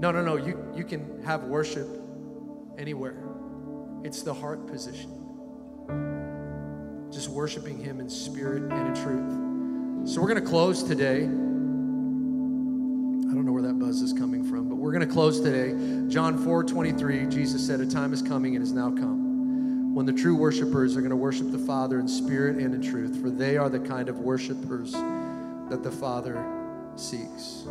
No, 0.00 0.10
no, 0.10 0.24
no. 0.24 0.36
You, 0.36 0.72
you 0.74 0.84
can 0.84 1.22
have 1.22 1.44
worship 1.44 1.88
anywhere. 2.78 3.22
It's 4.02 4.22
the 4.22 4.32
heart 4.32 4.66
position. 4.66 5.10
Just 7.12 7.28
worshiping 7.28 7.84
Him 7.84 8.00
in 8.00 8.08
spirit 8.08 8.62
and 8.72 8.96
in 8.96 9.04
truth. 9.04 10.08
So 10.08 10.22
we're 10.22 10.28
going 10.28 10.42
to 10.42 10.48
close 10.48 10.82
today. 10.82 11.28
Buzz 13.90 14.02
is 14.02 14.12
coming 14.12 14.44
from, 14.44 14.68
but 14.68 14.76
we're 14.76 14.92
going 14.92 15.04
to 15.04 15.12
close 15.12 15.40
today. 15.40 15.74
John 16.08 16.38
4 16.38 16.62
23, 16.62 17.26
Jesus 17.26 17.66
said, 17.66 17.80
A 17.80 17.86
time 17.86 18.12
is 18.12 18.22
coming 18.22 18.54
and 18.54 18.62
is 18.62 18.70
now 18.70 18.88
come 18.88 19.96
when 19.96 20.06
the 20.06 20.12
true 20.12 20.36
worshipers 20.36 20.96
are 20.96 21.00
going 21.00 21.10
to 21.10 21.16
worship 21.16 21.50
the 21.50 21.58
Father 21.58 21.98
in 21.98 22.06
spirit 22.06 22.54
and 22.58 22.72
in 22.72 22.80
truth, 22.80 23.20
for 23.20 23.30
they 23.30 23.56
are 23.56 23.68
the 23.68 23.80
kind 23.80 24.08
of 24.08 24.20
worshipers 24.20 24.92
that 24.92 25.80
the 25.82 25.90
Father 25.90 26.40
seeks 26.94 27.64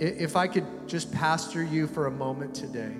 if 0.00 0.36
I 0.36 0.46
could 0.46 0.66
just 0.86 1.10
pastor 1.12 1.64
you 1.64 1.86
for 1.86 2.04
a 2.04 2.10
moment 2.10 2.54
today 2.54 2.94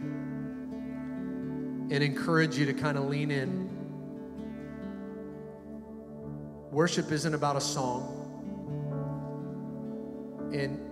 and 1.90 1.92
encourage 1.92 2.56
you 2.56 2.64
to 2.64 2.72
kind 2.72 2.96
of 2.96 3.04
lean 3.04 3.30
in. 3.30 3.68
Worship 6.70 7.12
isn't 7.12 7.34
about 7.34 7.56
a 7.56 7.60
song. 7.60 8.14
And 10.54 10.87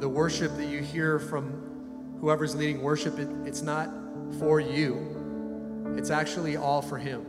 the 0.00 0.08
worship 0.08 0.56
that 0.56 0.66
you 0.66 0.80
hear 0.80 1.18
from 1.18 2.16
whoever's 2.20 2.54
leading 2.54 2.80
worship, 2.80 3.18
it, 3.18 3.28
it's 3.44 3.60
not 3.60 3.90
for 4.38 4.58
you, 4.58 5.94
it's 5.96 6.08
actually 6.10 6.56
all 6.56 6.80
for 6.80 6.96
Him. 6.96 7.26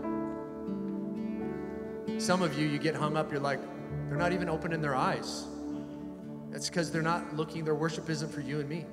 Some 2.17 2.41
of 2.41 2.57
you, 2.57 2.65
you 2.67 2.79
get 2.79 2.95
hung 2.95 3.17
up, 3.17 3.29
you're 3.29 3.41
like, 3.41 3.59
they're 4.07 4.17
not 4.17 4.31
even 4.31 4.47
opening 4.47 4.81
their 4.81 4.95
eyes. 4.95 5.45
It's 6.53 6.69
because 6.69 6.91
they're 6.91 7.01
not 7.01 7.35
looking, 7.35 7.65
their 7.65 7.75
worship 7.75 8.09
isn't 8.09 8.31
for 8.31 8.41
you 8.41 8.61
and 8.61 8.69
me. 8.69 8.85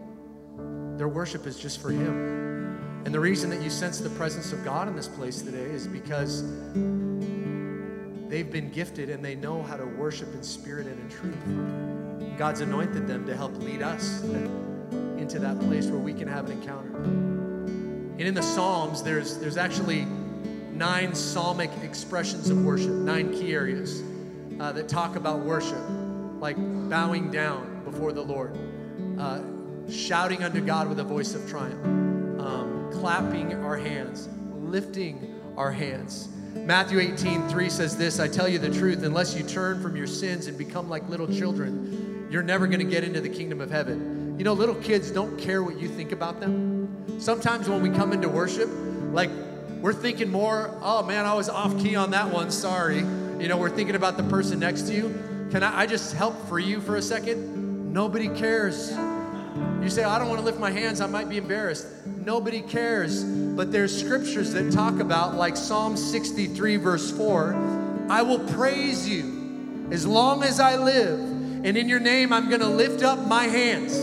Their 0.99 1.09
worship 1.09 1.47
is 1.47 1.59
just 1.59 1.81
for 1.81 1.91
Him. 1.91 3.03
And 3.05 3.15
the 3.15 3.21
reason 3.21 3.49
that 3.51 3.63
you 3.63 3.71
sense 3.71 4.01
the 4.01 4.11
presence 4.11 4.53
of 4.53 4.65
God 4.65 4.89
in 4.89 4.97
this 4.97 5.07
place 5.09 5.41
today 5.41 5.59
is 5.59 5.87
because 5.87 6.43
they've 8.29 8.51
been 8.51 8.71
gifted 8.73 9.09
and 9.09 9.25
they 9.25 9.37
know 9.37 9.63
how 9.63 9.77
to 9.77 9.87
worship 9.87 10.35
in 10.35 10.43
spirit 10.43 10.89
and 10.89 10.99
in 10.99 11.09
truth. 11.09 11.98
God's 12.37 12.61
anointed 12.61 13.07
them 13.07 13.27
to 13.27 13.37
help 13.37 13.57
lead 13.63 13.83
us 13.83 14.23
into 15.19 15.39
that 15.39 15.59
place 15.61 15.87
where 15.87 16.01
we 16.01 16.15
can 16.15 16.29
have 16.29 16.47
an 16.47 16.53
encounter. 16.53 16.97
And 16.97 18.21
in 18.21 18.35
the 18.35 18.43
Psalms, 18.43 19.03
there's, 19.03 19.39
there's 19.39 19.57
actually 19.57 20.07
nine 20.73 21.15
psalmic 21.15 21.71
expressions 21.83 22.51
of 22.51 22.65
worship, 22.65 22.91
nine 22.91 23.33
key 23.33 23.53
areas 23.53 24.03
uh, 24.61 24.73
that 24.73 24.89
talk 24.89 25.17
about 25.17 25.41
worship 25.41 25.83
like 26.41 26.57
bowing 26.89 27.31
down 27.31 27.83
before 27.85 28.13
the 28.13 28.23
Lord, 28.23 28.57
uh, 29.19 29.41
shouting 29.91 30.45
unto 30.45 30.61
God 30.61 30.89
with 30.89 31.01
a 31.01 31.05
voice 31.05 31.35
of 31.35 31.49
triumph, 31.49 31.85
um, 32.41 32.91
clapping 32.93 33.55
our 33.55 33.77
hands, 33.77 34.29
lifting 34.61 35.35
our 35.57 35.73
hands. 35.73 36.29
Matthew 36.55 37.01
18, 37.01 37.49
3 37.49 37.71
says 37.71 37.97
this 37.97 38.21
I 38.21 38.29
tell 38.29 38.49
you 38.49 38.59
the 38.59 38.71
truth, 38.71 39.03
unless 39.03 39.35
you 39.35 39.43
turn 39.43 39.83
from 39.83 39.97
your 39.97 40.07
sins 40.07 40.47
and 40.47 40.57
become 40.57 40.89
like 40.89 41.09
little 41.09 41.27
children, 41.27 42.08
you're 42.31 42.43
never 42.43 42.67
going 42.67 42.81
to 42.81 42.85
get 42.85 43.05
into 43.05 43.21
the 43.21 43.29
kingdom 43.29 43.61
of 43.61 43.71
heaven. 43.71 44.37
You 44.39 44.45
know, 44.45 44.53
little 44.53 44.75
kids 44.75 45.11
don't 45.11 45.39
care 45.39 45.63
what 45.63 45.79
you 45.79 45.89
think 45.89 46.13
about 46.13 46.41
them. 46.41 47.21
Sometimes 47.21 47.69
when 47.69 47.83
we 47.83 47.91
come 47.91 48.13
into 48.13 48.29
worship, 48.29 48.69
like 49.13 49.31
we're 49.81 49.95
thinking 49.95 50.31
more, 50.31 50.77
oh 50.83 51.03
man, 51.03 51.25
I 51.25 51.35
was 51.35 51.49
off 51.49 51.79
key 51.81 51.97
on 51.97 52.11
that 52.11 52.31
one, 52.31 52.51
sorry. 52.51 52.99
You 52.99 53.49
know, 53.49 53.57
we're 53.57 53.71
thinking 53.71 53.95
about 53.95 54.17
the 54.17 54.25
person 54.25 54.59
next 54.59 54.83
to 54.83 54.95
you. 54.95 55.49
Can 55.51 55.63
I, 55.63 55.81
I 55.81 55.87
just 55.87 56.15
help 56.15 56.37
for 56.49 56.59
you 56.59 56.81
for 56.81 56.97
a 56.97 57.03
second? 57.03 57.93
Nobody 57.93 58.29
cares. 58.29 58.91
You 59.83 59.89
say, 59.89 60.05
I 60.05 60.19
don't 60.19 60.29
want 60.29 60.41
to 60.41 60.45
lift 60.45 60.59
my 60.59 60.71
hands, 60.71 61.01
I 61.01 61.07
might 61.07 61.29
be 61.29 61.39
embarrassed. 61.39 61.87
Nobody 62.07 62.61
cares. 62.61 63.25
But 63.25 63.73
there's 63.73 63.99
scriptures 63.99 64.53
that 64.53 64.73
talk 64.73 65.01
about, 65.01 65.37
like 65.37 65.57
Psalm 65.57 65.97
63, 65.97 66.77
verse 66.77 67.11
4, 67.11 68.07
I 68.11 68.23
will 68.23 68.41
praise 68.41 69.09
you 69.09 69.89
as 69.91 70.07
long 70.07 70.43
as 70.43 70.61
I 70.61 70.77
live, 70.77 71.19
and 71.65 71.77
in 71.77 71.89
your 71.89 72.01
name 72.01 72.33
I'm 72.33 72.49
going 72.49 72.61
to 72.61 72.69
lift 72.69 73.03
up 73.03 73.27
my 73.27 73.45
hands. 73.45 73.97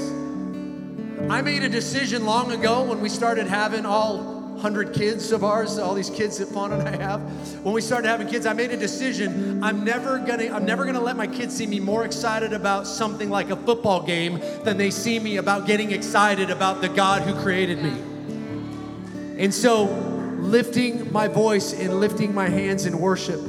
I 1.29 1.41
made 1.41 1.63
a 1.63 1.69
decision 1.69 2.25
long 2.25 2.51
ago 2.51 2.83
when 2.83 3.01
we 3.01 3.09
started 3.09 3.47
having 3.47 3.85
all 3.85 4.35
100 4.55 4.93
kids 4.93 5.31
of 5.31 5.43
ours, 5.43 5.77
all 5.77 5.93
these 5.93 6.09
kids 6.09 6.37
that 6.37 6.47
Fawn 6.47 6.71
and 6.71 6.81
I 6.81 6.95
have. 7.01 7.21
When 7.63 7.73
we 7.73 7.81
started 7.81 8.07
having 8.07 8.27
kids, 8.27 8.45
I 8.45 8.53
made 8.53 8.71
a 8.71 8.77
decision. 8.77 9.63
I'm 9.63 9.83
never 9.83 10.17
gonna, 10.19 10.45
I'm 10.45 10.65
never 10.65 10.85
gonna 10.85 11.01
let 11.01 11.17
my 11.17 11.27
kids 11.27 11.55
see 11.55 11.67
me 11.67 11.79
more 11.79 12.05
excited 12.05 12.53
about 12.53 12.87
something 12.87 13.29
like 13.29 13.49
a 13.49 13.55
football 13.55 14.01
game 14.03 14.39
than 14.63 14.77
they 14.77 14.91
see 14.91 15.19
me 15.19 15.37
about 15.37 15.67
getting 15.67 15.91
excited 15.91 16.49
about 16.49 16.81
the 16.81 16.89
God 16.89 17.23
who 17.23 17.33
created 17.41 17.83
me. 17.83 17.91
And 19.37 19.53
so, 19.53 19.83
lifting 20.39 21.11
my 21.11 21.27
voice 21.27 21.73
and 21.73 21.99
lifting 21.99 22.33
my 22.33 22.47
hands 22.47 22.85
in 22.85 22.97
worship 22.99 23.41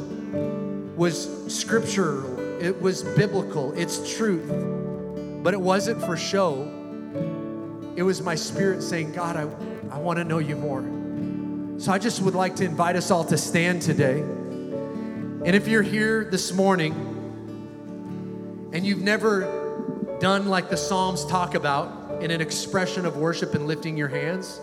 was 0.97 1.55
scriptural, 1.55 2.36
it 2.61 2.81
was 2.81 3.03
biblical, 3.03 3.73
it's 3.73 4.17
truth. 4.17 4.51
But 5.43 5.55
it 5.55 5.61
wasn't 5.61 6.03
for 6.03 6.17
show. 6.17 6.63
It 7.95 8.03
was 8.03 8.21
my 8.21 8.35
spirit 8.35 8.83
saying, 8.83 9.13
God, 9.13 9.37
I, 9.37 9.95
I 9.95 9.99
want 9.99 10.19
to 10.19 10.25
know 10.25 10.39
you 10.39 10.57
more. 10.57 10.83
So 11.79 11.93
I 11.93 11.99
just 11.99 12.21
would 12.23 12.35
like 12.35 12.57
to 12.57 12.65
invite 12.65 12.97
us 12.97 13.11
all 13.11 13.25
to 13.25 13.39
stand 13.39 13.83
today. 13.83 14.21
And 14.21 15.55
if 15.55 15.69
you're 15.69 15.83
here 15.83 16.25
this 16.25 16.53
morning 16.53 16.93
and 18.73 18.85
you've 18.85 19.03
never 19.03 20.19
done 20.21 20.47
like 20.49 20.71
the 20.71 20.77
Psalms 20.77 21.25
talk 21.27 21.55
about 21.55 22.23
in 22.23 22.31
an 22.31 22.41
expression 22.41 23.07
of 23.07 23.17
worship 23.17 23.55
and 23.55 23.67
lifting 23.67 23.97
your 23.97 24.09
hands, 24.09 24.61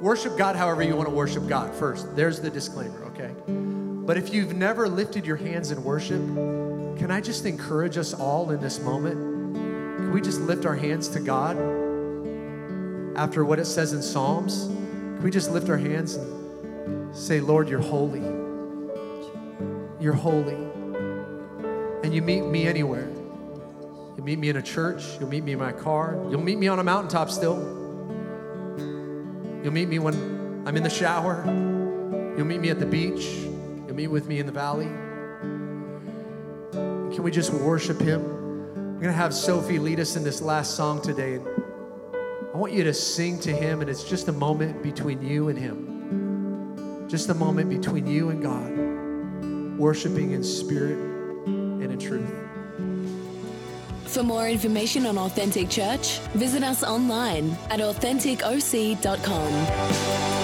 worship 0.00 0.36
God 0.36 0.56
however 0.56 0.82
you 0.82 0.96
want 0.96 1.08
to 1.08 1.14
worship 1.14 1.48
God 1.48 1.74
first. 1.74 2.14
There's 2.16 2.40
the 2.40 2.50
disclaimer, 2.50 3.04
okay? 3.04 3.30
But 3.46 4.18
if 4.18 4.34
you've 4.34 4.54
never 4.54 4.88
lifted 4.88 5.24
your 5.24 5.36
hands 5.36 5.70
in 5.70 5.82
worship, 5.82 6.20
can 6.96 7.10
I 7.10 7.20
just 7.20 7.44
encourage 7.46 7.98
us 7.98 8.14
all 8.14 8.50
in 8.50 8.60
this 8.60 8.80
moment? 8.80 9.16
Can 9.54 10.12
we 10.12 10.20
just 10.20 10.40
lift 10.40 10.64
our 10.64 10.74
hands 10.74 11.08
to 11.10 11.20
God? 11.20 11.56
After 13.16 13.44
what 13.44 13.58
it 13.58 13.66
says 13.66 13.92
in 13.92 14.02
Psalms, 14.02 14.66
can 14.66 15.22
we 15.22 15.30
just 15.30 15.50
lift 15.50 15.68
our 15.68 15.76
hands 15.76 16.14
and 16.14 17.16
say, 17.16 17.40
Lord, 17.40 17.68
you're 17.68 17.80
holy. 17.80 18.22
You're 20.00 20.14
holy. 20.14 20.54
And 22.02 22.14
you 22.14 22.22
meet 22.22 22.42
me 22.42 22.66
anywhere. 22.66 23.08
You'll 24.16 24.24
meet 24.24 24.38
me 24.38 24.48
in 24.48 24.56
a 24.56 24.62
church. 24.62 25.04
You'll 25.18 25.28
meet 25.28 25.44
me 25.44 25.52
in 25.52 25.58
my 25.58 25.72
car. 25.72 26.18
You'll 26.30 26.42
meet 26.42 26.58
me 26.58 26.68
on 26.68 26.78
a 26.78 26.84
mountaintop 26.84 27.30
still. 27.30 27.56
You'll 29.62 29.72
meet 29.72 29.88
me 29.88 29.98
when 29.98 30.14
I'm 30.66 30.76
in 30.76 30.82
the 30.82 30.90
shower. 30.90 31.42
You'll 32.36 32.46
meet 32.46 32.60
me 32.60 32.70
at 32.70 32.78
the 32.78 32.86
beach. 32.86 33.24
You'll 33.86 33.94
meet 33.94 34.08
with 34.08 34.26
me 34.26 34.38
in 34.40 34.46
the 34.46 34.52
valley. 34.52 34.88
Can 37.14 37.22
we 37.22 37.30
just 37.30 37.52
worship 37.52 38.00
Him? 38.00 38.24
We're 38.24 39.00
going 39.00 39.04
to 39.04 39.12
have 39.12 39.32
Sophie 39.32 39.78
lead 39.78 40.00
us 40.00 40.16
in 40.16 40.24
this 40.24 40.42
last 40.42 40.74
song 40.74 41.00
today. 41.00 41.38
I 42.52 42.56
want 42.56 42.72
you 42.72 42.82
to 42.82 42.92
sing 42.92 43.38
to 43.40 43.52
Him, 43.52 43.80
and 43.80 43.88
it's 43.88 44.02
just 44.02 44.26
a 44.26 44.32
moment 44.32 44.82
between 44.82 45.22
you 45.22 45.48
and 45.48 45.56
Him. 45.56 47.06
Just 47.08 47.28
a 47.28 47.34
moment 47.34 47.70
between 47.70 48.08
you 48.08 48.30
and 48.30 48.42
God, 48.42 49.78
worshiping 49.78 50.32
in 50.32 50.42
spirit 50.42 50.98
and 50.98 51.84
in 51.84 51.98
truth. 52.00 52.34
For 54.06 54.24
more 54.24 54.48
information 54.48 55.06
on 55.06 55.16
Authentic 55.16 55.70
Church, 55.70 56.18
visit 56.34 56.64
us 56.64 56.82
online 56.82 57.56
at 57.70 57.78
AuthenticOC.com. 57.78 60.43